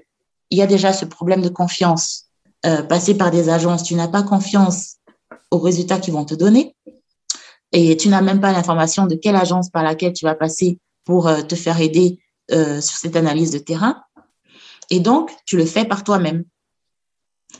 il 0.49 0.57
y 0.57 0.61
a 0.61 0.67
déjà 0.67 0.93
ce 0.93 1.05
problème 1.05 1.41
de 1.41 1.49
confiance. 1.49 2.25
Euh, 2.65 2.83
passer 2.83 3.15
par 3.15 3.31
des 3.31 3.49
agences, 3.49 3.83
tu 3.83 3.95
n'as 3.95 4.07
pas 4.07 4.21
confiance 4.21 4.97
aux 5.49 5.57
résultats 5.57 5.99
qu'ils 5.99 6.13
vont 6.13 6.25
te 6.25 6.35
donner. 6.35 6.75
Et 7.71 7.97
tu 7.97 8.09
n'as 8.09 8.21
même 8.21 8.41
pas 8.41 8.51
l'information 8.51 9.07
de 9.07 9.15
quelle 9.15 9.35
agence 9.35 9.69
par 9.69 9.81
laquelle 9.81 10.13
tu 10.13 10.25
vas 10.25 10.35
passer 10.35 10.77
pour 11.05 11.31
te 11.47 11.55
faire 11.55 11.79
aider 11.79 12.19
euh, 12.51 12.81
sur 12.81 12.97
cette 12.97 13.15
analyse 13.15 13.51
de 13.51 13.59
terrain. 13.59 14.03
Et 14.89 14.99
donc, 14.99 15.31
tu 15.45 15.57
le 15.57 15.65
fais 15.65 15.85
par 15.85 16.03
toi-même. 16.03 16.43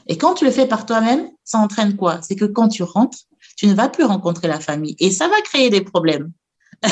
Et 0.08 0.18
quand 0.18 0.34
tu 0.34 0.46
le 0.46 0.52
fais 0.52 0.68
par 0.68 0.86
toi-même, 0.86 1.30
ça 1.44 1.60
entraîne 1.60 1.96
quoi? 1.96 2.22
C'est 2.22 2.36
que 2.36 2.46
quand 2.46 2.68
tu 2.68 2.84
rentres, 2.84 3.18
tu 3.58 3.68
ne 3.68 3.74
vas 3.74 3.90
plus 3.90 4.04
rencontrer 4.04 4.48
la 4.48 4.60
famille. 4.60 4.96
Et 5.00 5.12
ça 5.12 5.28
va 5.28 5.42
créer 5.42 5.70
des 5.70 5.82
problèmes. 5.82 6.32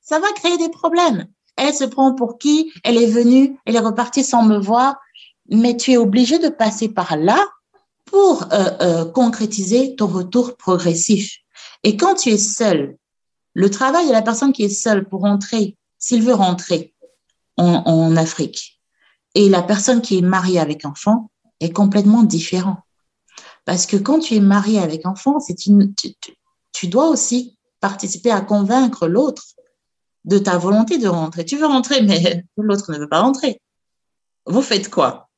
ça 0.00 0.18
va 0.18 0.32
créer 0.32 0.56
des 0.58 0.68
problèmes. 0.68 1.26
Elle 1.56 1.74
se 1.74 1.84
prend 1.84 2.14
pour 2.14 2.38
qui? 2.38 2.72
Elle 2.84 2.96
est 2.96 3.10
venue, 3.10 3.58
elle 3.64 3.76
est 3.76 3.80
repartie 3.80 4.24
sans 4.24 4.42
me 4.42 4.58
voir. 4.58 4.96
Mais 5.50 5.76
tu 5.76 5.92
es 5.92 5.96
obligé 5.96 6.38
de 6.38 6.48
passer 6.48 6.88
par 6.88 7.16
là 7.16 7.38
pour 8.04 8.44
euh, 8.52 8.70
euh, 8.80 9.04
concrétiser 9.04 9.96
ton 9.96 10.06
retour 10.06 10.56
progressif. 10.56 11.38
Et 11.82 11.96
quand 11.96 12.14
tu 12.14 12.30
es 12.30 12.38
seul, 12.38 12.96
le 13.54 13.70
travail 13.70 14.06
de 14.06 14.12
la 14.12 14.22
personne 14.22 14.52
qui 14.52 14.64
est 14.64 14.68
seule 14.68 15.08
pour 15.08 15.22
rentrer, 15.22 15.76
s'il 15.98 16.22
veut 16.22 16.34
rentrer 16.34 16.94
en, 17.56 18.16
Afrique, 18.16 18.80
et 19.34 19.48
la 19.48 19.62
personne 19.62 20.00
qui 20.00 20.18
est 20.18 20.22
mariée 20.22 20.60
avec 20.60 20.84
enfant 20.84 21.30
est 21.60 21.72
complètement 21.72 22.22
différent. 22.22 22.78
Parce 23.64 23.84
que 23.84 23.96
quand 23.96 24.20
tu 24.20 24.36
es 24.36 24.40
marié 24.40 24.78
avec 24.78 25.06
enfant, 25.06 25.38
tu, 25.40 26.14
tu, 26.72 26.86
dois 26.86 27.08
aussi 27.08 27.58
participer 27.80 28.30
à 28.30 28.40
convaincre 28.40 29.08
l'autre 29.08 29.42
de 30.24 30.38
ta 30.38 30.56
volonté 30.56 30.98
de 30.98 31.08
rentrer. 31.08 31.44
Tu 31.44 31.56
veux 31.56 31.66
rentrer, 31.66 32.00
mais 32.02 32.44
l'autre 32.56 32.92
ne 32.92 32.98
veut 32.98 33.08
pas 33.08 33.20
rentrer. 33.20 33.60
Vous 34.46 34.62
faites 34.62 34.88
quoi? 34.88 35.28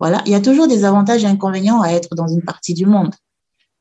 Voilà, 0.00 0.22
il 0.26 0.32
y 0.32 0.34
a 0.34 0.40
toujours 0.40 0.68
des 0.68 0.84
avantages 0.84 1.24
et 1.24 1.26
inconvénients 1.26 1.80
à 1.80 1.88
être 1.88 2.14
dans 2.14 2.28
une 2.28 2.42
partie 2.42 2.74
du 2.74 2.84
monde. 2.84 3.14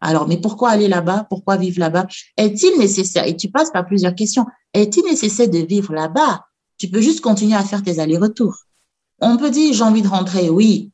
Alors, 0.05 0.27
mais 0.27 0.37
pourquoi 0.37 0.71
aller 0.71 0.89
là-bas? 0.89 1.27
Pourquoi 1.29 1.55
vivre 1.55 1.79
là-bas? 1.79 2.07
Est-il 2.35 2.77
nécessaire? 2.77 3.25
Et 3.25 3.37
tu 3.37 3.49
passes 3.49 3.71
par 3.71 3.85
plusieurs 3.85 4.15
questions. 4.15 4.45
Est-il 4.73 5.05
nécessaire 5.05 5.47
de 5.47 5.59
vivre 5.59 5.93
là-bas? 5.93 6.45
Tu 6.77 6.89
peux 6.89 6.99
juste 6.99 7.21
continuer 7.21 7.55
à 7.55 7.63
faire 7.63 7.81
tes 7.81 7.99
allers-retours. 7.99 8.57
On 9.21 9.37
peut 9.37 9.49
dire 9.49 9.73
j'ai 9.73 9.83
envie 9.83 10.01
de 10.01 10.09
rentrer, 10.09 10.49
oui, 10.49 10.91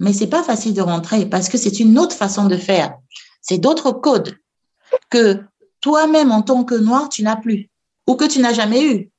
mais 0.00 0.12
c'est 0.12 0.26
pas 0.26 0.42
facile 0.42 0.74
de 0.74 0.82
rentrer 0.82 1.24
parce 1.24 1.48
que 1.48 1.56
c'est 1.56 1.80
une 1.80 1.98
autre 1.98 2.14
façon 2.14 2.44
de 2.44 2.56
faire. 2.56 2.94
C'est 3.40 3.56
d'autres 3.56 3.92
codes 3.92 4.36
que 5.08 5.40
toi-même 5.80 6.30
en 6.30 6.42
tant 6.42 6.64
que 6.64 6.74
noir 6.74 7.08
tu 7.08 7.22
n'as 7.22 7.36
plus 7.36 7.70
ou 8.06 8.16
que 8.16 8.26
tu 8.26 8.40
n'as 8.40 8.52
jamais 8.52 8.84
eu. 8.84 9.10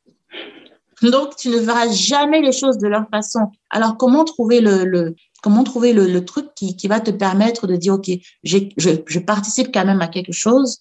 Donc 1.02 1.36
tu 1.38 1.50
ne 1.50 1.58
verras 1.58 1.90
jamais 1.90 2.42
les 2.42 2.52
choses 2.52 2.78
de 2.78 2.88
leur 2.88 3.08
façon. 3.10 3.52
Alors 3.72 3.98
comment 3.98 4.24
trouver 4.26 4.62
le, 4.62 4.86
le 4.86 5.16
comment 5.44 5.64
trouver 5.64 5.94
le, 5.94 6.08
le 6.08 6.26
truc 6.26 6.48
qui, 6.56 6.76
qui, 6.76 6.88
va 6.88 7.02
te 7.02 7.12
permettre 7.12 7.68
de 7.68 7.76
dire 7.76 7.94
ok 7.94 8.10
je, 8.44 8.60
je 8.78 9.20
participe 9.20 9.72
quand 9.74 9.86
même 9.86 10.02
à 10.02 10.08
quelque 10.08 10.32
chose 10.32 10.80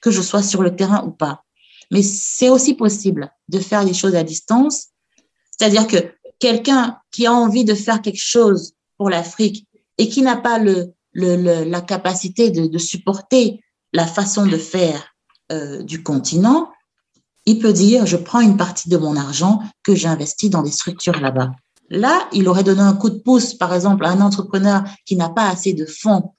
que 0.00 0.10
je 0.10 0.22
sois 0.22 0.42
sur 0.42 0.62
le 0.62 0.74
terrain 0.74 1.04
ou 1.04 1.10
pas. 1.10 1.44
Mais 1.90 2.02
c'est 2.02 2.48
aussi 2.48 2.74
possible 2.74 3.30
de 3.48 3.58
faire 3.58 3.84
des 3.84 3.94
choses 3.94 4.14
à 4.14 4.22
distance. 4.22 4.86
C'est-à-dire 5.50 5.86
que 5.86 6.12
quelqu'un 6.38 6.98
qui 7.12 7.26
a 7.26 7.32
envie 7.32 7.64
de 7.64 7.74
faire 7.74 8.00
quelque 8.00 8.20
chose 8.20 8.72
pour 8.96 9.10
l'Afrique 9.10 9.66
et 9.98 10.08
qui 10.08 10.22
n'a 10.22 10.36
pas 10.36 10.58
le, 10.58 10.94
le, 11.12 11.36
le, 11.36 11.64
la 11.64 11.80
capacité 11.80 12.50
de, 12.50 12.66
de, 12.66 12.78
supporter 12.78 13.60
la 13.92 14.06
façon 14.06 14.46
de 14.46 14.56
faire 14.56 15.14
euh, 15.52 15.82
du 15.82 16.02
continent, 16.02 16.70
il 17.44 17.58
peut 17.58 17.72
dire, 17.72 18.06
je 18.06 18.16
prends 18.16 18.40
une 18.40 18.56
partie 18.56 18.88
de 18.88 18.96
mon 18.96 19.16
argent 19.16 19.60
que 19.82 19.94
j'investis 19.94 20.50
dans 20.50 20.62
des 20.62 20.70
structures 20.70 21.20
là-bas. 21.20 21.50
Là, 21.90 22.28
il 22.32 22.48
aurait 22.48 22.62
donné 22.62 22.80
un 22.80 22.94
coup 22.94 23.10
de 23.10 23.18
pouce, 23.18 23.54
par 23.54 23.74
exemple, 23.74 24.04
à 24.04 24.10
un 24.10 24.20
entrepreneur 24.20 24.84
qui 25.04 25.16
n'a 25.16 25.28
pas 25.28 25.48
assez 25.48 25.72
de 25.72 25.84
fonds 25.84 26.32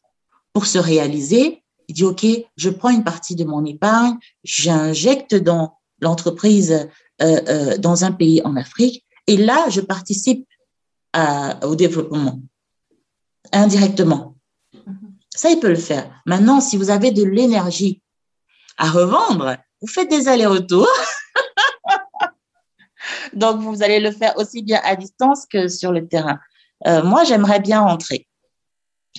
pour 0.54 0.66
se 0.66 0.78
réaliser. 0.78 1.64
Il 1.88 1.94
dit, 1.94 2.06
OK, 2.06 2.26
je 2.56 2.70
prends 2.70 2.90
une 2.90 3.04
partie 3.04 3.36
de 3.36 3.44
mon 3.44 3.66
épargne, 3.66 4.18
j'injecte 4.44 5.36
dans 5.36 5.78
l'entreprise 6.00 6.88
euh, 7.22 7.42
euh, 7.48 7.78
dans 7.78 8.06
un 8.06 8.12
pays 8.12 8.42
en 8.46 8.56
Afrique 8.56 9.06
et 9.28 9.38
là, 9.38 9.70
je 9.70 9.82
participe 9.82 10.48
à, 11.14 11.66
au 11.66 11.76
développement 11.76 12.42
indirectement. 13.52 14.36
Ça, 15.34 15.50
il 15.50 15.60
peut 15.60 15.70
le 15.70 15.76
faire. 15.76 16.12
Maintenant, 16.26 16.60
si 16.60 16.78
vous 16.78 16.90
avez 16.90 17.12
de 17.12 17.24
l'énergie 17.24 18.02
à 18.78 18.90
revendre, 18.90 19.58
vous 19.82 19.88
faites 19.88 20.10
des 20.10 20.28
allers-retours. 20.28 20.88
Donc, 23.34 23.62
vous 23.62 23.84
allez 23.84 24.00
le 24.00 24.12
faire 24.12 24.38
aussi 24.38 24.62
bien 24.64 24.80
à 24.84 24.96
distance 24.96 25.46
que 25.46 25.68
sur 25.68 25.92
le 25.92 26.08
terrain. 26.08 26.40
Euh, 26.88 27.04
moi, 27.04 27.24
j'aimerais 27.24 27.60
bien 27.60 27.82
rentrer. 27.82 28.28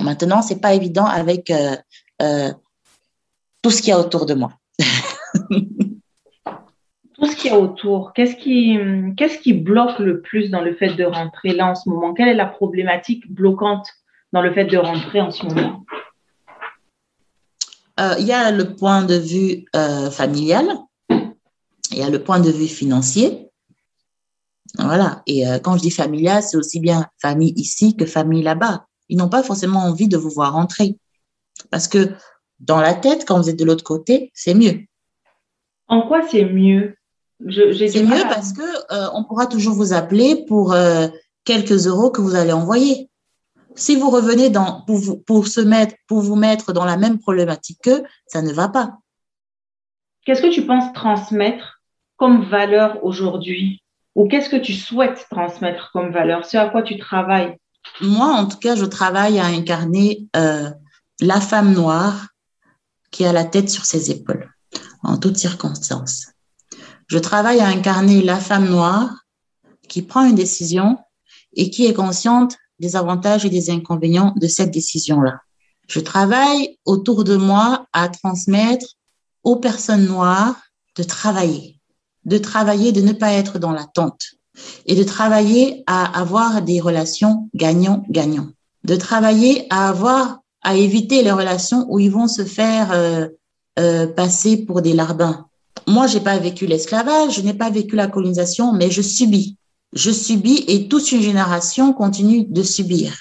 Maintenant, 0.01 0.43
c'est 0.43 0.61
pas 0.61 0.75
évident 0.75 1.07
avec 1.07 1.51
euh, 1.51 1.77
euh, 2.21 2.53
tout 3.63 3.71
ce 3.71 3.81
qu'il 3.83 3.91
y 3.91 3.93
a 3.93 3.99
autour 3.99 4.27
de 4.27 4.35
moi. 4.35 4.53
tout 5.51 7.27
ce 7.27 7.37
qu'il 7.37 7.53
y 7.53 7.55
a 7.55 7.59
autour, 7.59 8.13
qu'est-ce 8.15 8.37
qui, 8.37 8.79
qu'est-ce 9.17 9.39
qui 9.39 9.53
bloque 9.53 9.99
le 9.99 10.21
plus 10.21 10.51
dans 10.51 10.61
le 10.61 10.75
fait 10.75 10.95
de 10.95 11.05
rentrer 11.05 11.55
là 11.55 11.69
en 11.69 11.75
ce 11.75 11.89
moment? 11.89 12.15
Quelle 12.15 12.29
est 12.29 12.35
la 12.35 12.47
problématique 12.47 13.31
bloquante 13.31 13.87
dans 14.33 14.43
le 14.43 14.53
fait 14.53 14.65
de 14.65 14.79
rentrer 14.79 15.21
en 15.21 15.31
ce 15.31 15.45
moment? 15.47 15.85
Il 18.19 18.27
y 18.27 18.33
a 18.33 18.51
le 18.51 18.75
point 18.75 19.05
de 19.05 19.15
vue 19.15 19.65
familial, 20.11 20.67
il 21.11 21.99
y 21.99 22.03
a 22.03 22.11
le 22.11 22.19
point 22.25 22.41
de 22.41 22.51
vue 22.51 22.67
financier, 22.67 23.52
Voilà. 24.79 25.23
Et 25.27 25.47
euh, 25.47 25.59
quand 25.59 25.77
je 25.77 25.83
dis 25.83 25.91
familial, 25.91 26.43
c'est 26.43 26.57
aussi 26.57 26.81
bien 26.81 27.07
famille 27.21 27.53
ici 27.57 27.97
que 27.97 28.07
famille 28.07 28.43
là-bas. 28.43 28.87
Ils 29.09 29.19
n'ont 29.19 29.29
pas 29.29 29.43
forcément 29.43 29.81
envie 29.81 30.09
de 30.09 30.17
vous 30.17 30.31
voir 30.31 30.55
rentrer. 30.55 30.97
Parce 31.71 31.89
que 31.89 32.13
dans 32.61 32.81
la 32.81 32.95
tête, 32.95 33.25
quand 33.27 33.39
vous 33.41 33.51
êtes 33.51 33.59
de 33.59 33.65
l'autre 33.65 33.85
côté, 33.85 34.31
c'est 34.35 34.55
mieux. 34.55 34.81
En 35.89 36.09
quoi 36.09 36.23
c'est 36.29 36.45
mieux? 36.45 36.97
C'est 37.51 38.05
mieux 38.05 38.23
parce 38.29 38.53
que 38.53 38.63
euh, 38.63 39.09
on 39.15 39.25
pourra 39.25 39.47
toujours 39.47 39.75
vous 39.75 39.93
appeler 39.93 40.45
pour 40.47 40.73
euh, 40.73 41.09
quelques 41.45 41.87
euros 41.87 42.11
que 42.11 42.21
vous 42.21 42.37
allez 42.37 42.53
envoyer. 42.53 43.11
Si 43.75 43.97
vous 43.97 44.11
revenez 44.11 44.49
dans, 44.49 44.83
pour, 44.83 44.97
vous, 44.97 45.19
pour, 45.19 45.49
se 45.49 45.61
mettre, 45.61 45.95
pour 46.07 46.21
vous 46.21 46.37
mettre 46.37 46.73
dans 46.73 46.85
la 46.85 46.97
même 46.97 47.19
problématique 47.19 47.81
qu'eux, 47.83 48.05
ça 48.27 48.43
ne 48.43 48.53
va 48.53 48.69
pas. 48.69 48.99
Qu'est-ce 50.25 50.43
que 50.43 50.53
tu 50.53 50.65
penses 50.65 50.93
transmettre 50.93 51.83
comme 52.17 52.45
valeur 52.45 53.05
aujourd'hui? 53.05 53.82
Ou 54.15 54.29
qu'est-ce 54.29 54.51
que 54.51 54.57
tu 54.57 54.75
souhaites 54.75 55.27
transmettre 55.31 55.91
comme 55.93 56.13
valeur? 56.13 56.45
C'est 56.45 56.59
à 56.59 56.69
quoi 56.69 56.83
tu 56.83 56.99
travailles? 56.99 57.57
Moi, 58.01 58.27
en 58.27 58.47
tout 58.47 58.59
cas, 58.59 58.77
je 58.77 58.85
travaille 58.85 59.39
à 59.39 59.47
incarner 59.47 60.27
euh, 60.37 60.71
la 61.21 61.41
femme 61.41 61.73
noire 61.73 62.29
qui 63.11 63.25
a 63.25 63.33
la 63.33 63.45
tête 63.45 63.71
sur 63.71 63.85
ses 63.85 64.11
épaules, 64.11 64.51
en 65.03 65.19
toutes 65.19 65.37
circonstances. 65.37 66.29
Je 67.07 67.19
travaille 67.19 67.61
à 67.61 67.67
incarner 67.67 68.23
la 68.23 68.37
femme 68.37 68.69
noire 68.69 69.25
qui 69.89 70.03
prend 70.03 70.25
une 70.25 70.35
décision 70.35 70.99
et 71.55 71.71
qui 71.71 71.87
est 71.87 71.95
consciente 71.95 72.57
des 72.79 72.97
avantages 72.97 73.45
et 73.45 73.51
des 73.51 73.71
inconvénients 73.71 74.33
de 74.37 74.47
cette 74.47 74.71
décision-là. 74.71 75.41
Je 75.89 76.01
travaille 76.01 76.79
autour 76.85 77.25
de 77.25 77.37
moi 77.37 77.87
à 77.93 78.09
transmettre 78.09 78.87
aux 79.45 79.57
personnes 79.57 80.07
noires 80.07 80.57
de 80.97 81.03
travailler, 81.03 81.81
de 82.25 82.39
travailler, 82.39 82.93
de 82.93 83.01
ne 83.01 83.13
pas 83.13 83.33
être 83.33 83.59
dans 83.59 83.73
l'attente 83.73 84.23
et 84.87 84.95
de 84.95 85.03
travailler 85.03 85.83
à 85.87 86.21
avoir 86.21 86.63
des 86.63 86.81
relations 86.81 87.49
gagnant-gagnant, 87.55 88.49
de 88.85 88.97
travailler 88.97 89.67
à 89.71 89.89
avoir, 89.89 90.41
à 90.63 90.77
éviter 90.77 91.23
les 91.23 91.33
relations 91.33 91.87
où 91.89 91.99
ils 91.99 92.11
vont 92.11 92.29
se 92.29 92.45
faire 92.45 92.93
euh, 92.93 93.29
euh, 93.79 94.07
passer 94.07 94.59
pour 94.59 94.83
des 94.83 94.93
larbins. 94.93 95.47
Moi, 95.87 96.07
j'ai 96.07 96.21
pas 96.21 96.39
vécu 96.39 96.67
l'esclavage, 96.67 97.37
je 97.37 97.41
n'ai 97.41 97.55
pas 97.55 97.71
vécu 97.71 97.97
la 97.97 98.07
colonisation, 98.07 98.73
mais 98.73 98.91
je 98.91 99.03
subis. 99.03 99.57
Je 99.95 100.11
subis 100.11 100.65
et 100.69 100.89
toute 100.89 101.11
une 101.13 101.23
génération 101.23 101.93
continue 101.93 102.45
de 102.45 102.63
subir. 102.63 103.19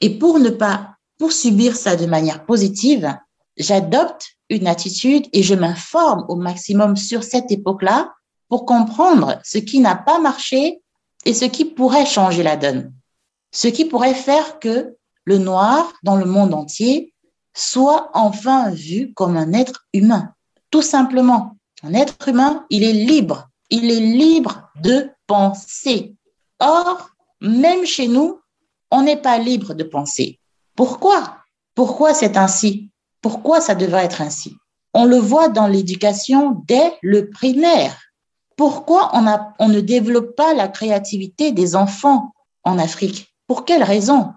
Et 0.00 0.18
pour 0.18 0.38
ne 0.38 0.50
pas, 0.50 0.94
pour 1.18 1.32
subir 1.32 1.76
ça 1.76 1.96
de 1.96 2.06
manière 2.06 2.44
positive, 2.44 3.12
j'adopte 3.56 4.26
une 4.48 4.66
attitude 4.66 5.24
et 5.32 5.42
je 5.42 5.54
m'informe 5.54 6.24
au 6.28 6.36
maximum 6.36 6.96
sur 6.96 7.22
cette 7.22 7.50
époque-là 7.50 8.12
pour 8.48 8.66
comprendre 8.66 9.40
ce 9.44 9.58
qui 9.58 9.80
n'a 9.80 9.94
pas 9.94 10.18
marché 10.18 10.80
et 11.24 11.34
ce 11.34 11.44
qui 11.44 11.64
pourrait 11.64 12.06
changer 12.06 12.42
la 12.42 12.56
donne. 12.56 12.92
Ce 13.52 13.68
qui 13.68 13.84
pourrait 13.84 14.14
faire 14.14 14.58
que 14.58 14.96
le 15.24 15.38
noir 15.38 15.92
dans 16.02 16.16
le 16.16 16.24
monde 16.24 16.54
entier 16.54 17.12
soit 17.54 18.10
enfin 18.14 18.70
vu 18.70 19.12
comme 19.14 19.36
un 19.36 19.52
être 19.52 19.86
humain. 19.92 20.32
Tout 20.70 20.82
simplement, 20.82 21.56
un 21.82 21.94
être 21.94 22.28
humain, 22.28 22.66
il 22.70 22.84
est 22.84 22.92
libre. 22.92 23.48
Il 23.70 23.90
est 23.90 24.00
libre 24.00 24.70
de 24.82 25.10
penser. 25.26 26.14
Or, 26.60 27.10
même 27.40 27.84
chez 27.84 28.08
nous, 28.08 28.40
on 28.90 29.02
n'est 29.02 29.20
pas 29.20 29.38
libre 29.38 29.74
de 29.74 29.84
penser. 29.84 30.40
Pourquoi? 30.74 31.38
Pourquoi 31.74 32.14
c'est 32.14 32.36
ainsi? 32.36 32.90
Pourquoi 33.20 33.60
ça 33.60 33.74
devrait 33.74 34.04
être 34.04 34.22
ainsi? 34.22 34.56
On 34.94 35.04
le 35.04 35.18
voit 35.18 35.48
dans 35.48 35.66
l'éducation 35.66 36.62
dès 36.66 36.96
le 37.02 37.28
primaire. 37.28 37.98
Pourquoi 38.58 39.12
on, 39.60 39.68
ne 39.68 39.80
développe 39.80 40.34
pas 40.34 40.52
la 40.52 40.66
créativité 40.66 41.52
des 41.52 41.76
enfants 41.76 42.32
en 42.64 42.76
Afrique? 42.76 43.32
Pour 43.46 43.64
quelle 43.64 43.84
raison? 43.84 44.32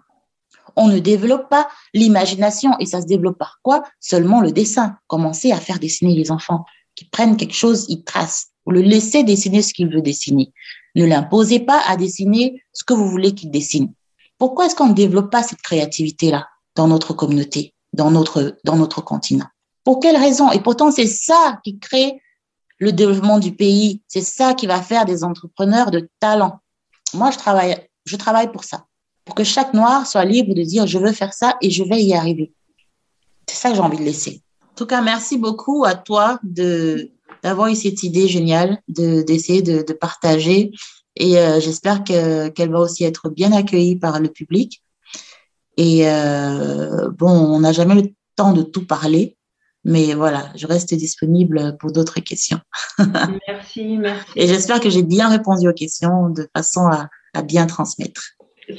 On 0.76 0.88
ne 0.88 1.00
développe 1.00 1.50
pas 1.50 1.68
l'imagination 1.96 2.78
et 2.78 2.86
ça 2.86 3.02
se 3.02 3.08
développe 3.08 3.40
par 3.40 3.62
quoi? 3.64 3.82
Seulement 4.00 4.40
le 4.40 4.52
dessin. 4.52 4.96
Commencez 5.08 5.52
à 5.52 5.58
faire 5.58 5.80
dessiner 5.80 6.14
les 6.14 6.30
enfants 6.30 6.66
qui 6.94 7.06
prennent 7.06 7.36
quelque 7.36 7.56
chose, 7.56 7.88
ils 7.90 8.04
tracent. 8.04 8.50
Vous 8.68 8.74
le 8.74 8.82
laissez 8.82 9.24
dessiner 9.24 9.64
ce 9.64 9.74
qu'il 9.74 9.92
veut 9.92 10.04
dessiner. 10.04 10.54
Ne 10.94 11.06
l'imposez 11.06 11.60
pas 11.60 11.82
à 11.88 11.98
dessiner 11.98 12.62
ce 12.74 12.84
que 12.84 12.94
vous 12.94 13.08
voulez 13.08 13.34
qu'il 13.34 13.50
dessine. 13.50 13.92
Pourquoi 14.38 14.68
est-ce 14.68 14.76
qu'on 14.76 14.90
ne 14.90 14.94
développe 14.94 15.32
pas 15.32 15.42
cette 15.42 15.64
créativité-là 15.64 16.48
dans 16.76 16.88
notre 16.88 17.16
communauté 17.16 17.74
dans 17.94 18.12
notre, 18.12 18.56
dans 18.66 18.76
notre 18.76 19.02
continent? 19.02 19.48
Pour 19.84 20.00
quelles 20.00 20.16
raisons 20.16 20.52
Et 20.52 20.60
pourtant, 20.60 20.92
c'est 20.92 21.08
ça 21.08 21.60
qui 21.64 21.80
crée 21.80 22.21
le 22.82 22.92
développement 22.92 23.40
du 23.40 23.54
pays. 23.54 24.02
C'est 24.08 24.22
ça 24.22 24.54
qui 24.54 24.68
va 24.68 24.82
faire 24.82 25.06
des 25.06 25.24
entrepreneurs 25.24 25.92
de 25.92 26.10
talent. 26.20 26.60
Moi, 27.14 27.32
je 27.32 27.38
travaille, 27.38 27.78
je 28.06 28.18
travaille 28.18 28.52
pour 28.52 28.66
ça. 28.66 28.86
Pour 29.24 29.36
que 29.36 29.44
chaque 29.44 29.74
noir 29.74 30.08
soit 30.08 30.26
libre 30.26 30.54
de 30.54 30.64
dire 30.64 30.88
je 30.88 30.98
veux 30.98 31.14
faire 31.14 31.34
ça 31.34 31.56
et 31.62 31.70
je 31.70 31.84
vais 31.84 32.02
y 32.02 32.14
arriver. 32.14 32.52
C'est 33.48 33.56
ça 33.56 33.70
que 33.70 33.76
j'ai 33.76 33.82
envie 33.82 34.00
de 34.00 34.04
laisser. 34.04 34.42
En 34.72 34.76
tout 34.76 34.88
cas, 34.88 35.02
merci 35.02 35.38
beaucoup 35.38 35.86
à 35.86 35.96
toi 35.96 36.40
de 36.44 37.12
d'avoir 37.44 37.70
eu 37.70 37.76
cette 37.76 38.04
idée 38.04 38.28
géniale 38.28 38.80
de 38.88 39.22
d'essayer 39.22 39.62
de, 39.62 39.82
de, 39.82 39.94
partager 39.94 40.72
et 41.16 41.40
euh, 41.40 41.60
j'espère 41.60 42.04
que 42.04 42.50
qu'elle 42.50 42.72
va 42.72 42.80
aussi 42.80 43.04
être 43.04 43.30
bien 43.30 43.52
accueillie 43.52 43.96
par 43.96 44.20
le 44.20 44.30
public 44.30 44.84
et 45.78 46.08
euh, 46.08 47.10
bon, 47.10 47.32
on 47.32 47.60
n'a 47.62 47.72
jamais 47.72 47.96
le 47.96 48.10
temps 48.36 48.54
de 48.54 48.62
tout 48.62 48.86
parler, 48.86 49.38
mais 49.84 50.14
voilà, 50.14 50.44
je 50.56 50.68
reste 50.68 50.94
disponible 50.94 51.76
pour 51.80 51.92
d'autres 51.92 52.20
questions. 52.20 52.60
merci, 53.48 53.98
merci. 53.98 54.32
Et 54.36 54.48
j'espère 54.48 54.80
que 54.80 54.90
j'ai 54.90 55.04
bien 55.04 55.30
répondu 55.30 55.68
aux 55.68 55.74
questions 55.74 56.30
de 56.30 56.48
façon 56.56 56.88
à, 56.88 57.10
à 57.34 57.42
bien 57.42 57.66
transmettre. 57.66 58.22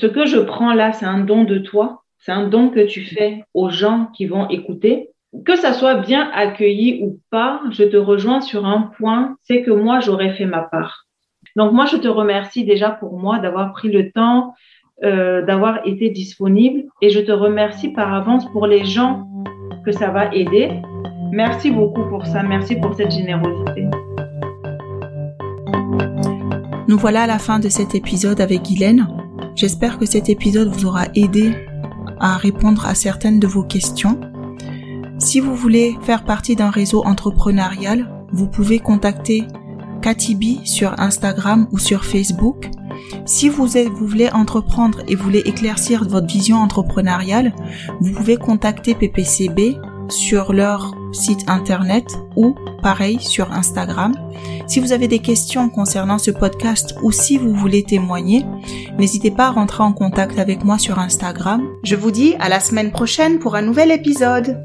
Ce 0.00 0.06
que 0.06 0.26
je 0.26 0.38
prends 0.38 0.72
là, 0.72 0.92
c'est 0.92 1.06
un 1.06 1.20
don 1.20 1.44
de 1.44 1.58
toi, 1.58 2.02
c'est 2.18 2.32
un 2.32 2.48
don 2.48 2.70
que 2.70 2.86
tu 2.86 3.04
fais 3.04 3.44
aux 3.54 3.70
gens 3.70 4.08
qui 4.16 4.26
vont 4.26 4.48
écouter. 4.48 5.10
Que 5.46 5.56
ça 5.56 5.72
soit 5.72 5.94
bien 5.94 6.30
accueilli 6.34 7.00
ou 7.02 7.18
pas, 7.30 7.62
je 7.70 7.84
te 7.84 7.96
rejoins 7.96 8.42
sur 8.42 8.66
un 8.66 8.92
point, 8.98 9.36
c'est 9.42 9.62
que 9.62 9.70
moi, 9.70 10.00
j'aurais 10.00 10.34
fait 10.34 10.44
ma 10.44 10.62
part. 10.62 11.06
Donc 11.56 11.72
moi, 11.72 11.86
je 11.86 11.96
te 11.96 12.08
remercie 12.08 12.64
déjà 12.64 12.90
pour 12.90 13.18
moi 13.18 13.38
d'avoir 13.38 13.72
pris 13.72 13.90
le 13.90 14.12
temps 14.12 14.54
euh, 15.04 15.42
d'avoir 15.42 15.84
été 15.84 16.10
disponible 16.10 16.84
et 17.00 17.10
je 17.10 17.18
te 17.18 17.32
remercie 17.32 17.88
par 17.88 18.14
avance 18.14 18.44
pour 18.52 18.68
les 18.68 18.84
gens 18.84 19.26
que 19.84 19.90
ça 19.90 20.10
va 20.10 20.32
aider. 20.32 20.70
Merci 21.32 21.70
beaucoup 21.70 22.04
pour 22.10 22.26
ça. 22.26 22.42
Merci 22.42 22.76
pour 22.76 22.94
cette 22.94 23.10
générosité. 23.10 23.88
Nous 26.88 26.98
voilà 26.98 27.22
à 27.22 27.26
la 27.26 27.38
fin 27.38 27.58
de 27.58 27.70
cet 27.70 27.94
épisode 27.94 28.38
avec 28.42 28.64
Guylaine. 28.64 29.08
J'espère 29.54 29.98
que 29.98 30.04
cet 30.04 30.28
épisode 30.28 30.68
vous 30.68 30.84
aura 30.84 31.06
aidé 31.14 31.54
à 32.20 32.36
répondre 32.36 32.86
à 32.86 32.94
certaines 32.94 33.40
de 33.40 33.46
vos 33.46 33.62
questions. 33.62 34.20
Si 35.18 35.40
vous 35.40 35.56
voulez 35.56 35.96
faire 36.02 36.24
partie 36.24 36.54
d'un 36.54 36.68
réseau 36.68 37.02
entrepreneurial, 37.02 38.10
vous 38.30 38.46
pouvez 38.46 38.78
contacter 38.78 39.44
Katibi 40.02 40.60
sur 40.64 41.00
Instagram 41.00 41.66
ou 41.72 41.78
sur 41.78 42.04
Facebook. 42.04 42.68
Si 43.24 43.48
vous, 43.48 43.66
vous 43.66 44.06
voulez 44.06 44.28
entreprendre 44.32 44.98
et 45.08 45.14
voulez 45.14 45.40
éclaircir 45.46 46.06
votre 46.06 46.26
vision 46.26 46.58
entrepreneuriale, 46.58 47.54
vous 48.00 48.12
pouvez 48.12 48.36
contacter 48.36 48.94
PPCB 48.94 49.78
sur 50.08 50.52
leur 50.52 50.94
site 51.12 51.48
internet 51.48 52.18
ou 52.36 52.54
pareil 52.82 53.20
sur 53.20 53.52
Instagram. 53.52 54.14
Si 54.66 54.80
vous 54.80 54.92
avez 54.92 55.08
des 55.08 55.18
questions 55.18 55.68
concernant 55.68 56.18
ce 56.18 56.30
podcast 56.30 56.94
ou 57.02 57.12
si 57.12 57.36
vous 57.36 57.54
voulez 57.54 57.82
témoigner, 57.82 58.44
n'hésitez 58.98 59.30
pas 59.30 59.46
à 59.46 59.50
rentrer 59.50 59.82
en 59.82 59.92
contact 59.92 60.38
avec 60.38 60.64
moi 60.64 60.78
sur 60.78 60.98
Instagram. 60.98 61.62
Je 61.84 61.96
vous 61.96 62.10
dis 62.10 62.34
à 62.40 62.48
la 62.48 62.60
semaine 62.60 62.90
prochaine 62.90 63.38
pour 63.38 63.54
un 63.54 63.62
nouvel 63.62 63.90
épisode. 63.90 64.64